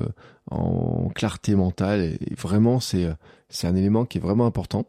[0.51, 2.01] en clarté mentale.
[2.01, 3.07] Et vraiment, c'est
[3.49, 4.85] c'est un élément qui est vraiment important.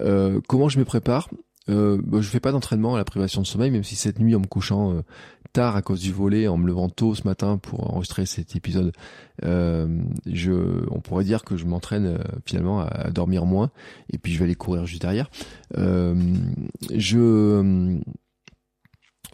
[0.00, 1.28] Euh, comment je me prépare?
[1.70, 4.34] Euh, bah, Je fais pas d'entraînement à la privation de sommeil, même si cette nuit,
[4.34, 5.02] en me couchant euh,
[5.52, 8.92] tard à cause du volet, en me levant tôt ce matin pour enregistrer cet épisode,
[9.44, 9.86] euh,
[10.26, 13.70] je, on pourrait dire que je m'entraîne euh, finalement à, à, dormir moins,
[14.12, 15.30] et puis je vais aller courir juste derrière.
[15.76, 18.00] je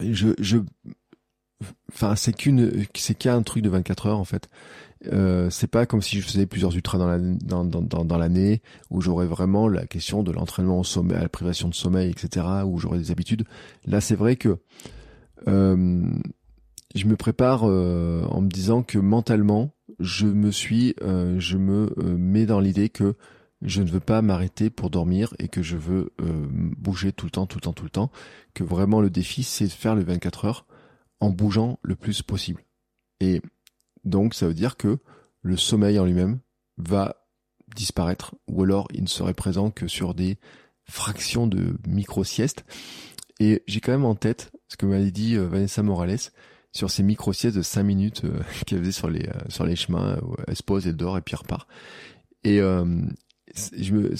[0.01, 0.59] je, je,
[1.93, 4.49] enfin, c'est qu'une, c'est qu'un truc de 24 heures en fait.
[5.07, 8.29] Euh, c'est pas comme si je faisais plusieurs ultras dans l'année, dans, dans, dans,
[8.91, 12.47] où j'aurais vraiment la question de l'entraînement au sommeil, à la privation de sommeil, etc.
[12.67, 13.45] Où j'aurais des habitudes.
[13.87, 14.59] Là, c'est vrai que
[15.49, 16.05] euh,
[16.95, 21.95] je me prépare euh, en me disant que mentalement, je me suis, euh, je me
[21.99, 23.15] euh, mets dans l'idée que
[23.63, 26.15] je ne veux pas m'arrêter pour dormir et que je veux
[26.79, 28.11] bouger tout le temps, tout le temps, tout le temps.
[28.55, 30.67] Que vraiment le défi, c'est de faire les 24 heures
[31.21, 32.65] en bougeant le plus possible.
[33.21, 33.43] Et
[34.05, 34.99] donc, ça veut dire que
[35.43, 36.41] le sommeil en lui-même
[36.77, 37.17] va
[37.75, 40.39] disparaître ou alors il ne serait présent que sur des
[40.85, 42.65] fractions de micro-siestes.
[43.39, 46.19] Et j'ai quand même en tête ce que m'avait dit euh, Vanessa Morales
[46.73, 50.19] sur ces micro-siestes de 5 minutes euh, qu'elle faisait sur les, euh, sur les chemins
[50.23, 51.69] où elle se pose, elle dort et puis elle repart.
[52.43, 54.15] Et je me,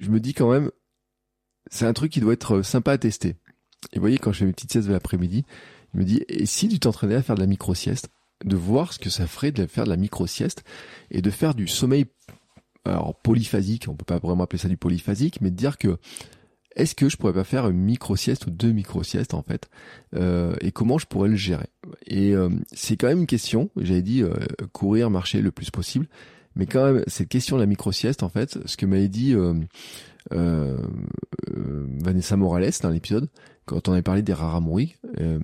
[0.00, 0.70] je me dis quand même,
[1.70, 3.36] c'est un truc qui doit être sympa à tester.
[3.92, 5.44] Et vous voyez, quand je fais mes petites siestes de l'après-midi,
[5.94, 8.10] il me dit, et si tu t'entraînais à faire de la micro-sieste,
[8.44, 10.64] de voir ce que ça ferait de faire de la micro-sieste
[11.10, 12.06] et de faire du sommeil,
[12.84, 15.98] alors polyphasique, on peut pas vraiment appeler ça du polyphasique, mais de dire que
[16.74, 19.68] est-ce que je pourrais pas faire une micro-sieste ou deux micro-siestes en fait
[20.14, 21.68] euh, et comment je pourrais le gérer?
[22.06, 24.34] Et euh, c'est quand même une question, j'avais dit euh,
[24.72, 26.08] courir, marcher le plus possible,
[26.56, 29.54] mais quand même, cette question de la micro-sieste, en fait, ce que m'avait dit euh,
[30.32, 30.76] euh,
[31.50, 33.28] Vanessa Morales dans l'épisode,
[33.64, 35.38] quand on avait parlé des Raramuri, euh,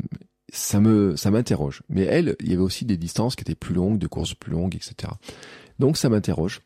[0.50, 1.82] ça me ça m'interroge.
[1.88, 4.52] Mais elle, il y avait aussi des distances qui étaient plus longues, de courses plus
[4.52, 5.12] longues, etc.
[5.78, 6.62] Donc ça m'interroge.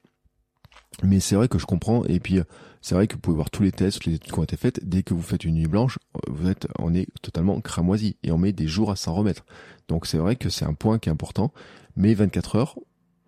[1.02, 2.40] Mais c'est vrai que je comprends, et puis
[2.82, 4.56] c'est vrai que vous pouvez voir tous les tests, toutes les études qui ont été
[4.56, 5.98] faites, dès que vous faites une nuit blanche,
[6.28, 9.44] vous êtes, on est totalement cramoisi, et on met des jours à s'en remettre.
[9.88, 11.52] Donc c'est vrai que c'est un point qui est important,
[11.96, 12.78] mais 24 heures,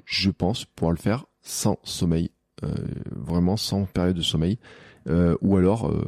[0.04, 2.30] je pense pouvoir le faire sans sommeil,
[2.64, 2.74] euh,
[3.10, 4.58] vraiment sans période de sommeil,
[5.08, 6.02] euh, ou alors euh,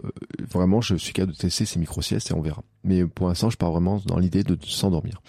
[0.50, 2.62] vraiment je suis capable de tester ces micro-siestes et on verra.
[2.84, 5.22] Mais pour l'instant je pars vraiment dans l'idée de, s'endormir.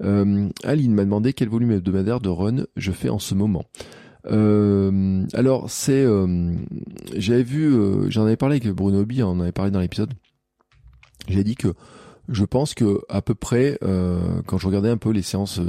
[0.00, 3.64] Aline m'a demandé quel volume hebdomadaire de run je fais en ce moment.
[4.24, 6.04] alors c'est,
[7.16, 10.12] j'avais vu, j'en avais parlé avec Bruno Bi, on en avait parlé dans l'épisode.
[11.28, 11.68] J'ai dit que
[12.28, 13.78] je pense que à peu près,
[14.46, 15.60] quand je regardais un peu les séances,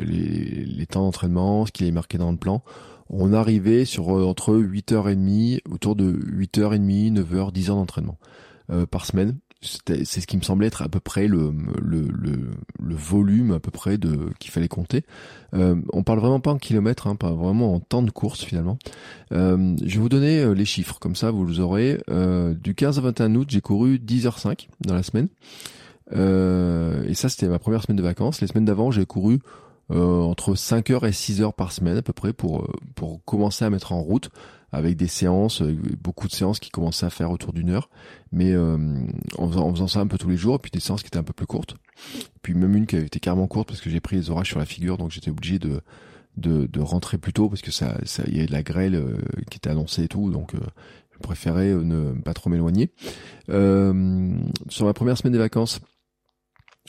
[0.00, 2.64] les, les, temps d'entraînement, ce qui est marqué dans le plan,
[3.10, 8.18] on arrivait sur euh, entre 8h30, autour de 8h30, 9h, 10h d'entraînement
[8.70, 9.38] euh, par semaine.
[9.62, 11.52] C'est ce qui me semblait être à peu près le,
[11.82, 15.02] le, le, volume à peu près de qu'il fallait compter.
[15.54, 18.78] Euh, on parle vraiment pas en kilomètres, hein, pas vraiment en temps de course finalement.
[19.32, 21.98] Euh, je vais vous donner euh, les chiffres, comme ça vous les aurez.
[22.62, 25.28] du 15 au 21 août, j'ai couru 10h05 dans la semaine.
[26.12, 28.42] et ça c'était ma première semaine de vacances.
[28.42, 29.40] Les semaines d'avant j'ai couru
[29.92, 33.24] euh, entre 5 heures et 6 heures par semaine à peu près pour euh, pour
[33.24, 34.30] commencer à mettre en route
[34.72, 37.88] avec des séances, euh, beaucoup de séances qui commençaient à faire autour d'une heure,
[38.32, 41.02] mais en, faisant, en, faisant, ça un peu tous les jours, et puis des séances
[41.02, 41.76] qui étaient un peu plus courtes,
[42.42, 44.58] puis même une qui avait été carrément courte parce que j'ai pris les orages sur
[44.58, 45.80] la figure, donc j'étais obligé de,
[46.36, 49.00] de, de rentrer plus tôt parce que ça, ça y avait de la grêle
[49.50, 50.52] qui était annoncée et tout, donc
[51.12, 52.90] je préférais ne pas trop m'éloigner.
[53.48, 55.80] sur ma première semaine des vacances,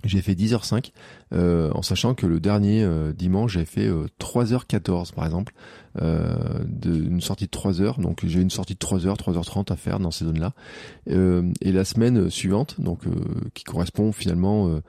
[0.03, 0.91] j'ai fait 10h05
[1.33, 5.53] euh, en sachant que le dernier euh, dimanche j'ai fait 3h14 euh, par exemple
[5.99, 10.11] de, une sortie de 3h donc j'ai une sortie de 3h 3h30 à faire dans
[10.11, 10.53] ces zones là
[11.07, 13.01] et la semaine suivante donc
[13.53, 14.79] qui correspond finalement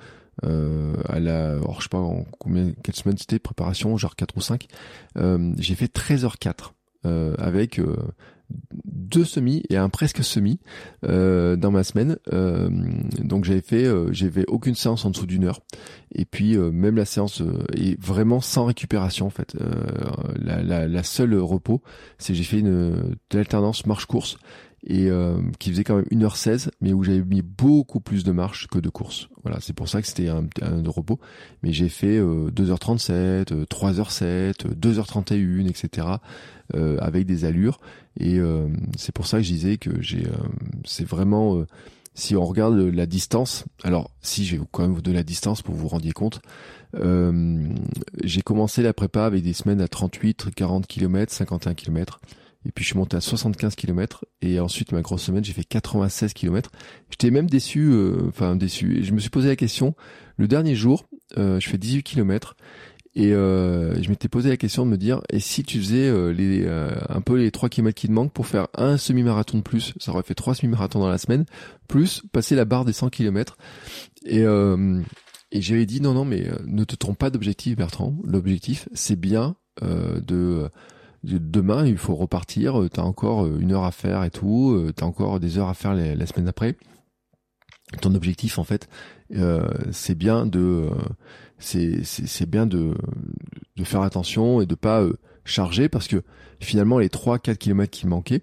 [0.43, 4.40] à la alors je sais pas en combien quelle semaine c'était préparation genre 4 ou
[4.43, 4.66] 5
[5.59, 6.72] j'ai fait 13h04
[7.39, 7.80] avec
[9.08, 10.60] deux semis et un presque semi
[11.04, 12.18] euh, dans ma semaine.
[12.32, 12.68] Euh,
[13.20, 15.60] donc j'avais fait, euh, j'avais aucune séance en dessous d'une heure.
[16.14, 17.42] Et puis même la séance
[17.76, 19.54] est vraiment sans récupération en fait.
[20.36, 21.82] La, la, la, seule repos,
[22.16, 24.38] c'est j'ai fait une, alternance marche-course
[24.86, 25.10] et
[25.58, 28.88] qui faisait quand même 1h16 mais où j'avais mis beaucoup plus de marche que de
[28.88, 29.28] course.
[29.42, 31.20] Voilà, c'est pour ça que c'était un, un, de repos.
[31.62, 36.06] Mais j'ai fait 2h37, 3h7, 2h31, etc.
[36.72, 37.80] avec des allures
[38.19, 40.36] et euh, c'est pour ça que je disais que j'ai, euh,
[40.85, 41.66] c'est vraiment, euh,
[42.15, 45.74] si on regarde la distance, alors si je vais quand même donner la distance pour
[45.74, 46.40] vous vous rendiez compte,
[46.95, 52.20] j'ai commencé la prépa avec des semaines à 38, 40 km, 51 km.
[52.66, 55.65] Et puis je suis monté à 75 km et ensuite ma grosse semaine j'ai fait
[55.65, 56.70] 96 km.
[57.09, 57.95] J'étais même déçu,
[58.27, 58.99] enfin déçu.
[58.99, 59.95] Et je me suis posé la question.
[60.39, 62.57] Le dernier jour, je fais 18 km
[63.19, 66.28] et euh, je m'étais posé la question de me dire, et si tu faisais euh,
[66.28, 69.62] les, euh, un peu les 3 km qui te manquent pour faire un semi-marathon de
[69.65, 71.45] plus, ça aurait fait trois semi-marathons dans la semaine,
[71.89, 73.59] plus passer la barre des 100 km.
[74.24, 78.15] Et, et j'avais dit, non, non, mais ne te trompe pas d'objectif, Bertrand.
[78.23, 80.70] L'objectif, c'est bien de,
[81.24, 85.59] demain, il faut repartir, t'as encore une heure à faire et tout, t'as encore des
[85.59, 86.77] heures à faire la semaine d'après.
[88.01, 88.89] Ton objectif, en fait,
[89.90, 90.89] c'est bien de
[91.59, 92.94] c'est bien de,
[93.76, 96.22] de faire attention et de pas euh, charger parce que
[96.60, 98.43] finalement les 3 4 km qui manquaient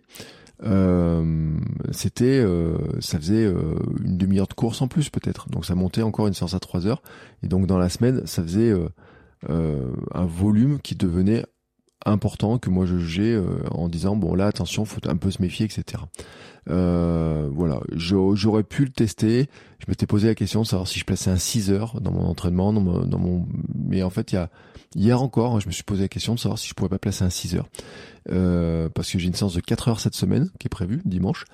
[0.64, 1.58] euh,
[1.92, 5.50] c'était euh, ça faisait une demi-heure de course en plus peut-être.
[5.50, 7.04] Donc ça montait encore une séance à 3 heures.
[7.44, 8.74] Et donc dans la semaine ça faisait
[9.48, 11.46] un volume qui devenait
[12.06, 13.40] important que moi je jugeais
[13.72, 16.04] en disant bon là attention faut un peu se méfier etc
[16.70, 19.48] euh, voilà, j'aurais pu le tester.
[19.80, 22.26] Je m'étais posé la question de savoir si je plaçais un 6 heures dans mon
[22.26, 24.50] entraînement, dans mon, mais en fait, il y a
[24.96, 27.24] hier encore, je me suis posé la question de savoir si je pourrais pas placer
[27.24, 27.70] un 6 heures,
[28.32, 31.46] euh, parce que j'ai une séance de 4 heures cette semaine qui est prévue dimanche.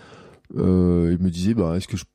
[0.58, 2.06] Euh, il me disait, bah, est-ce que je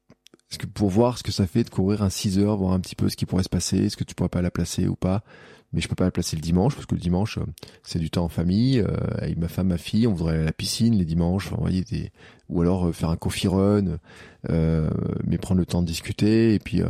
[0.50, 2.78] est-ce que pour voir ce que ça fait de courir un 6 heures, voir un
[2.78, 4.94] petit peu ce qui pourrait se passer, est-ce que tu pourrais pas la placer ou
[4.94, 5.24] pas?
[5.72, 7.44] Mais je peux pas la placer le dimanche parce que le dimanche euh,
[7.82, 10.46] c'est du temps en famille euh, avec ma femme ma fille on voudrait aller à
[10.46, 12.10] la piscine les dimanches enfin, voyez des
[12.48, 13.98] ou alors euh, faire un coffee run
[14.48, 16.82] mais prendre le temps de discuter et puis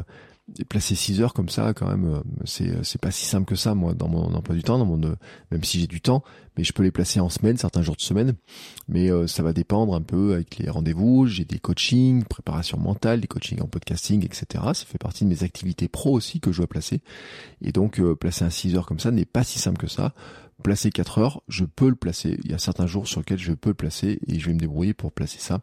[0.68, 3.94] placer 6 heures comme ça quand même c'est c'est pas si simple que ça moi
[3.94, 6.22] dans mon emploi du temps dans mon même si j'ai du temps
[6.56, 8.34] mais je peux les placer en semaine certains jours de semaine.
[8.88, 11.26] Mais ça va dépendre un peu avec les rendez-vous.
[11.26, 15.42] J'ai des coachings préparation mentale des coachings en podcasting etc ça fait partie de mes
[15.42, 17.02] activités pro aussi que je dois placer.
[17.60, 20.14] Et donc placer un 6 heures comme ça n'est pas si simple que ça.
[20.62, 22.38] Placer 4 heures, je peux le placer.
[22.44, 24.58] Il y a certains jours sur lesquels je peux le placer et je vais me
[24.58, 25.60] débrouiller pour placer ça.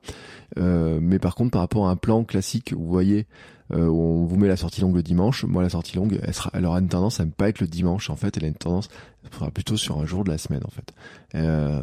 [0.58, 3.26] Euh, mais par contre, par rapport à un plan classique, vous voyez,
[3.74, 5.46] euh, on vous met la sortie longue le dimanche.
[5.46, 8.10] Moi, la sortie longue, elle, sera, aura une tendance à ne pas être le dimanche.
[8.10, 8.90] En fait, elle a une tendance,
[9.24, 10.62] elle sera plutôt sur un jour de la semaine.
[10.66, 10.94] En fait,
[11.36, 11.82] euh,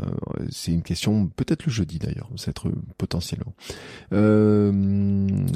[0.50, 3.54] c'est une question, peut-être le jeudi d'ailleurs, c'est être potentiellement.
[4.12, 4.72] Euh,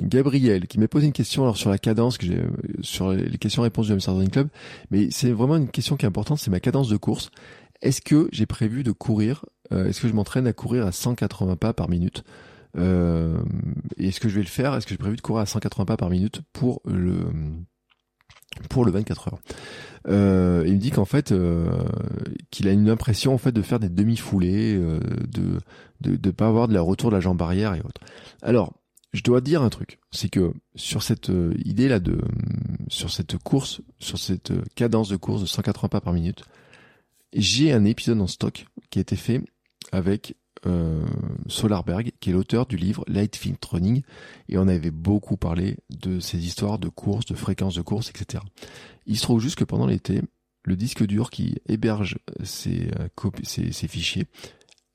[0.02, 2.42] Gabriel qui m'a posé une question alors sur la cadence j'ai,
[2.80, 4.48] sur les questions-réponses du Running Club,
[4.90, 7.30] mais c'est vraiment une question qui est importante, c'est ma cadence de course.
[7.82, 11.56] Est-ce que j'ai prévu de courir euh, Est-ce que je m'entraîne à courir à 180
[11.56, 12.24] pas par minute?
[12.76, 13.38] Euh,
[13.98, 14.74] est-ce que je vais le faire?
[14.74, 17.18] Est-ce que j'ai prévu de courir à 180 pas par minute pour le
[18.68, 19.38] pour le 24 heures?
[20.08, 21.84] Euh, Il me dit qu'en fait euh,
[22.50, 25.60] qu'il a une impression en fait de faire des demi-foulées, euh, de
[26.00, 28.00] de de pas avoir de la retour de la jambe arrière et autres.
[28.42, 28.74] Alors
[29.12, 32.18] je dois dire un truc, c'est que sur cette euh, idée là de
[32.88, 36.42] sur cette course, sur cette cadence de course de 180 pas par minute,
[37.32, 39.40] j'ai un épisode en stock qui a été fait
[39.92, 40.36] avec
[40.66, 41.04] euh,
[41.48, 43.38] Solarberg, qui est l'auteur du livre Light
[43.70, 44.02] Running,
[44.48, 48.42] et on avait beaucoup parlé de ces histoires de courses, de fréquences de courses, etc.
[49.06, 50.22] Il se trouve juste que pendant l'été,
[50.64, 54.26] le disque dur qui héberge ces, euh, ces, ces, fichiers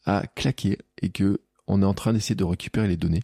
[0.05, 3.21] a claqué et que on est en train d'essayer de récupérer les données.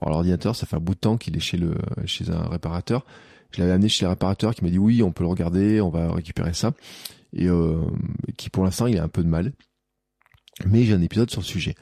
[0.00, 1.74] Alors l'ordinateur, ça fait un bout de temps qu'il est chez le
[2.06, 3.04] chez un réparateur.
[3.50, 5.90] Je l'avais amené chez le réparateur qui m'a dit oui, on peut le regarder, on
[5.90, 6.72] va récupérer ça,
[7.34, 7.82] et euh,
[8.38, 9.52] qui pour l'instant il a un peu de mal
[10.66, 11.74] mais j'ai un épisode sur le sujet.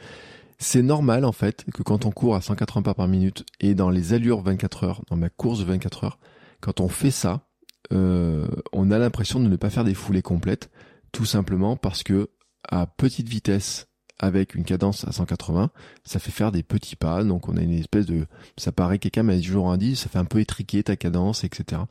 [0.58, 3.90] C'est normal en fait que quand on court à 180 pas par minute et dans
[3.90, 6.18] les allures 24 heures, dans ma course de 24 heures,
[6.60, 7.46] quand on fait ça,
[7.92, 10.70] euh, on a l'impression de ne pas faire des foulées complètes,
[11.12, 12.28] tout simplement parce que
[12.68, 13.88] à petite vitesse
[14.20, 15.70] avec une cadence à 180,
[16.04, 18.26] ça fait faire des petits pas, donc on a une espèce de,
[18.58, 21.82] ça paraît, quelqu'un m'a toujours dit, ça fait un peu étriquer ta cadence, etc.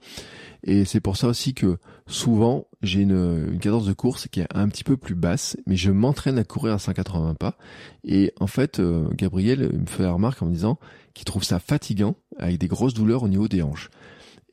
[0.63, 4.47] Et c'est pour ça aussi que souvent j'ai une, une, cadence de course qui est
[4.53, 7.57] un petit peu plus basse, mais je m'entraîne à courir à 180 pas.
[8.03, 10.77] Et en fait, euh, Gabriel me fait la remarque en me disant
[11.15, 13.89] qu'il trouve ça fatigant, avec des grosses douleurs au niveau des hanches.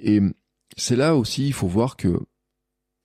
[0.01, 0.21] Et
[0.77, 2.21] c'est là aussi, il faut voir que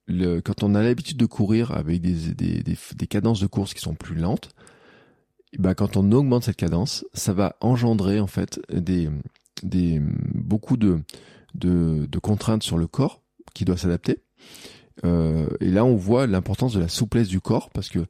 [0.08, 3.74] le, quand on a l'habitude de courir avec des, des, des, des, cadences de course
[3.74, 4.50] qui sont plus lentes,
[5.58, 9.10] bah quand on augmente cette cadence, ça va engendrer en fait des,
[9.64, 10.02] des
[10.34, 11.02] beaucoup de,
[11.56, 13.22] de, de contraintes sur le corps
[13.54, 14.20] qui doit s'adapter.
[15.04, 18.06] Euh, et là, on voit l'importance de la souplesse du corps parce que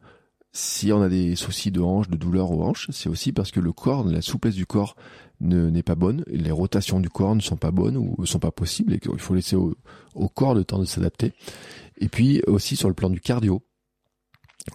[0.54, 3.60] si on a des soucis de hanches, de douleurs aux hanches, c'est aussi parce que
[3.60, 4.96] le corps, la souplesse du corps
[5.40, 8.94] n'est pas bonne, les rotations du corps ne sont pas bonnes ou sont pas possibles
[8.94, 9.76] et qu'il faut laisser au,
[10.14, 11.34] au, corps le temps de s'adapter.
[11.98, 13.64] Et puis aussi sur le plan du cardio,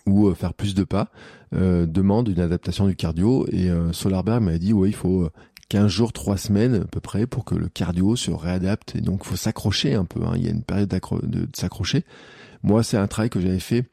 [0.06, 1.10] ou euh, faire plus de pas
[1.54, 5.28] euh, demande une adaptation du cardio et euh, Solarberg m'a dit ouais il faut
[5.68, 9.24] 15 jours, 3 semaines à peu près pour que le cardio se réadapte et donc
[9.24, 10.32] faut s'accrocher un peu, hein.
[10.36, 12.04] il y a une période de, de s'accrocher.
[12.62, 13.84] Moi c'est un travail que j'avais fait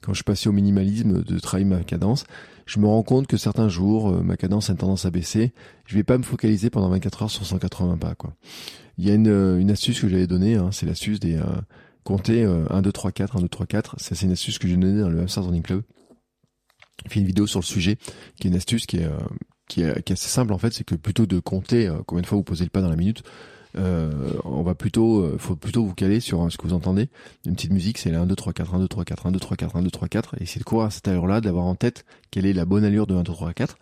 [0.00, 2.24] quand je passais au minimalisme de travailler ma cadence.
[2.66, 5.52] Je me rends compte que certains jours ma cadence a une tendance à baisser.
[5.86, 8.34] Je vais pas me focaliser pendant 24 heures sur 180 pas quoi.
[8.98, 11.38] Il y a une, une astuce que j'avais donnée, hein, c'est l'astuce des
[12.08, 14.00] compter 1, 2, 3, 4, 1, 2, 3, 4.
[14.00, 15.82] Ça, c'est une astuce que j'ai donnée dans le Hamster Running Club.
[17.04, 17.96] J'ai fait une vidéo sur le sujet,
[18.40, 19.18] qui est une astuce qui est, euh,
[19.68, 22.22] qui est, qui est assez simple en fait, c'est que plutôt de compter euh, combien
[22.22, 23.22] de fois vous posez le pas dans la minute,
[23.76, 27.08] euh, on va plutôt, euh, faut plutôt vous caler sur euh, ce que vous entendez.
[27.46, 29.38] Une petite musique, c'est la 1, 2, 3, 4, 1, 2, 3, 4, 1, 2,
[29.38, 31.74] 3, 4, 1, 2, 3, 4, et essayer de courir à cette allure-là, d'avoir en
[31.74, 33.78] tête quelle est la bonne allure de 1, 2, 3, 4,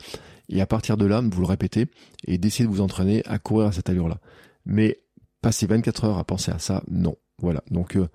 [0.48, 1.86] et à partir de là, vous le répétez,
[2.26, 4.18] et d'essayer de vous entraîner à courir à cette allure-là.
[4.64, 5.00] Mais
[5.42, 7.16] passer 24 heures à penser à ça, non.
[7.40, 7.62] Voilà.
[7.70, 8.08] Donc, euh,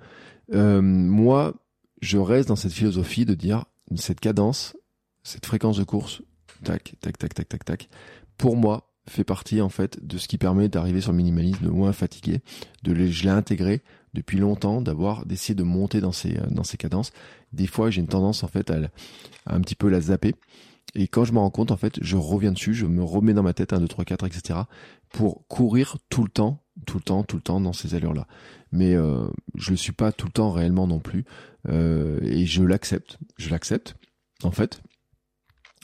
[0.54, 1.54] euh, moi,
[2.02, 3.66] je reste dans cette philosophie de dire
[3.96, 4.76] cette cadence,
[5.24, 6.22] cette fréquence de course,
[6.64, 7.90] tac, tac, tac, tac, tac, tac,
[8.38, 11.94] pour moi, fait partie en fait de ce qui permet d'arriver sur le minimalisme, moins
[11.94, 12.42] fatigué.
[12.84, 13.82] De je l'ai intégré
[14.14, 17.12] depuis longtemps, d'avoir d'essayer de monter dans ces dans ces cadences.
[17.54, 18.78] Des fois, j'ai une tendance en fait à,
[19.46, 20.36] à, un petit peu la zapper.
[20.94, 23.44] Et quand je me rends compte, en fait, je reviens dessus, je me remets dans
[23.44, 24.60] ma tête 1, 2, 3, 4, etc.
[25.10, 28.28] pour courir tout le temps, tout le temps, tout le temps dans ces allures-là.
[28.72, 31.26] Mais euh, je le suis pas tout le temps réellement non plus
[31.70, 33.18] euh, et je l'accepte.
[33.38, 33.96] Je l'accepte
[34.44, 34.82] en fait.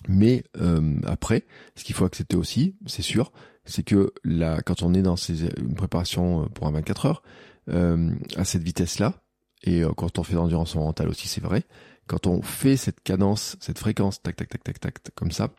[0.07, 1.45] Mais euh, après
[1.75, 3.31] ce qu'il faut accepter aussi c'est sûr
[3.65, 7.23] c'est que là quand on est dans ces, une préparation pour un 24 heures
[7.69, 9.23] euh, à cette vitesse là
[9.63, 11.63] et euh, quand on fait l'endurance mentale aussi c'est vrai
[12.05, 15.49] quand on fait cette cadence cette fréquence tac tac tac tac tac comme ça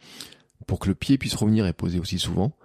[0.67, 2.57] pour que le pied puisse revenir et poser aussi souvent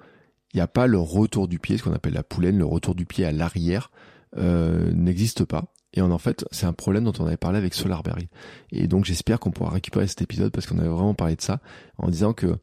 [0.54, 2.96] il n'y a pas le retour du pied, ce qu'on appelle la poulaine, le retour
[2.96, 3.92] du pied à l'arrière,
[4.38, 5.74] euh, n'existe pas.
[5.94, 8.28] Et en, fait, c'est un problème dont on avait parlé avec Solarberry.
[8.72, 11.62] Et donc j'espère qu'on pourra récupérer cet épisode parce qu'on avait vraiment parlé de ça
[11.98, 12.58] en disant que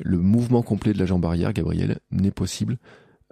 [0.00, 2.78] le mouvement complet de la jambe arrière, Gabriel, n'est possible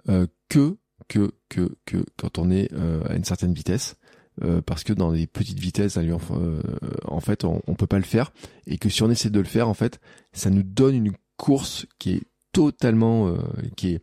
[0.09, 0.77] euh, que
[1.07, 3.97] que que que quand on est euh, à une certaine vitesse.
[4.43, 5.97] Euh, parce que dans des petites vitesses,
[7.05, 8.33] en fait, on, on peut pas le faire,
[8.67, 10.01] et que si on essaie de le faire, en fait,
[10.33, 12.23] ça nous donne une course qui est
[12.55, 13.35] totalement,
[13.75, 14.01] qui est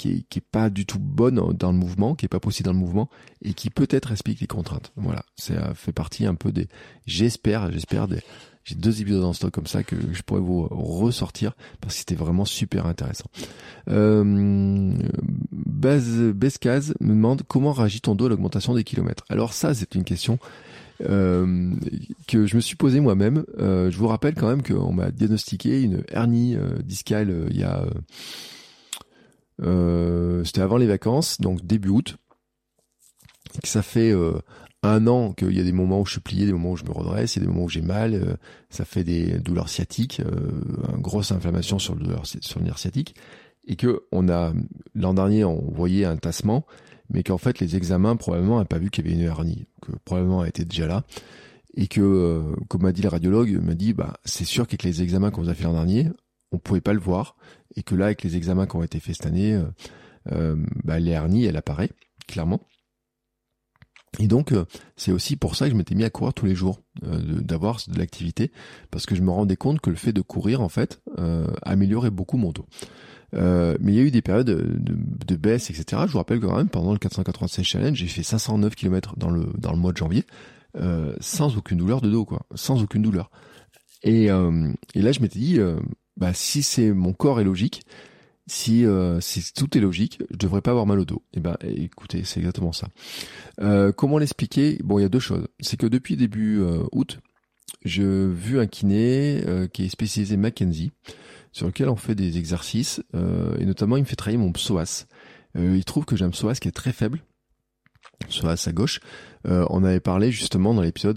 [0.00, 2.64] qui est, qui est pas du tout bonne dans le mouvement, qui est pas possible
[2.64, 3.10] dans le mouvement
[3.42, 4.92] et qui peut-être explique les contraintes.
[4.96, 6.68] Voilà, ça fait partie un peu des.
[7.04, 8.22] J'espère, j'espère des.
[8.64, 12.14] J'ai deux épisodes en stock comme ça que je pourrais vous ressortir parce que c'était
[12.14, 13.26] vraiment super intéressant.
[13.88, 14.94] Euh, me
[17.00, 19.24] demande comment réagit ton dos à l'augmentation des kilomètres.
[19.28, 20.38] Alors ça, c'est une question
[21.02, 21.74] euh,
[22.28, 23.44] que je me suis posé moi-même.
[23.58, 27.64] Euh, je vous rappelle quand même qu'on m'a diagnostiqué une hernie euh, discale il y
[27.64, 27.84] a...
[30.44, 32.16] C'était avant les vacances, donc début août.
[33.62, 34.10] ça fait
[34.82, 36.84] un an qu'il y a des moments où je suis plié, des moments où je
[36.84, 38.38] me redresse, des moments où j'ai mal,
[38.70, 42.06] ça fait des douleurs sciatiques, une grosse inflammation sur le,
[42.62, 43.14] nerf sciatique,
[43.66, 44.54] et que on a
[44.94, 46.64] l'an dernier on voyait un tassement,
[47.10, 49.92] mais qu'en fait les examens probablement n'ont pas vu qu'il y avait une hernie, que
[50.04, 51.04] probablement elle était déjà là,
[51.74, 55.02] et que, euh, comme m'a dit le radiologue, m'a dit, bah c'est sûr qu'avec les
[55.02, 56.08] examens qu'on vous a fait l'an dernier,
[56.52, 57.36] on pouvait pas le voir,
[57.76, 59.64] et que là avec les examens qui ont été faits cette année, euh,
[60.32, 61.90] euh bah, l'hernie elle apparaît
[62.26, 62.60] clairement.
[64.18, 64.52] Et donc
[64.96, 67.96] c'est aussi pour ça que je m'étais mis à courir tous les jours, d'avoir de
[67.96, 68.50] l'activité,
[68.90, 71.00] parce que je me rendais compte que le fait de courir en fait
[71.62, 72.66] améliorait beaucoup mon dos.
[73.34, 74.78] Euh, mais il y a eu des périodes de,
[75.26, 76.02] de, baisse, etc.
[76.06, 79.48] Je vous rappelle quand même, pendant le 496 challenge, j'ai fait 509 km dans le,
[79.56, 80.24] dans le mois de janvier,
[80.76, 82.42] euh, sans aucune douleur de dos, quoi.
[82.54, 83.30] Sans aucune douleur.
[84.02, 85.76] Et, euh, et là, je m'étais dit, euh,
[86.16, 87.82] bah, si c'est mon corps est logique,
[88.50, 91.22] si, euh, si tout est logique, je devrais pas avoir mal au dos.
[91.34, 92.88] Eh ben, écoutez, c'est exactement ça.
[93.96, 94.78] comment l'expliquer?
[94.84, 95.46] Bon, il y a deux choses.
[95.60, 96.60] C'est que depuis début
[96.92, 97.20] août,
[97.84, 100.90] j'ai vu un kiné qui est spécialisé Mackenzie
[101.52, 105.06] sur lequel on fait des exercices, euh, et notamment il me fait travailler mon psoas.
[105.56, 107.22] Euh, il trouve que j'ai un psoas qui est très faible,
[108.28, 109.00] psoas à gauche.
[109.46, 111.16] Euh, on avait parlé justement dans l'épisode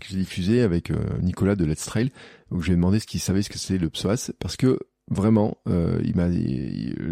[0.00, 2.10] que j'ai diffusé avec Nicolas de Let's Trail,
[2.50, 4.78] où je lui ai demandé ce qu'il savait ce que c'était le psoas, parce que
[5.10, 6.28] vraiment, il m'a,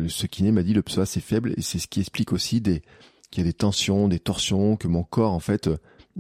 [0.09, 2.83] ce kiné m'a dit le psoas est faible, et c'est ce qui explique aussi des
[3.31, 5.69] qu'il y a des tensions, des torsions, que mon corps en fait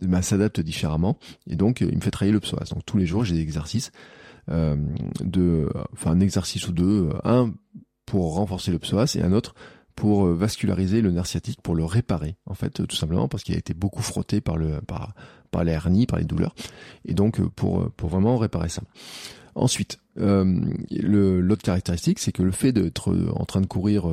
[0.03, 1.19] bah, s'adapte différemment,
[1.49, 2.69] et donc il me fait travailler le psoas.
[2.71, 3.93] Donc tous les jours j'ai des exercices
[4.51, 4.77] euh,
[5.21, 7.53] de, enfin un exercice ou deux, euh, un
[8.07, 9.55] pour renforcer le psoas et un autre
[9.95, 13.55] pour euh, vasculariser le nerf sciatique, pour le réparer, en fait, tout simplement parce qu'il
[13.55, 15.15] a été beaucoup frotté par le par
[15.51, 16.55] par la hernie, par les douleurs,
[17.05, 18.83] et donc pour pour vraiment réparer ça.
[19.61, 24.05] Ensuite, euh, l'autre caractéristique, c'est que le fait d'être en train de courir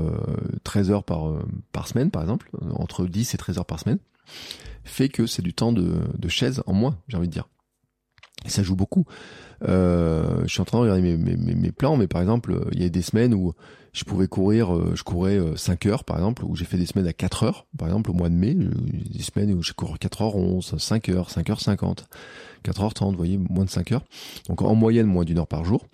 [0.63, 3.99] 13 heures par semaine, par exemple, entre 10 et 13 heures par semaine,
[4.83, 7.47] fait que c'est du temps de, chaise en moins, j'ai envie de dire.
[8.45, 9.05] Et ça joue beaucoup.
[9.63, 12.89] Euh, je suis en train de regarder mes, plans, mais par exemple, il y a
[12.89, 13.53] des semaines où
[13.95, 16.85] je pouvais courir, euh, je courais 5 euh, heures par exemple, où j'ai fait des
[16.85, 19.95] semaines à 4 heures, par exemple au mois de mai, des semaines où je cours
[19.95, 22.05] 4h11, 5 heures, 5h50,
[22.65, 24.03] 4h30, vous voyez, moins de 5 heures.
[24.49, 25.87] Donc en moyenne, moins d'une heure par jour.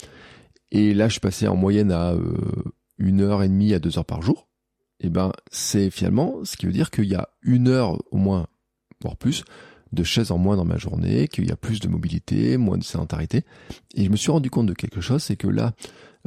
[0.71, 2.15] Et là, je passais en moyenne à
[2.97, 4.47] une heure et demie à deux heures par jour.
[4.99, 8.47] Et ben, c'est finalement ce qui veut dire qu'il y a une heure au moins,
[9.01, 9.43] voire plus,
[9.91, 12.83] de chaises en moins dans ma journée, qu'il y a plus de mobilité, moins de
[12.83, 13.43] sédentarité.
[13.95, 15.73] Et je me suis rendu compte de quelque chose, c'est que là,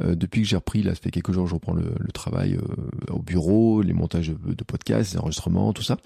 [0.01, 3.13] euh, depuis que j'ai repris, là, ça fait quelques jours, je reprends le, travail euh,
[3.13, 5.99] au bureau, les montages de, podcasts, les enregistrements, tout ça.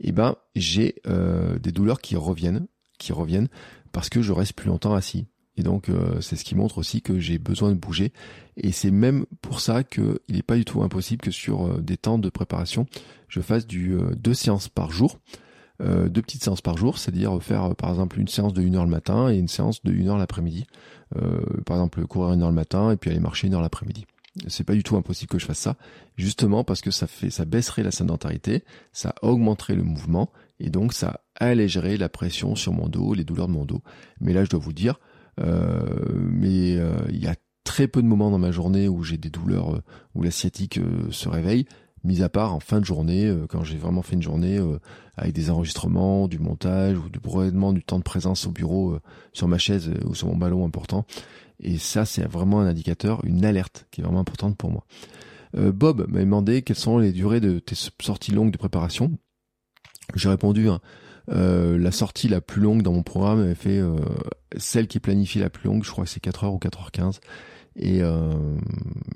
[0.00, 2.66] Et ben, j'ai euh, des douleurs qui reviennent,
[2.98, 3.48] qui reviennent
[3.92, 5.26] parce que je reste plus longtemps assis.
[5.56, 5.90] Et donc,
[6.20, 8.12] c'est ce qui montre aussi que j'ai besoin de bouger.
[8.56, 12.20] Et c'est même pour ça qu'il n'est pas du tout impossible que sur des temps
[12.20, 12.86] de préparation,
[13.26, 15.18] je fasse du deux séances par jour
[15.80, 18.74] euh, deux petites séances par jour, c'est-à-dire faire euh, par exemple une séance de 1
[18.74, 20.66] heure le matin et une séance de 1 heure l'après-midi.
[21.16, 24.06] Euh, par exemple courir une heure le matin et puis aller marcher une heure l'après-midi.
[24.48, 25.76] C'est pas du tout impossible que je fasse ça,
[26.16, 30.30] justement parce que ça fait, ça baisserait la sédentarité, ça augmenterait le mouvement
[30.60, 33.82] et donc ça allégerait la pression sur mon dos, les douleurs de mon dos.
[34.20, 35.00] Mais là, je dois vous dire,
[35.40, 35.82] euh,
[36.30, 36.72] mais
[37.08, 37.34] il y a
[37.64, 39.80] très peu de moments dans ma journée où j'ai des douleurs,
[40.14, 40.80] où la sciatique
[41.10, 41.66] se réveille
[42.04, 44.78] mis à part en fin de journée, euh, quand j'ai vraiment fait une journée euh,
[45.16, 49.00] avec des enregistrements, du montage ou du probablement du temps de présence au bureau euh,
[49.32, 51.06] sur ma chaise ou sur mon ballon important.
[51.60, 54.84] Et ça, c'est vraiment un indicateur, une alerte qui est vraiment importante pour moi.
[55.54, 59.10] Bob m'a demandé quelles sont les durées de tes sorties longues de préparation.
[60.14, 60.78] J'ai répondu, hein,
[61.26, 63.80] la sortie la plus longue dans mon programme avait fait
[64.56, 67.18] celle qui est planifiée la plus longue, je crois que c'est 4h ou 4h15.
[67.78, 68.58] Et, euh,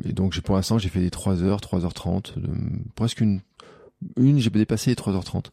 [0.04, 2.34] et donc pour l'instant j'ai fait des 3h, 3h30,
[2.94, 3.40] presque une
[4.16, 5.46] j'ai dépassé les 3h30.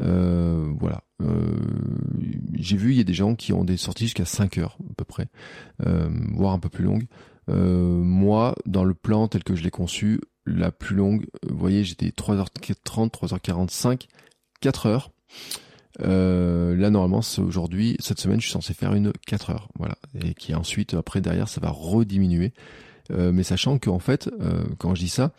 [0.00, 1.02] Euh, voilà.
[1.22, 1.56] Euh,
[2.54, 4.94] j'ai vu il y a des gens qui ont des sorties jusqu'à 5 heures à
[4.96, 5.28] peu près,
[5.86, 7.06] euh, voire un peu plus longues.
[7.48, 11.84] Euh, moi, dans le plan tel que je l'ai conçu, la plus longue, vous voyez,
[11.84, 14.06] j'étais 3h30, 3h45,
[14.60, 15.10] 4 heures.
[16.02, 19.96] Euh, là, normalement, c'est aujourd'hui, cette semaine, je suis censé faire une 4 heures, voilà,
[20.22, 22.52] et qui ensuite, après derrière, ça va rediminuer.
[23.10, 25.32] Euh, mais sachant qu'en fait, euh, quand je dis ça,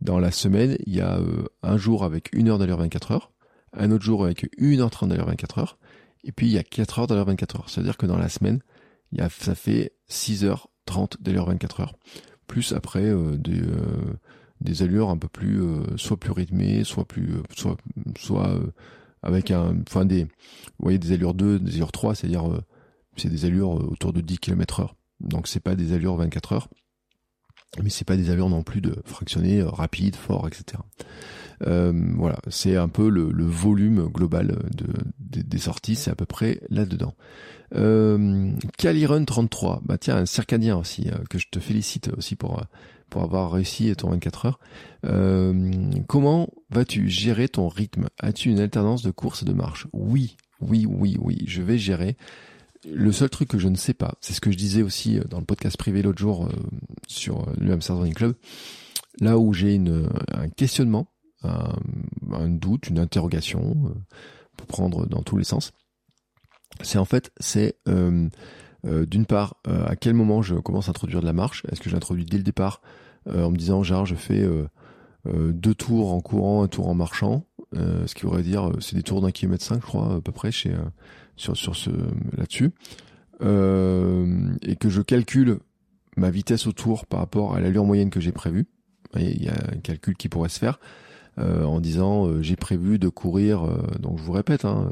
[0.00, 3.32] dans la semaine, il y a euh, un jour avec une heure d'allure 24 heures,
[3.76, 5.78] un autre jour avec 1h30 d'allure 24 heures,
[6.24, 7.68] et puis il y a 4 heures d'allure 24 heures.
[7.68, 8.60] C'est-à-dire que dans la semaine,
[9.12, 11.94] il y a, ça fait 6h30 d'allure 24 heures.
[12.46, 14.18] Plus après euh, des, euh,
[14.60, 15.62] des allures un peu plus,
[15.96, 17.76] soit plus rythmées, soit plus, soit,
[18.16, 18.60] soit
[19.22, 20.30] avec un, enfin des, vous
[20.84, 22.44] voyez des allures 2, des allures 3, c'est-à-dire
[23.16, 24.96] c'est des allures autour de 10 km heure.
[25.20, 26.68] Donc c'est pas des allures 24 heures
[27.82, 30.82] mais c'est pas des allures non plus de fractionner euh, rapide, fort, etc.
[31.66, 34.86] Euh, voilà, c'est un peu le, volume global de,
[35.18, 37.14] des sorties, c'est à peu près là-dedans.
[37.74, 42.62] Euh, Calirun 33, bah tiens, un circadien aussi, euh, que je te félicite aussi pour
[43.10, 44.60] pour avoir réussi ton 24 heures.
[45.04, 48.08] Euh, comment vas-tu gérer ton rythme?
[48.18, 49.86] As-tu une alternance de course et de marche?
[49.92, 52.16] Oui, oui, oui, oui, je vais gérer.
[52.88, 55.24] Le seul truc que je ne sais pas, c'est ce que je disais aussi euh,
[55.24, 56.50] dans le podcast privé l'autre jour euh,
[57.06, 58.34] sur euh, le Hamster Running Club,
[59.20, 59.78] là où j'ai
[60.32, 61.08] un questionnement,
[61.42, 63.94] un, doute, une interrogation,
[64.56, 65.72] pour prendre dans tous les sens.
[66.82, 67.76] C'est en fait, c'est
[68.84, 71.64] d'une part, à quel moment je commence à introduire de la marche?
[71.70, 72.80] Est-ce que j'introduis dès le départ
[73.26, 74.48] en me disant, genre, je fais
[75.26, 77.44] deux tours en courant, un tour en marchant,
[77.74, 80.50] ce qui voudrait dire, c'est des tours d'un kilomètre cinq, je crois, à peu près,
[80.50, 80.74] chez
[81.40, 81.90] sur, sur ce
[82.36, 82.70] là-dessus,
[83.42, 85.58] euh, et que je calcule
[86.16, 88.66] ma vitesse au tour par rapport à l'allure moyenne que j'ai prévue.
[89.16, 90.78] Il y a un calcul qui pourrait se faire
[91.38, 93.62] euh, en disant euh, j'ai prévu de courir,
[93.98, 94.90] donc je vous répète, hein,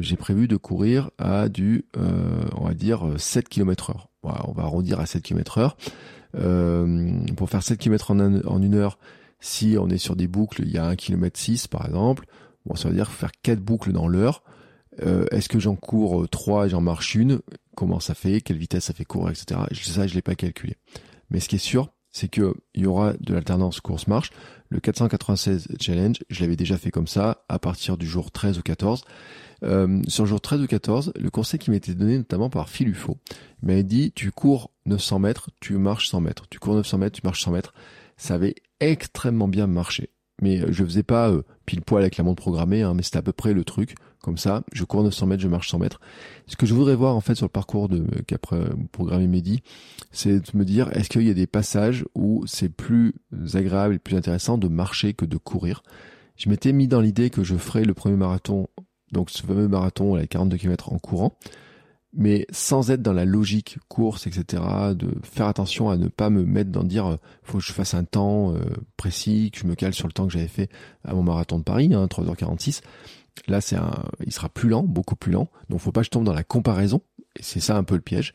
[0.00, 4.08] j'ai prévu de courir à du, on va dire, 7 km heure.
[4.22, 5.76] on va arrondir à 7 km heure.
[7.36, 8.98] pour faire 7 km en, en une heure,
[9.44, 12.24] si on est sur des boucles, il y a 1 km 6 par exemple,
[12.64, 14.42] bon, ça veut dire faire 4 boucles dans l'heure.
[15.02, 17.40] Euh, est-ce que j'en cours 3 et j'en marche une?
[17.76, 18.40] Comment ça fait?
[18.40, 19.60] Quelle vitesse ça fait courir, etc.
[19.82, 20.76] Ça, je l'ai pas calculé.
[21.30, 24.30] Mais ce qui est sûr, c'est que il y aura de l'alternance course-marche.
[24.70, 28.62] Le 496 challenge, je l'avais déjà fait comme ça à partir du jour 13 ou
[28.62, 29.04] 14.
[29.64, 32.88] Euh, sur le jour 13 ou 14, le conseil qui m'était donné notamment par Phil
[32.88, 33.18] Ufo
[33.62, 36.46] m'a dit tu cours 900 mètres, tu marches 100 mètres.
[36.48, 37.74] Tu cours 900 mètres, tu marches 100 mètres.
[38.16, 40.10] Ça avait extrêmement bien marché.
[40.40, 43.18] Mais euh, je faisais pas euh, pile poil avec la montre programmée, hein, mais c'était
[43.18, 43.96] à peu près le truc.
[44.24, 46.00] Comme ça, je cours 900 mètres, je marche 100 mètres.
[46.46, 48.58] Ce que je voudrais voir en fait sur le parcours de qu'après
[48.90, 49.62] programmer Mehdi,
[50.12, 53.12] c'est de me dire est-ce qu'il y a des passages où c'est plus
[53.52, 55.82] agréable et plus intéressant de marcher que de courir?
[56.36, 58.68] Je m'étais mis dans l'idée que je ferais le premier marathon,
[59.12, 61.36] donc ce fameux marathon à 42 km en courant,
[62.14, 64.62] mais sans être dans la logique course, etc.,
[64.94, 67.92] de faire attention à ne pas me mettre dans dire euh, faut que je fasse
[67.92, 68.60] un temps euh,
[68.96, 70.70] précis, que je me cale sur le temps que j'avais fait
[71.04, 72.80] à mon marathon de Paris, hein, 3h46.
[73.48, 75.48] Là, c'est un, il sera plus lent, beaucoup plus lent.
[75.68, 77.02] Donc, faut pas que je tombe dans la comparaison.
[77.36, 78.32] Et c'est ça un peu le piège.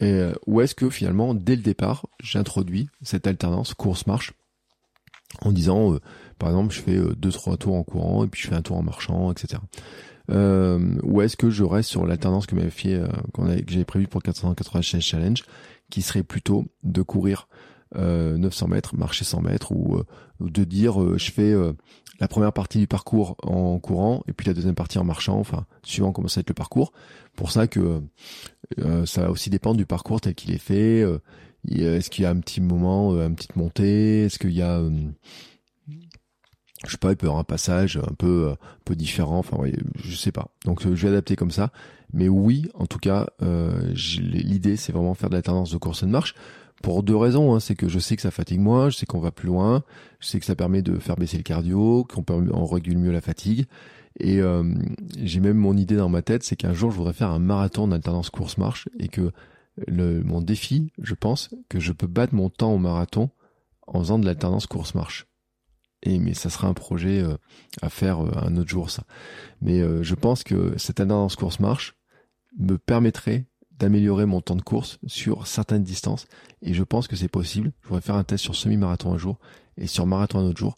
[0.00, 4.32] Et, euh, ou est-ce que finalement, dès le départ, j'introduis cette alternance course-marche
[5.42, 6.00] en disant, euh,
[6.38, 8.62] par exemple, je fais euh, deux trois tours en courant et puis je fais un
[8.62, 9.60] tour en marchant, etc.
[10.28, 13.00] ou est-ce que je reste sur l'alternance que m'avait fait,
[13.32, 15.42] qu'on avait, que j'avais prévu pour 496 challenge,
[15.90, 17.48] qui serait plutôt de courir
[17.94, 20.02] 900 mètres, marcher 100 mètres, ou,
[20.40, 21.54] de dire, je fais
[22.20, 25.66] la première partie du parcours en courant et puis la deuxième partie en marchant, enfin
[25.82, 26.92] suivant comment ça va être le parcours.
[27.34, 28.02] Pour ça que
[28.78, 31.02] euh, ça va aussi dépendre du parcours tel qu'il est fait.
[31.02, 31.18] Euh,
[31.68, 34.82] est-ce qu'il y a un petit moment, euh, une petite montée Est-ce qu'il y a,
[36.84, 39.38] je sais pas, il peut y avoir un passage un peu, un peu différent.
[39.38, 39.72] Enfin, ouais,
[40.04, 40.48] je sais pas.
[40.66, 41.72] Donc je vais adapter comme ça.
[42.12, 46.06] Mais oui, en tout cas, l'idée c'est vraiment faire de la tendance de course et
[46.06, 46.34] de marche
[46.82, 47.54] pour deux raisons.
[47.54, 47.60] Hein.
[47.60, 49.82] C'est que je sais que ça fatigue moins, je sais qu'on va plus loin,
[50.18, 53.66] je sais que ça permet de faire baisser le cardio, qu'on régule mieux la fatigue.
[54.18, 54.64] Et euh,
[55.18, 57.88] j'ai même mon idée dans ma tête, c'est qu'un jour je voudrais faire un marathon
[57.88, 59.30] d'alternance course-marche et que
[59.86, 63.30] le, mon défi, je pense, que je peux battre mon temps au marathon
[63.86, 65.26] en faisant de l'alternance course-marche.
[66.02, 67.36] Et mais ça sera un projet euh,
[67.82, 69.04] à faire euh, un autre jour ça.
[69.60, 71.94] Mais je pense que cette alternance course-marche
[72.58, 73.46] me permettrait
[73.80, 76.26] d'améliorer mon temps de course sur certaines distances.
[76.62, 77.72] Et je pense que c'est possible.
[77.82, 79.38] Je voudrais faire un test sur semi-marathon un jour
[79.76, 80.76] et sur marathon un autre jour.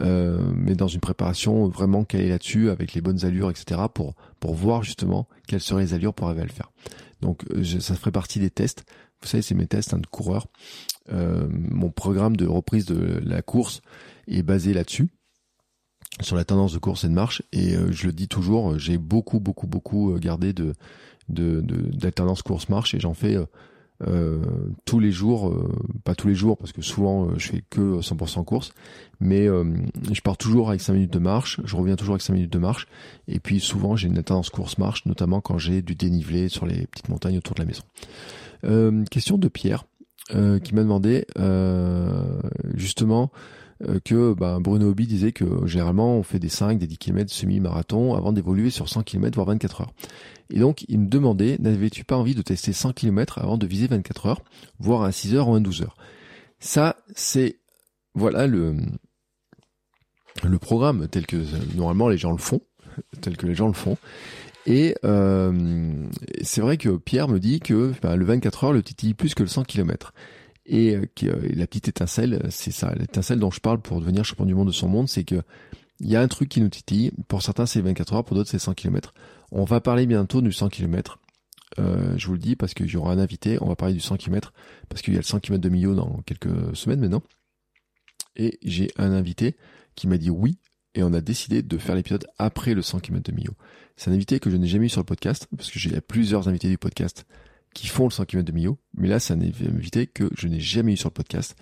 [0.00, 4.54] Euh, mais dans une préparation vraiment calée là-dessus, avec les bonnes allures, etc., pour, pour
[4.54, 6.72] voir justement quelles seraient les allures pour arriver à le faire.
[7.20, 8.84] Donc euh, ça ferait partie des tests.
[9.22, 10.46] Vous savez, c'est mes tests hein, de coureur.
[11.10, 13.80] Euh, mon programme de reprise de la course
[14.26, 15.08] est basé là-dessus
[16.20, 19.38] sur la tendance de course et de marche et je le dis toujours j'ai beaucoup
[19.38, 20.74] beaucoup beaucoup gardé de
[21.28, 23.46] de d'alternance course marche et j'en fais euh,
[24.06, 24.40] euh,
[24.84, 25.72] tous les jours, euh,
[26.04, 28.72] pas tous les jours parce que souvent je fais que 100% course,
[29.20, 32.52] mais je pars toujours avec 5 minutes de marche, je reviens toujours avec 5 minutes
[32.52, 32.86] de marche,
[33.26, 37.08] et puis souvent j'ai une alternance course-marche, notamment quand j'ai du dénivelé sur les petites
[37.08, 39.04] montagnes autour de la maison.
[39.10, 39.84] question de Pierre.
[40.34, 42.40] euh, qui m'a demandé euh,
[42.74, 43.57] justement euh,
[44.04, 48.14] que bah, Bruno Hobby disait que généralement on fait des 5, des 10 km semi-marathon
[48.14, 49.92] avant d'évoluer sur 100 km voire 24 heures.
[50.50, 53.86] Et donc il me demandait n'avais-tu pas envie de tester 100 km avant de viser
[53.86, 54.42] 24 heures,
[54.78, 55.96] voire un 6 heures ou un 12 heures?
[56.58, 57.58] Ça c'est
[58.14, 58.76] voilà le
[60.44, 61.36] le programme tel que
[61.74, 62.60] normalement les gens le font,
[63.20, 63.96] tel que les gens le font.
[64.66, 66.06] Et euh,
[66.42, 69.42] c'est vrai que Pierre me dit que bah, le 24 heures le titille plus que
[69.42, 70.12] le 100 km.
[70.68, 74.44] Et euh, euh, la petite étincelle, c'est ça, l'étincelle dont je parle pour devenir champion
[74.44, 75.42] du monde de son monde, c'est que
[76.00, 77.10] il y a un truc qui nous titille.
[77.26, 79.14] Pour certains, c'est 24 heures, pour d'autres, c'est 100 km.
[79.50, 81.18] On va parler bientôt du 100 km.
[81.78, 83.58] Euh, je vous le dis parce qu'il y un invité.
[83.60, 84.52] On va parler du 100 km
[84.88, 87.22] parce qu'il y a le 100 km de Millau dans quelques semaines maintenant.
[88.36, 89.56] Et j'ai un invité
[89.96, 90.58] qui m'a dit oui.
[90.94, 93.54] Et on a décidé de faire l'épisode après le 100 km de Millau.
[93.96, 96.48] C'est un invité que je n'ai jamais eu sur le podcast parce que j'ai plusieurs
[96.48, 97.26] invités du podcast
[97.80, 100.60] qui font le 100 km de Millau, mais là c'est un invité que je n'ai
[100.60, 101.56] jamais eu sur le podcast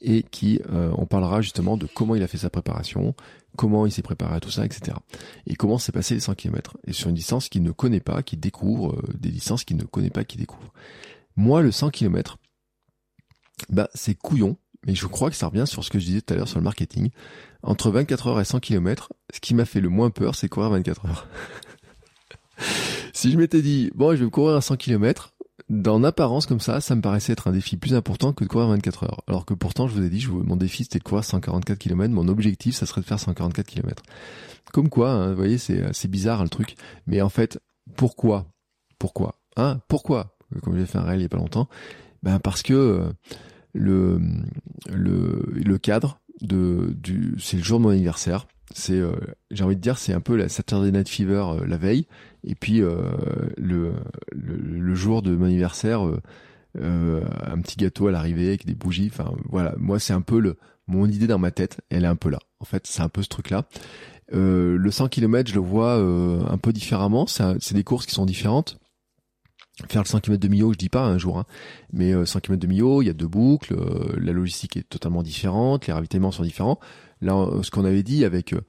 [0.00, 3.14] et qui euh, on parlera justement de comment il a fait sa préparation,
[3.56, 4.96] comment il s'est préparé à tout ça, etc.
[5.46, 8.22] Et comment s'est passé les 100 km et sur une distance qu'il ne connaît pas,
[8.22, 10.72] qu'il découvre, euh, des distances qu'il ne connaît pas, qu'il découvre.
[11.36, 12.38] Moi le 100 km,
[13.68, 16.34] bah c'est couillon, mais je crois que ça revient sur ce que je disais tout
[16.34, 17.10] à l'heure sur le marketing.
[17.62, 20.70] Entre 24 heures et 100 km, ce qui m'a fait le moins peur, c'est courir
[20.70, 21.28] 24 heures.
[23.12, 25.31] si je m'étais dit, bon, je vais courir à 100 km,
[25.72, 28.68] dans apparence comme ça, ça me paraissait être un défi plus important que de courir
[28.68, 29.22] 24 heures.
[29.26, 32.12] Alors que pourtant, je vous ai dit, je, mon défi c'était de courir 144 km,
[32.12, 34.02] mon objectif ça serait de faire 144 km.
[34.74, 36.76] Comme quoi, hein, vous voyez, c'est bizarre le truc.
[37.06, 37.58] Mais en fait,
[37.96, 38.46] pourquoi?
[38.98, 39.40] Pourquoi?
[39.56, 39.80] Hein?
[39.88, 40.36] Pourquoi?
[40.62, 41.68] Comme j'ai fait un réel il y a pas longtemps,
[42.22, 43.10] ben parce que euh,
[43.72, 44.20] le,
[44.92, 49.12] le, le cadre de, du, c'est le jour de mon anniversaire c'est euh,
[49.50, 52.06] j'ai envie de dire c'est un peu la Saturday Night Fever euh, la veille.
[52.44, 53.12] Et puis euh,
[53.56, 53.92] le,
[54.32, 56.02] le, jour de mon anniversaire
[56.74, 59.10] un petit gâteau à l'arrivée avec des bougies.
[59.12, 59.74] Enfin voilà.
[59.78, 60.56] Moi c'est un peu le
[60.88, 62.38] mon idée dans ma tête elle est un peu là.
[62.60, 63.66] En fait c'est un peu ce truc là
[64.34, 67.26] le 100 km je le vois un peu différemment.
[67.26, 68.78] C'est des courses qui sont différentes.
[69.88, 71.46] Faire le 100 km de Millau, je dis pas un jour, hein,
[71.92, 73.74] mais 100 km de Millau, il y a deux boucles,
[74.18, 76.78] la logistique est totalement différente, les ravitaillements sont différents.
[77.22, 78.60] Là, ce qu'on avait dit avec euh,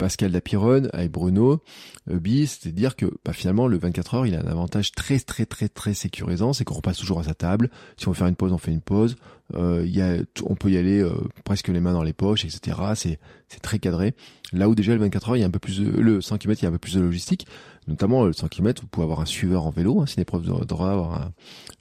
[0.00, 1.62] Pascal Dapironne, avec Bruno
[2.10, 5.18] euh, Bi, c'était dire que bah, finalement le 24 heures, il a un avantage très
[5.18, 7.70] très très très sécurisant, c'est qu'on repasse toujours à sa table.
[7.98, 9.16] Si on veut faire une pause, on fait une pause.
[9.54, 11.12] Euh, y a, on peut y aller euh,
[11.44, 12.78] presque les mains dans les poches, etc.
[12.94, 13.18] C'est
[13.48, 14.14] c'est très cadré.
[14.54, 16.38] Là où déjà le 24 heures, il y a un peu plus de, le 100
[16.38, 17.46] km, il y a un peu plus de logistique.
[17.86, 20.00] Notamment le 100 km, vous pouvez avoir un suiveur en vélo.
[20.00, 21.30] Hein, c'est une épreuve d'avoir avoir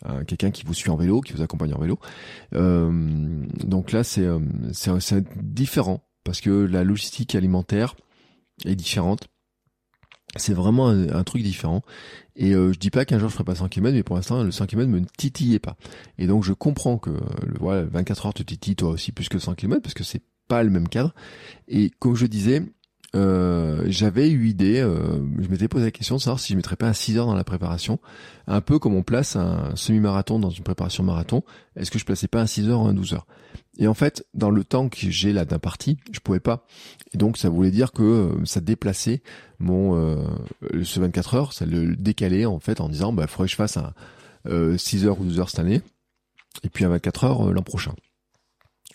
[0.04, 2.00] un, quelqu'un qui vous suit en vélo, qui vous accompagne en vélo.
[2.54, 2.92] Euh,
[3.64, 4.28] donc là, c'est
[4.74, 7.96] c'est différent parce que la logistique alimentaire
[8.66, 9.28] est différente.
[10.36, 11.82] C'est vraiment un, truc différent.
[12.36, 14.44] Et euh, je dis pas qu'un jour je ferai pas 100 km, mais pour l'instant
[14.44, 15.76] le 100 km me titillait pas.
[16.20, 19.40] Et donc je comprends que le, voilà, 24 heures te titille toi aussi plus que
[19.40, 21.16] 100 km parce que c'est pas le même cadre.
[21.68, 22.62] Et comme je disais,
[23.15, 26.76] euh, j'avais eu idée, euh, je m'étais posé la question de savoir si je mettrais
[26.76, 27.99] pas un 6 heures dans la préparation,
[28.45, 31.44] un peu comme on place un semi-marathon dans une préparation marathon,
[31.76, 33.26] est-ce que je plaçais pas un 6 heures ou un 12 heures?
[33.80, 36.65] Et en fait, dans le temps que j'ai là d'un parti, je pouvais pas.
[37.14, 39.23] Et donc ça voulait dire que euh, ça déplaçait
[39.57, 40.26] mon
[40.84, 43.77] ce 24 heures, ça le décalait en fait en disant bah faudrait que je fasse
[43.77, 43.94] un
[44.77, 45.81] 6 heures ou 12 heures cette année
[46.64, 47.94] et puis un 24 heures l'an prochain.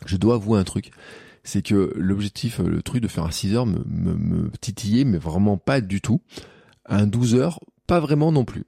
[0.07, 0.91] Je dois avouer un truc,
[1.45, 5.19] c'est que l'objectif, le truc de faire un 6 heures me, me, me, titillait, mais
[5.19, 6.23] vraiment pas du tout.
[6.87, 8.65] Un 12 heures, pas vraiment non plus.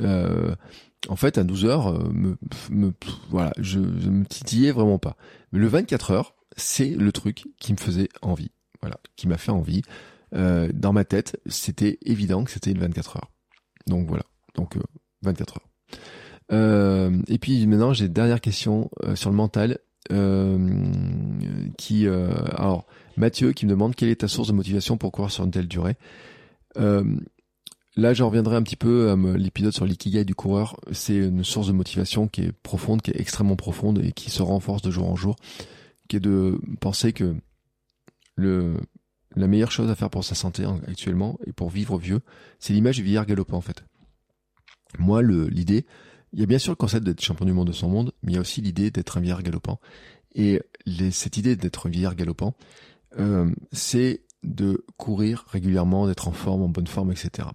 [0.00, 0.54] Euh,
[1.08, 2.92] en fait, un 12 heures, euh, me,
[3.30, 5.16] voilà, je, je me titillais vraiment pas.
[5.52, 8.52] Mais le 24 heures, c'est le truc qui me faisait envie.
[8.82, 9.82] Voilà, qui m'a fait envie.
[10.34, 13.30] Euh, dans ma tête, c'était évident que c'était le 24 heures.
[13.86, 14.24] Donc voilà,
[14.54, 14.76] donc
[15.22, 15.68] 24 heures.
[16.52, 19.78] Euh, et puis maintenant, j'ai dernière question sur le mental.
[20.10, 20.90] Euh,
[21.78, 25.30] qui euh, alors Mathieu qui me demande quelle est ta source de motivation pour courir
[25.30, 25.96] sur une telle durée.
[26.76, 27.04] Euh,
[27.96, 30.76] là, j'en reviendrai un petit peu à l'épisode sur l'ikigai du coureur.
[30.90, 34.42] C'est une source de motivation qui est profonde, qui est extrêmement profonde et qui se
[34.42, 35.36] renforce de jour en jour,
[36.08, 37.34] qui est de penser que
[38.34, 38.76] le
[39.34, 42.20] la meilleure chose à faire pour sa santé actuellement et pour vivre vieux,
[42.58, 43.82] c'est l'image du vieillard galopant en fait.
[44.98, 45.86] Moi, l'idée,
[46.32, 48.32] il y a bien sûr le concept d'être champion du monde de son monde, mais
[48.32, 49.80] il y a aussi l'idée d'être un vieillard galopant.
[50.34, 50.60] Et
[51.10, 52.54] cette idée d'être un vieillard galopant,
[53.18, 57.48] euh, c'est de courir régulièrement, d'être en forme, en bonne forme, etc.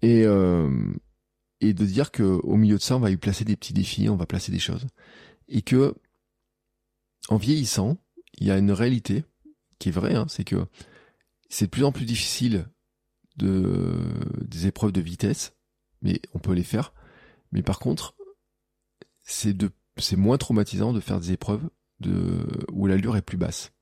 [0.00, 0.92] Et, euh,
[1.60, 4.08] et de dire que au milieu de ça, on va y placer des petits défis,
[4.08, 4.86] on va placer des choses,
[5.48, 5.94] et que
[7.28, 7.98] en vieillissant,
[8.38, 9.24] il y a une réalité
[9.78, 10.66] qui est vraie, hein, c'est que
[11.48, 12.66] c'est de plus en plus difficile
[13.36, 13.94] de
[14.40, 15.52] des épreuves de vitesse,
[16.00, 16.92] mais on peut les faire
[17.52, 18.16] mais par contre,
[19.22, 21.68] c'est de c'est moins traumatisant de faire des épreuves
[22.00, 23.72] de, où l'allure est plus basse.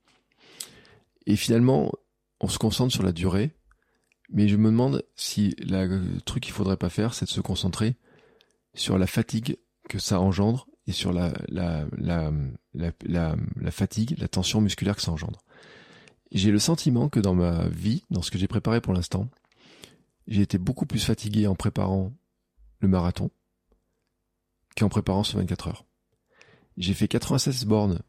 [1.27, 1.93] Et finalement,
[2.41, 3.53] on se concentre sur la durée,
[4.29, 7.95] mais je me demande si le truc qu'il faudrait pas faire, c'est de se concentrer
[8.75, 9.57] sur la fatigue
[9.89, 12.33] que ça engendre et sur la, la, la,
[12.75, 15.41] la, la fatigue, la tension musculaire que ça engendre.
[16.33, 19.29] J'ai le sentiment que dans ma vie, dans ce que j'ai préparé pour l'instant,
[20.27, 22.13] j'ai été beaucoup plus fatigué en préparant
[22.81, 23.31] le marathon
[24.77, 25.85] qu'en préparant ce 24 heures.
[26.77, 28.01] J'ai fait 96 bornes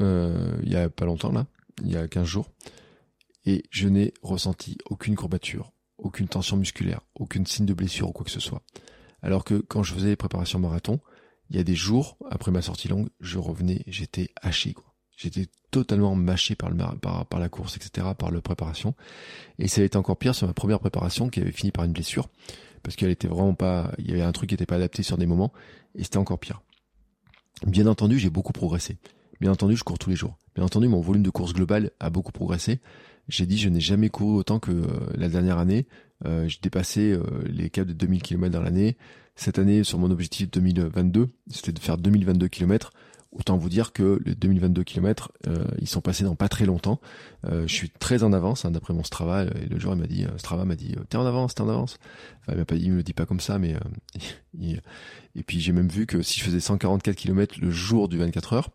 [0.00, 1.46] euh, il y a pas longtemps là,
[1.82, 2.50] il y a 15 jours,
[3.44, 8.24] et je n'ai ressenti aucune courbature, aucune tension musculaire, aucune signe de blessure ou quoi
[8.24, 8.62] que ce soit.
[9.22, 11.00] Alors que quand je faisais les préparations marathon,
[11.50, 14.94] il y a des jours, après ma sortie longue, je revenais, j'étais haché, quoi.
[15.16, 18.94] J'étais totalement mâché par, la course, etc., par la préparation.
[19.60, 21.92] Et ça a été encore pire sur ma première préparation qui avait fini par une
[21.92, 22.28] blessure.
[22.82, 25.16] Parce qu'elle était vraiment pas, il y avait un truc qui n'était pas adapté sur
[25.16, 25.52] des moments.
[25.94, 26.62] Et c'était encore pire.
[27.66, 28.98] Bien entendu, j'ai beaucoup progressé.
[29.40, 30.36] Bien entendu, je cours tous les jours.
[30.54, 32.80] Bien entendu, mon volume de course globale a beaucoup progressé.
[33.28, 35.86] J'ai dit, je n'ai jamais couru autant que euh, la dernière année.
[36.26, 38.96] Euh, j'ai dépassé euh, les caps de 2000 km dans l'année.
[39.36, 42.92] Cette année, sur mon objectif 2022, c'était de faire 2022 km.
[43.34, 47.00] Autant vous dire que les 2022 km, euh, ils sont passés dans pas très longtemps.
[47.46, 49.44] Euh, je suis très en avance, hein, d'après mon Strava.
[49.44, 51.68] Et le jour, il m'a dit, euh, Strava m'a dit, t'es en avance, t'es en
[51.68, 51.98] avance.
[52.42, 53.74] Enfin, il m'a me le dit pas comme ça, mais
[55.34, 58.52] et puis j'ai même vu que si je faisais 144 km le jour du 24
[58.52, 58.70] heures,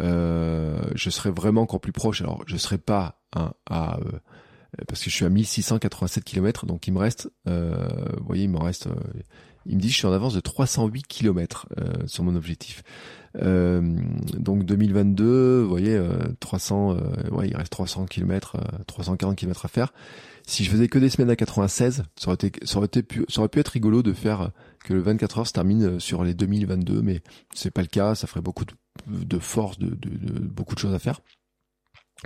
[0.00, 2.22] je serais vraiment encore plus proche.
[2.22, 4.00] Alors, je serais pas à
[4.88, 8.58] parce que je suis à 1687 km, donc il me reste, vous voyez, il me
[8.58, 8.88] reste
[9.64, 11.68] il me dit je suis en avance de 308 km
[12.06, 12.82] sur mon objectif.
[13.36, 13.80] Euh,
[14.36, 16.00] donc 2022, vous voyez,
[16.40, 18.56] 300, euh, ouais, il reste 300 km,
[18.86, 19.92] 340 km à faire.
[20.46, 23.24] Si je faisais que des semaines à 96, ça aurait été, ça aurait été pu,
[23.28, 24.50] ça aurait pu être rigolo de faire
[24.84, 27.20] que le 24 heures se termine sur les 2022, mais
[27.54, 28.14] c'est pas le cas.
[28.14, 28.74] Ça ferait beaucoup de,
[29.06, 31.20] de force, de, de, de, beaucoup de choses à faire.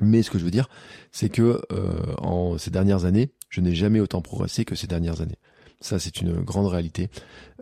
[0.02, 0.68] Mais ce que je veux dire,
[1.12, 1.60] c'est que
[2.18, 5.38] en ces dernières années, je n'ai jamais autant progressé que ces dernières années.
[5.80, 7.10] Ça, c'est une grande réalité.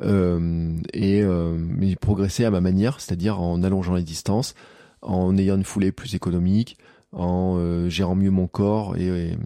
[0.03, 4.55] Euh, et euh, mais progresser à ma manière, c'est-à-dire en allongeant les distances,
[5.03, 6.79] en ayant une foulée plus économique,
[7.13, 9.37] en euh, gérant mieux mon corps et,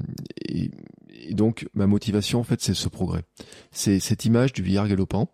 [0.47, 0.71] et,
[1.11, 3.23] et, donc ma motivation en fait c'est ce progrès.
[3.73, 5.29] C'est cette image du vieillard galopant.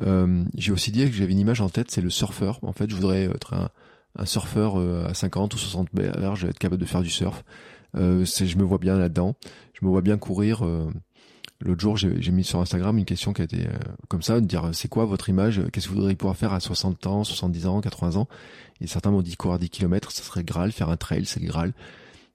[0.00, 2.58] Euh, j'ai aussi dit que j'avais une image en tête, c'est le surfeur.
[2.62, 3.68] En fait, je voudrais être un,
[4.16, 7.44] un surfeur euh, à 50 ou 60 berges, être capable de faire du surf.
[7.96, 9.34] Euh, je me vois bien là-dedans.
[9.74, 10.64] Je me vois bien courir
[11.64, 13.78] L'autre jour, j'ai mis sur Instagram une question qui a été euh,
[14.08, 16.60] comme ça, de dire c'est quoi votre image, qu'est-ce que vous voudriez pouvoir faire à
[16.60, 18.28] 60 ans, 70 ans, 80 ans?
[18.80, 21.46] Et certains m'ont dit courir 10 km, ça serait Graal, faire un trail, c'est le
[21.46, 21.72] Graal.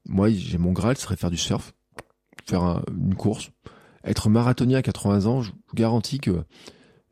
[0.07, 1.73] Moi, j'ai mon Graal, ce serait faire du surf,
[2.45, 3.51] faire une course.
[4.05, 6.43] Être marathonien à 80 ans, je vous garantis que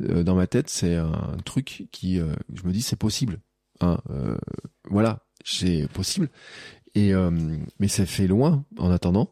[0.02, 3.42] euh, dans ma tête, c'est un truc qui, euh, je me dis, c'est possible.
[3.82, 3.98] Hein,
[4.90, 6.30] voilà, c'est possible.
[6.94, 7.12] Et
[7.78, 9.32] mais ça fait loin en attendant.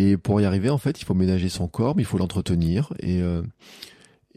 [0.00, 2.94] Et pour y arriver, en fait, il faut ménager son corps, mais il faut l'entretenir
[3.00, 3.42] et euh,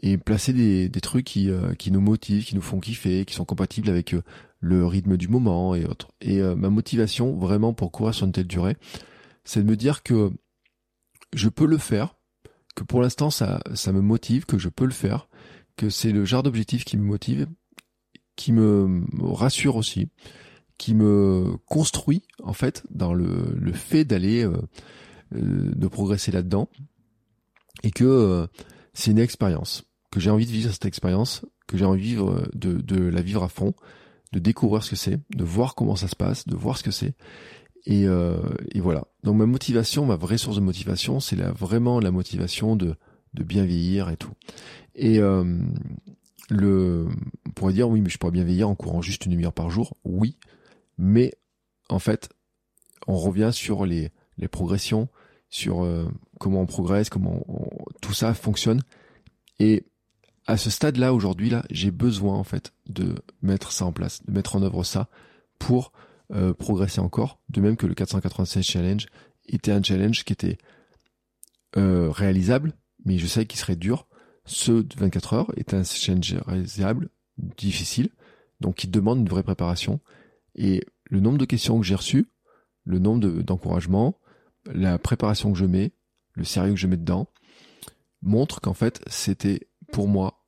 [0.02, 3.32] et placer des, des trucs qui euh, qui nous motivent, qui nous font kiffer, qui
[3.32, 4.20] sont compatibles avec euh,
[4.60, 6.12] le rythme du moment et autres.
[6.20, 8.76] Et ma motivation vraiment pour courir sur une telle durée,
[9.44, 10.32] c'est de me dire que
[11.32, 12.16] je peux le faire,
[12.74, 15.28] que pour l'instant ça ça me motive, que je peux le faire,
[15.76, 17.46] que c'est le genre d'objectif qui me motive,
[18.36, 20.08] qui me rassure aussi,
[20.78, 24.56] qui me construit en fait dans le, le fait d'aller euh,
[25.34, 26.68] de progresser là-dedans
[27.82, 28.46] et que euh,
[28.92, 32.30] c'est une expérience que j'ai envie de vivre cette expérience que j'ai envie de vivre
[32.30, 33.74] euh, de, de la vivre à fond
[34.32, 36.90] de découvrir ce que c'est de voir comment ça se passe de voir ce que
[36.90, 37.14] c'est
[37.86, 38.38] et, euh,
[38.72, 39.04] et voilà.
[39.22, 42.96] Donc ma motivation ma vraie source de motivation c'est la, vraiment la motivation de
[43.34, 44.32] de bien vieillir et tout.
[44.94, 45.58] Et euh,
[46.50, 47.08] le
[47.46, 49.70] on pourrait dire oui mais je pourrais bien vieillir en courant juste une demi-heure par
[49.70, 50.36] jour oui
[50.98, 51.34] mais
[51.88, 52.30] en fait
[53.06, 55.08] on revient sur les les progressions
[55.54, 56.10] sur euh,
[56.40, 57.46] comment on progresse, comment
[58.02, 58.82] tout ça fonctionne.
[59.60, 59.86] Et
[60.48, 64.32] à ce stade-là, aujourd'hui, là, j'ai besoin en fait de mettre ça en place, de
[64.32, 65.08] mettre en œuvre ça
[65.60, 65.92] pour
[66.32, 67.38] euh, progresser encore.
[67.50, 69.06] De même que le 496 challenge
[69.46, 70.58] était un challenge qui était
[71.76, 72.72] euh, réalisable,
[73.04, 74.08] mais je sais qu'il serait dur.
[74.46, 78.08] Ce de 24 heures est un challenge réalisable, difficile,
[78.60, 80.00] donc qui demande une vraie préparation.
[80.56, 82.26] Et le nombre de questions que j'ai reçues,
[82.84, 84.18] le nombre d'encouragements,
[84.66, 85.92] la préparation que je mets,
[86.32, 87.28] le sérieux que je mets dedans,
[88.22, 90.46] montre qu'en fait, c'était pour moi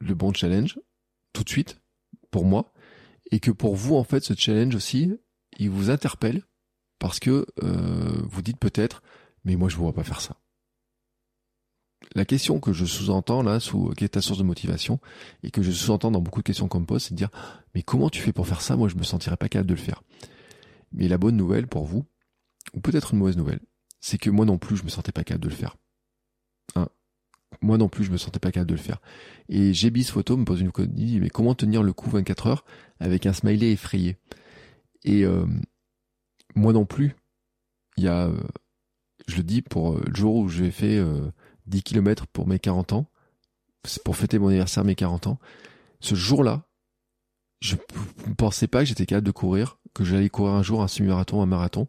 [0.00, 0.78] le bon challenge,
[1.32, 1.80] tout de suite,
[2.30, 2.72] pour moi,
[3.30, 5.12] et que pour vous, en fait, ce challenge aussi,
[5.58, 6.42] il vous interpelle,
[6.98, 9.02] parce que euh, vous dites peut-être,
[9.44, 10.36] mais moi, je ne vois pas faire ça.
[12.14, 15.00] la question que je sous-entends là, sous qui est ta source de motivation,
[15.42, 17.30] et que je sous-entends dans beaucoup de questions qu'on me pose, c'est de dire
[17.74, 18.76] mais comment tu fais pour faire ça?
[18.76, 20.02] Moi, je me sentirais pas capable de le faire.
[20.92, 22.06] Mais la bonne nouvelle pour vous,
[22.74, 23.60] ou peut-être une mauvaise nouvelle,
[24.00, 25.76] c'est que moi non plus, je me sentais pas capable de le faire.
[26.76, 26.88] Hein?
[27.60, 29.00] Moi non plus, je me sentais pas capable de le faire.
[29.48, 32.64] Et Jébis Photo me pose une question, dit mais comment tenir le coup 24 heures
[33.00, 34.16] avec un smiley effrayé?
[35.04, 35.46] Et euh,
[36.54, 37.14] moi non plus,
[37.96, 38.40] il y a, euh,
[39.26, 41.02] je le dis pour euh, le jour où j'ai fait
[41.66, 43.06] 10 km pour mes 40 ans,
[44.04, 45.38] pour fêter mon anniversaire mes 40 ans.
[46.00, 46.68] Ce jour-là,
[47.60, 47.74] je
[48.26, 51.42] ne pensais pas que j'étais capable de courir, que j'allais courir un jour un semi-marathon,
[51.42, 51.88] un marathon.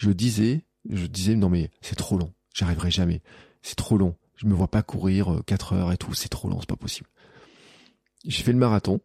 [0.00, 3.22] Je disais, je disais non mais c'est trop long, j'arriverai jamais,
[3.62, 6.48] c'est trop long je me vois pas courir 4 euh, heures et tout, c'est trop
[6.48, 7.08] long, c'est pas possible.
[8.24, 9.00] J'ai fait le marathon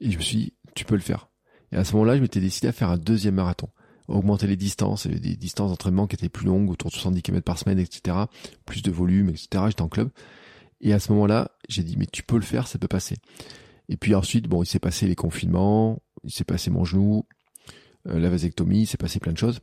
[0.00, 1.28] et je me suis dit, tu peux le faire.
[1.70, 3.68] Et à ce moment-là, je m'étais décidé à faire un deuxième marathon,
[4.08, 7.58] augmenter les distances, des distances d'entraînement qui étaient plus longues, autour de 70 km par
[7.58, 8.16] semaine, etc.
[8.64, 9.66] Plus de volume, etc.
[9.68, 10.10] J'étais en club.
[10.80, 13.16] Et à ce moment-là, j'ai dit, mais tu peux le faire, ça peut passer.
[13.88, 17.24] Et puis ensuite, bon, il s'est passé les confinements, il s'est passé mon genou,
[18.08, 19.60] euh, la vasectomie, il s'est passé plein de choses.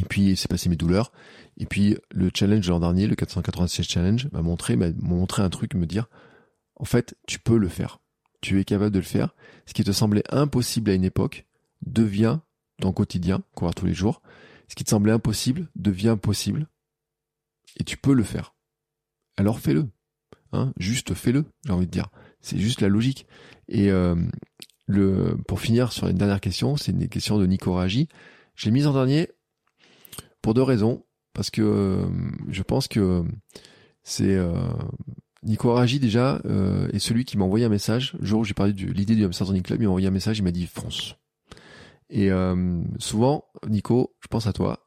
[0.00, 1.12] Et puis, c'est passé mes douleurs.
[1.58, 5.74] Et puis, le challenge l'an dernier, le 496 challenge, m'a montré, m'a montré un truc,
[5.74, 6.08] me dire,
[6.76, 8.00] en fait, tu peux le faire.
[8.40, 9.34] Tu es capable de le faire.
[9.66, 11.46] Ce qui te semblait impossible à une époque
[11.86, 12.40] devient
[12.80, 14.22] ton quotidien, courir tous les jours.
[14.68, 16.66] Ce qui te semblait impossible devient possible.
[17.78, 18.54] Et tu peux le faire.
[19.36, 19.88] Alors fais-le.
[20.52, 22.08] Hein, juste fais-le, j'ai envie de dire.
[22.40, 23.26] C'est juste la logique.
[23.68, 24.16] Et euh,
[24.86, 28.08] le, pour finir sur une dernière question, c'est une question de Nico Ragi.
[28.54, 29.30] Je l'ai mise en dernier
[30.42, 31.04] pour deux raisons.
[31.32, 32.06] Parce que euh,
[32.48, 33.24] je pense que
[34.02, 34.52] c'est euh,
[35.42, 38.14] Nico Aragi déjà euh, est celui qui m'a envoyé un message.
[38.20, 40.38] Le jour où j'ai parlé de l'idée du Hamster Club, il m'a envoyé un message,
[40.38, 41.16] il m'a dit fonce.
[42.10, 42.28] Et
[42.98, 44.86] souvent, Nico, je pense à toi,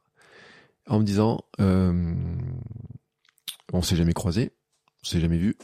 [0.86, 2.14] en me disant, on
[3.82, 4.52] s'est jamais croisé,
[5.02, 5.56] on s'est jamais vu,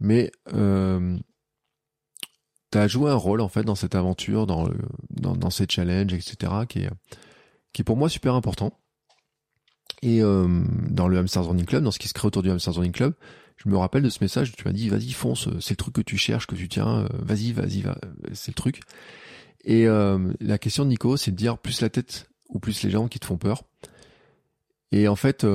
[0.00, 1.16] mais euh,
[2.70, 4.76] t'as joué un rôle en fait dans cette aventure, dans, le,
[5.10, 6.90] dans, dans ces challenges, etc., qui est,
[7.72, 8.72] qui est pour moi super important.
[10.02, 12.74] Et euh, dans le Hamsters Running Club, dans ce qui se crée autour du Hamsters
[12.74, 13.14] Running Club,
[13.56, 16.00] je me rappelle de ce message, tu m'as dit, vas-y, fonce, c'est le truc que
[16.00, 17.96] tu cherches, que tu tiens, euh, vas-y, vas-y, va,
[18.32, 18.80] c'est le truc.
[19.64, 22.90] Et euh, la question de Nico, c'est de dire plus la tête ou plus les
[22.90, 23.62] gens qui te font peur.
[24.90, 25.46] Et en fait,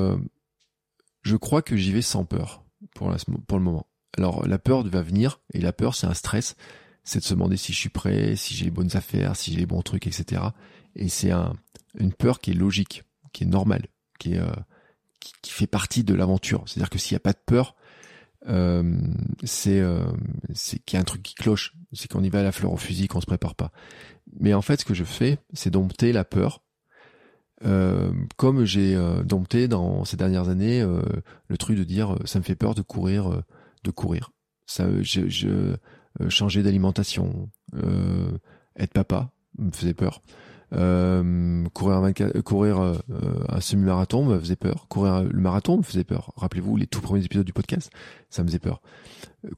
[1.22, 2.64] je crois que j'y vais sans peur
[2.96, 3.14] pour,
[3.48, 3.86] pour le moment.
[4.18, 6.56] Alors la peur va venir, et la peur c'est un stress,
[7.04, 9.60] c'est de se demander si je suis prêt, si j'ai les bonnes affaires, si j'ai
[9.60, 10.42] les bons trucs, etc.
[10.96, 11.54] Et c'est un,
[12.00, 13.88] une peur qui est logique, qui est normale
[14.26, 14.52] euh,
[15.42, 16.64] qui, fait partie de l'aventure.
[16.66, 17.76] C'est-à-dire que s'il n'y a pas de peur,
[18.48, 18.98] euh,
[19.44, 20.06] c'est euh,
[20.54, 21.74] c'est qu'il y a un truc qui cloche.
[21.94, 23.72] C'est qu'on y va à la fleur au fusil, qu'on se prépare pas.
[24.40, 26.64] Mais en fait, ce que je fais, c'est dompter la peur.
[28.36, 28.96] Comme j'ai
[29.26, 30.86] dompté dans ces dernières années
[31.48, 33.42] le truc de dire ça me fait peur de courir,
[33.84, 34.30] de courir.
[34.68, 35.76] Ça, je, je
[36.30, 37.50] changer d'alimentation,
[38.76, 40.22] être papa me faisait peur.
[40.74, 42.12] Euh, courir, un,
[42.42, 42.98] courir euh,
[43.48, 44.88] un semi-marathon me faisait peur.
[44.90, 46.34] Courir le marathon me faisait peur.
[46.36, 47.90] Rappelez-vous les tout premiers épisodes du podcast,
[48.30, 48.82] ça me faisait peur.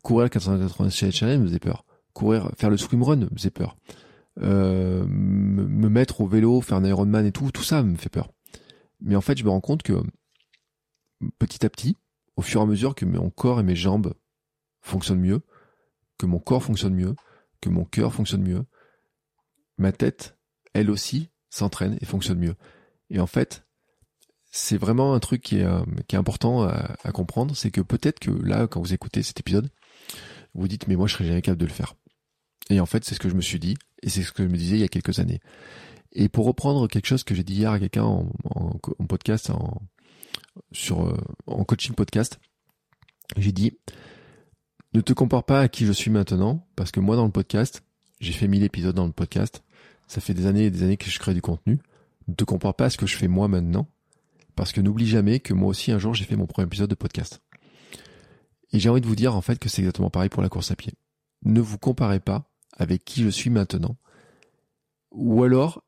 [0.03, 1.86] Courir le 496 challenge me faisait peur.
[2.14, 3.76] Courir, faire le swimrun me faisait peur.
[4.41, 8.31] Euh, me mettre au vélo, faire un Ironman et tout, tout ça me fait peur.
[9.02, 9.94] Mais en fait, je me rends compte que
[11.40, 11.98] petit à petit,
[12.36, 14.14] au fur et à mesure que mon corps et mes jambes
[14.81, 15.41] fonctionnent mieux,
[16.18, 17.15] que mon corps fonctionne mieux,
[17.61, 18.64] que mon cœur fonctionne mieux,
[19.77, 20.38] ma tête
[20.80, 22.56] elle aussi s'entraîne et fonctionne mieux.
[23.10, 23.65] Et en fait,
[24.51, 25.84] c'est vraiment un truc qui est, euh,
[26.14, 29.69] important à, comprendre, c'est que peut-être que là, quand vous écoutez cet épisode,
[30.56, 31.95] vous dites mais moi je serais jamais capable de le faire.
[32.69, 34.49] Et en fait, c'est ce que je me suis dit, et c'est ce que je
[34.49, 35.39] me disais il y a quelques années.
[36.11, 38.27] Et pour reprendre quelque chose que j'ai dit hier à quelqu'un en,
[39.07, 42.39] podcast, euh, en coaching podcast,
[43.38, 43.77] j'ai dit,
[44.93, 47.84] ne te compare pas à qui je suis maintenant, parce que moi dans le podcast,
[48.19, 49.64] j'ai fait 1000 épisodes dans le podcast,
[50.10, 51.80] ça fait des années et des années que je crée du contenu.
[52.27, 53.88] Ne te compare pas à ce que je fais moi maintenant.
[54.56, 56.95] Parce que n'oublie jamais que moi aussi un jour j'ai fait mon premier épisode de
[56.95, 57.41] podcast.
[58.73, 60.72] Et j'ai envie de vous dire en fait que c'est exactement pareil pour la course
[60.72, 60.94] à pied.
[61.44, 63.98] Ne vous comparez pas avec qui je suis maintenant.
[65.11, 65.84] Ou alors,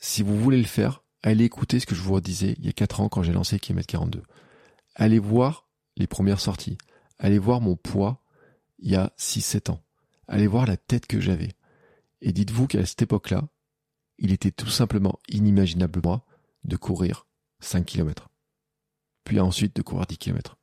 [0.00, 2.72] si vous voulez le faire, allez écouter ce que je vous disais il y a
[2.72, 4.22] 4 ans quand j'ai lancé Kilomètre 42.
[4.94, 6.78] Allez voir les premières sorties.
[7.18, 8.22] Allez voir mon poids
[8.78, 9.82] il y a 6-7 ans.
[10.28, 11.52] Allez voir la tête que j'avais.
[12.22, 13.48] Et dites-vous qu'à cette époque-là,
[14.18, 16.24] il était tout simplement inimaginable moi
[16.64, 17.26] de courir
[17.60, 18.28] 5 km.
[19.24, 20.56] Puis ensuite de courir 10 km.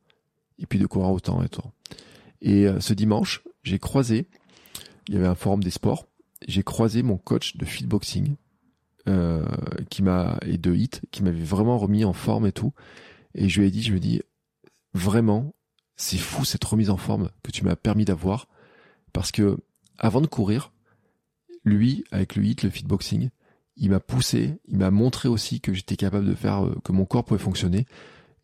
[0.58, 1.72] Et puis de courir autant et autant.
[2.40, 4.28] Et euh, ce dimanche, j'ai croisé,
[5.08, 6.06] il y avait un forum des sports,
[6.46, 8.36] j'ai croisé mon coach de fitboxing
[9.08, 9.44] euh,
[9.90, 12.72] qui m'a et de hit qui m'avait vraiment remis en forme et tout.
[13.34, 14.22] Et je lui ai dit, je me dis,
[14.92, 15.54] vraiment,
[15.96, 18.48] c'est fou cette remise en forme que tu m'as permis d'avoir.
[19.12, 19.58] Parce que,
[19.98, 20.72] avant de courir,
[21.64, 23.30] lui, avec le hit, le fitboxing,
[23.76, 27.04] il m'a poussé, il m'a montré aussi que j'étais capable de faire, euh, que mon
[27.04, 27.86] corps pouvait fonctionner.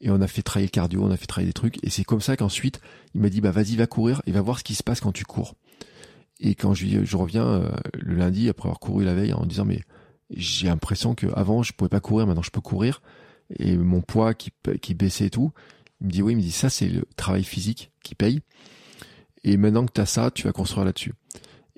[0.00, 1.82] Et on a fait travailler le cardio, on a fait travailler des trucs.
[1.84, 2.80] Et c'est comme ça qu'ensuite,
[3.14, 5.12] il m'a dit, bah vas-y, va courir et va voir ce qui se passe quand
[5.12, 5.54] tu cours.
[6.40, 9.66] Et quand je, je reviens euh, le lundi, après avoir couru la veille, en disant,
[9.66, 9.82] mais
[10.30, 13.02] j'ai l'impression que avant je pouvais pas courir, maintenant je peux courir.
[13.58, 15.52] Et mon poids qui, qui baissait et tout.
[16.00, 18.40] Il me dit, oui, il me dit, ça c'est le travail physique qui paye.
[19.44, 21.12] Et maintenant que tu as ça, tu vas construire là-dessus.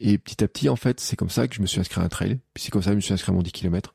[0.04, 2.04] Et petit à petit, en fait, c'est comme ça que je me suis inscrit à
[2.04, 2.40] un trail.
[2.54, 3.94] Puis c'est comme ça que je me suis inscrit à mon 10 km.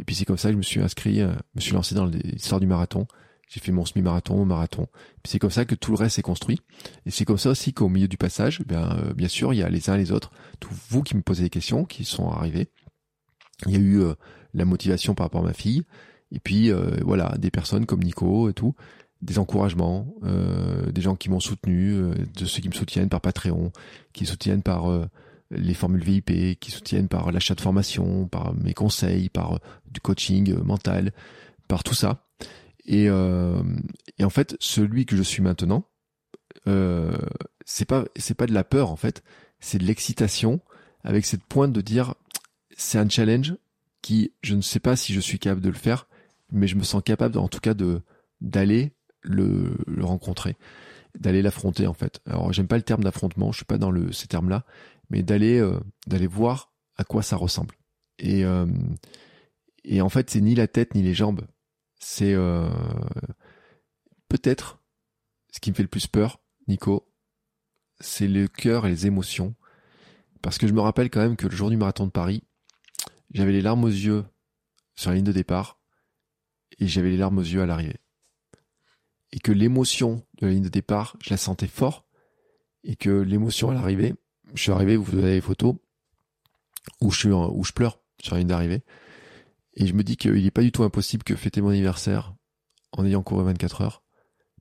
[0.00, 2.06] Et puis c'est comme ça que je me suis inscrit, euh, me suis lancé dans
[2.06, 3.06] l'histoire du marathon.
[3.48, 4.88] J'ai fait mon semi-marathon, mon marathon.
[5.22, 6.60] Puis c'est comme ça que tout le reste est construit.
[7.06, 9.62] Et c'est comme ça aussi qu'au milieu du passage, bien, euh, bien sûr, il y
[9.62, 12.68] a les uns les autres, tous vous qui me posez des questions, qui sont arrivés.
[13.66, 14.14] Il y a eu euh,
[14.54, 15.84] la motivation par rapport à ma fille.
[16.32, 16.72] Et puis
[17.04, 18.74] voilà, des personnes comme Nico et tout,
[19.22, 20.12] des encouragements,
[20.90, 23.70] des gens qui m'ont soutenu, de ceux qui me soutiennent par Patreon,
[24.12, 24.88] qui soutiennent par
[25.56, 29.58] les formules VIP qui soutiennent par l'achat de formation, par mes conseils, par euh,
[29.90, 31.12] du coaching euh, mental,
[31.68, 32.26] par tout ça.
[32.86, 33.62] Et, euh,
[34.18, 35.88] et en fait, celui que je suis maintenant,
[36.68, 37.16] euh,
[37.64, 39.22] c'est pas c'est pas de la peur en fait,
[39.60, 40.60] c'est de l'excitation
[41.02, 42.14] avec cette pointe de dire
[42.76, 43.54] c'est un challenge
[44.02, 46.06] qui je ne sais pas si je suis capable de le faire,
[46.52, 48.02] mais je me sens capable en tout cas de
[48.40, 50.56] d'aller le, le rencontrer,
[51.18, 52.20] d'aller l'affronter en fait.
[52.26, 54.64] Alors j'aime pas le terme d'affrontement, je suis pas dans le ces termes là,
[55.14, 55.78] mais d'aller euh,
[56.08, 57.76] d'aller voir à quoi ça ressemble.
[58.18, 58.66] Et euh,
[59.84, 61.46] et en fait, c'est ni la tête ni les jambes.
[62.00, 62.68] C'est euh,
[64.28, 64.82] peut-être
[65.52, 67.08] ce qui me fait le plus peur, Nico,
[68.00, 69.54] c'est le cœur et les émotions.
[70.42, 72.42] Parce que je me rappelle quand même que le jour du marathon de Paris,
[73.32, 74.24] j'avais les larmes aux yeux
[74.96, 75.78] sur la ligne de départ
[76.80, 78.00] et j'avais les larmes aux yeux à l'arrivée.
[79.30, 82.04] Et que l'émotion de la ligne de départ, je la sentais fort
[82.82, 84.14] et que l'émotion à l'arrivée,
[84.54, 85.74] je suis arrivé, vous avez les photos,
[87.00, 88.82] où je suis, je pleure sur la ligne d'arrivée.
[89.74, 92.34] Et je me dis qu'il n'est pas du tout impossible que fêter mon anniversaire
[92.92, 94.02] en ayant couru 24 heures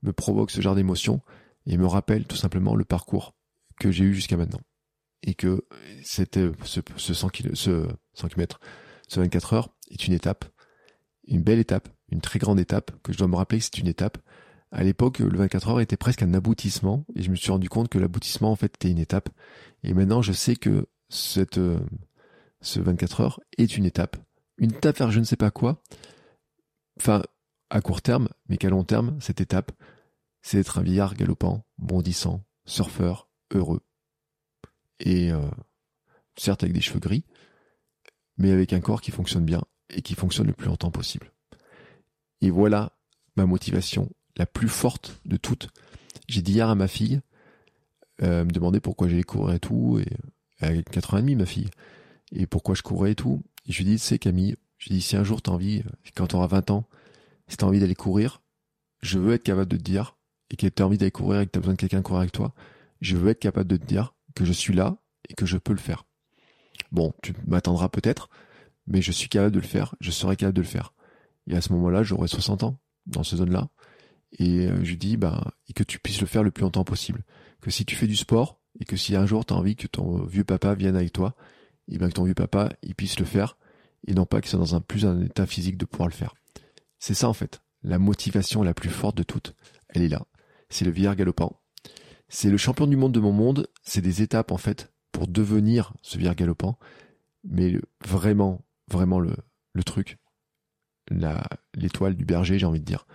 [0.02, 1.22] me provoque ce genre d'émotion
[1.66, 3.36] et me rappelle tout simplement le parcours
[3.80, 4.62] que j'ai eu jusqu'à maintenant.
[5.22, 5.66] Et que
[6.04, 8.60] c'était ce, ce 100 km, ce 100 km,
[9.08, 10.46] ce 24 heures est une étape,
[11.28, 13.88] une belle étape, une très grande étape, que je dois me rappeler que c'est une
[13.88, 14.18] étape.
[14.74, 17.90] À l'époque, le 24 heures était presque un aboutissement et je me suis rendu compte
[17.90, 19.30] que l'aboutissement en fait était une étape
[19.84, 21.80] et maintenant, je sais que cette, euh,
[22.62, 24.18] ce 24 heures est une étape.
[24.58, 25.84] Une étape vers je ne sais pas quoi.
[26.98, 27.22] Enfin,
[27.70, 29.72] à court terme, mais qu'à long terme, cette étape,
[30.42, 33.82] c'est d'être un vieillard galopant, bondissant, surfeur, heureux.
[35.00, 35.52] Et euh,
[36.36, 37.26] certes avec des cheveux gris,
[38.38, 41.32] mais avec un corps qui fonctionne bien et qui fonctionne le plus longtemps possible.
[42.42, 42.98] Et voilà
[43.36, 45.70] ma motivation la plus forte de toutes.
[46.28, 47.22] J'ai dit hier à ma fille,
[48.22, 51.46] euh, me demandait pourquoi j'allais courir et tout, et à 4 ans et demi, ma
[51.46, 51.70] fille,
[52.32, 53.42] et pourquoi je courais et tout.
[53.68, 55.84] Et je lui dis, c'est Camille, je lui dis, si un jour t'as envie,
[56.16, 56.88] quand t'auras 20 ans,
[57.48, 58.42] si t'as envie d'aller courir,
[59.02, 60.18] je veux être capable de te dire,
[60.50, 62.54] et que t'as envie d'aller courir et que t'as besoin de quelqu'un courir avec toi,
[63.02, 64.98] je veux être capable de te dire que je suis là
[65.30, 66.06] et que je peux le faire.
[66.92, 68.30] Bon, tu m'attendras peut-être,
[68.88, 70.94] mais je suis capable de le faire, je serai capable de le faire.
[71.48, 73.70] Et à ce moment-là, j'aurai 60 ans, dans ce zone-là,
[74.40, 77.24] et euh, je dis, bah, et que tu puisses le faire le plus longtemps possible
[77.62, 79.88] que si tu fais du sport et que si un jour tu as envie que
[79.88, 81.36] ton vieux papa vienne avec toi,
[81.88, 83.58] et bien que ton vieux papa il puisse le faire
[84.08, 86.34] et non pas qu'il soit dans un plus un état physique de pouvoir le faire.
[87.00, 89.56] C'est ça en fait, la motivation la plus forte de toutes,
[89.90, 90.26] elle est là.
[90.70, 91.62] C'est le vieillard galopant.
[92.28, 95.94] C'est le champion du monde de mon monde, c'est des étapes en fait pour devenir
[96.02, 96.80] ce vieillard galopant,
[97.44, 99.36] mais vraiment, vraiment le,
[99.74, 100.18] le truc,
[101.76, 103.06] l'étoile du berger, j'ai envie de dire,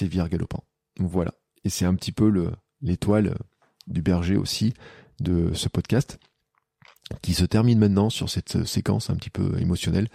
[0.00, 0.64] vieillard galopant.
[0.98, 1.34] voilà.
[1.64, 2.52] Et c'est un petit peu le,
[2.82, 3.36] l'étoile
[3.86, 4.74] du berger aussi
[5.20, 6.18] de ce podcast
[7.22, 10.08] qui se termine maintenant sur cette séquence un petit peu émotionnelle.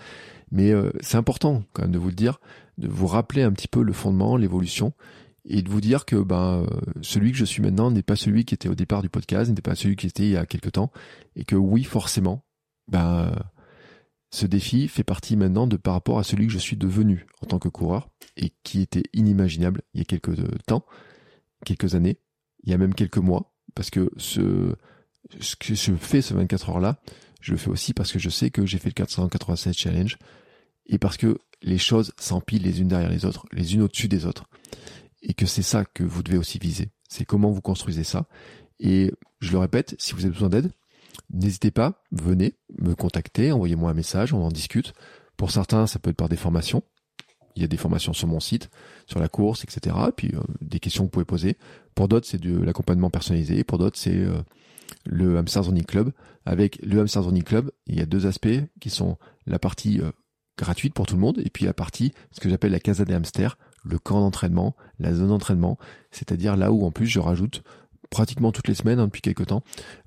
[0.52, 2.40] Mais euh, c'est important quand même de vous le dire,
[2.78, 4.94] de vous rappeler un petit peu le fondement, l'évolution,
[5.46, 6.66] et de vous dire que ben
[7.02, 9.62] celui que je suis maintenant n'est pas celui qui était au départ du podcast, n'était
[9.62, 10.92] pas celui qui était il y a quelque temps,
[11.36, 12.46] et que oui forcément,
[12.88, 13.34] ben
[14.34, 17.46] ce défi fait partie maintenant de par rapport à celui que je suis devenu en
[17.46, 20.36] tant que coureur et qui était inimaginable il y a quelques
[20.66, 20.88] temps,
[21.64, 22.18] quelques années,
[22.64, 24.76] il y a même quelques mois, parce que ce,
[25.40, 27.00] ce que je fais ce 24 heures là,
[27.42, 30.18] je le fais aussi parce que je sais que j'ai fait le 487 challenge
[30.88, 34.26] et parce que les choses s'empilent les unes derrière les autres, les unes au-dessus des
[34.26, 34.46] autres.
[35.22, 36.90] Et que c'est ça que vous devez aussi viser.
[37.08, 38.28] C'est comment vous construisez ça.
[38.80, 39.12] Et
[39.42, 40.72] je le répète, si vous avez besoin d'aide,
[41.32, 44.94] n'hésitez pas, venez me contacter, envoyez-moi un message, on en discute.
[45.38, 46.84] Pour certains, ça peut être par des formations.
[47.56, 48.70] il y a des formations sur mon site,
[49.08, 49.96] sur la course, etc.
[50.10, 50.32] Et puis
[50.62, 51.58] des questions que vous pouvez poser.
[51.96, 53.64] Pour d'autres, c'est de l'accompagnement personnalisé.
[53.64, 54.26] Pour d'autres, c'est
[55.06, 56.12] le Hamsters Running Club.
[56.46, 58.48] Avec le Hamsters Running Club, il y a deux aspects
[58.80, 60.02] qui sont la partie
[60.58, 63.14] gratuite pour tout le monde et puis la partie, ce que j'appelle la casa des
[63.14, 65.78] hamsters, le camp d'entraînement, la zone d'entraînement,
[66.12, 67.64] c'est-à-dire là où en plus je rajoute
[68.14, 69.64] pratiquement toutes les semaines hein, depuis quelques temps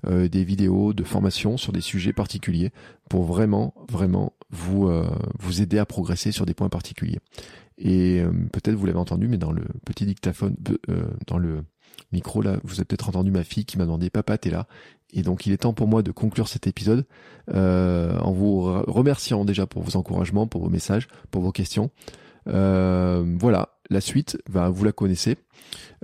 [0.07, 2.71] euh, des vidéos de formation sur des sujets particuliers
[3.09, 5.05] pour vraiment vraiment vous euh,
[5.39, 7.19] vous aider à progresser sur des points particuliers.
[7.77, 10.55] Et euh, peut-être vous l'avez entendu, mais dans le petit dictaphone,
[11.27, 11.65] dans le
[12.13, 14.67] micro là, vous avez peut-être entendu ma fille qui m'a demandé papa t'es là?
[15.11, 17.05] Et donc il est temps pour moi de conclure cet épisode
[17.53, 21.91] en vous remerciant déjà pour vos encouragements, pour vos messages, pour vos questions.
[22.45, 25.37] voilà, la suite, va vous la connaissez.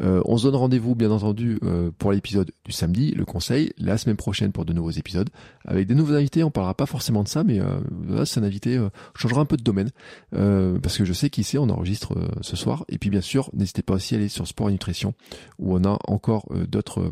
[0.02, 3.98] Euh, on se donne rendez-vous bien entendu euh, pour l'épisode du samedi, le conseil, la
[3.98, 5.30] semaine prochaine pour de nouveaux épisodes,
[5.66, 6.44] avec des nouveaux invités.
[6.44, 9.58] On parlera pas forcément de ça, mais euh, c'est un invité, euh, changera un peu
[9.58, 9.92] de domaine,
[10.32, 12.86] parce que je sais qui c'est, on enregistre ce soir.
[12.90, 15.14] Et puis bien sûr, n'hésitez pas aussi à aller sur Sport et Nutrition,
[15.60, 17.12] où on a encore d'autres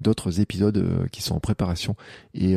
[0.00, 1.94] d'autres épisodes qui sont en préparation
[2.34, 2.56] et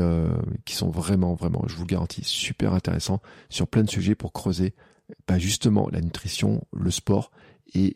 [0.65, 4.73] qui sont vraiment, vraiment, je vous garantis, super intéressants sur plein de sujets pour creuser
[5.25, 7.31] pas justement la nutrition, le sport
[7.73, 7.95] et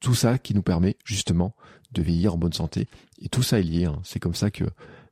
[0.00, 1.54] tout ça qui nous permet justement
[1.92, 2.86] de vieillir en bonne santé.
[3.20, 3.86] Et tout ça est lié.
[3.86, 4.00] Hein.
[4.04, 4.64] C'est comme ça que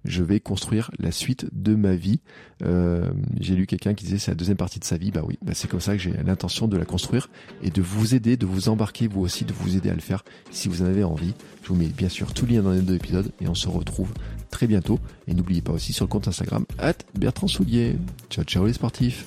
[0.04, 2.20] je vais construire la suite de ma vie.
[2.62, 3.10] Euh,
[3.40, 5.10] j'ai lu quelqu'un qui disait c'est la deuxième partie de sa vie.
[5.10, 7.28] Bah oui, bah c'est comme ça que j'ai l'intention de la construire
[7.62, 10.24] et de vous aider, de vous embarquer vous aussi, de vous aider à le faire
[10.50, 11.34] si vous en avez envie.
[11.62, 14.12] Je vous mets bien sûr tout lien dans les deux épisodes et on se retrouve
[14.50, 15.00] très bientôt.
[15.26, 17.96] Et n'oubliez pas aussi sur le compte Instagram at Bertrand Soulier.
[18.30, 19.26] Ciao ciao les sportifs.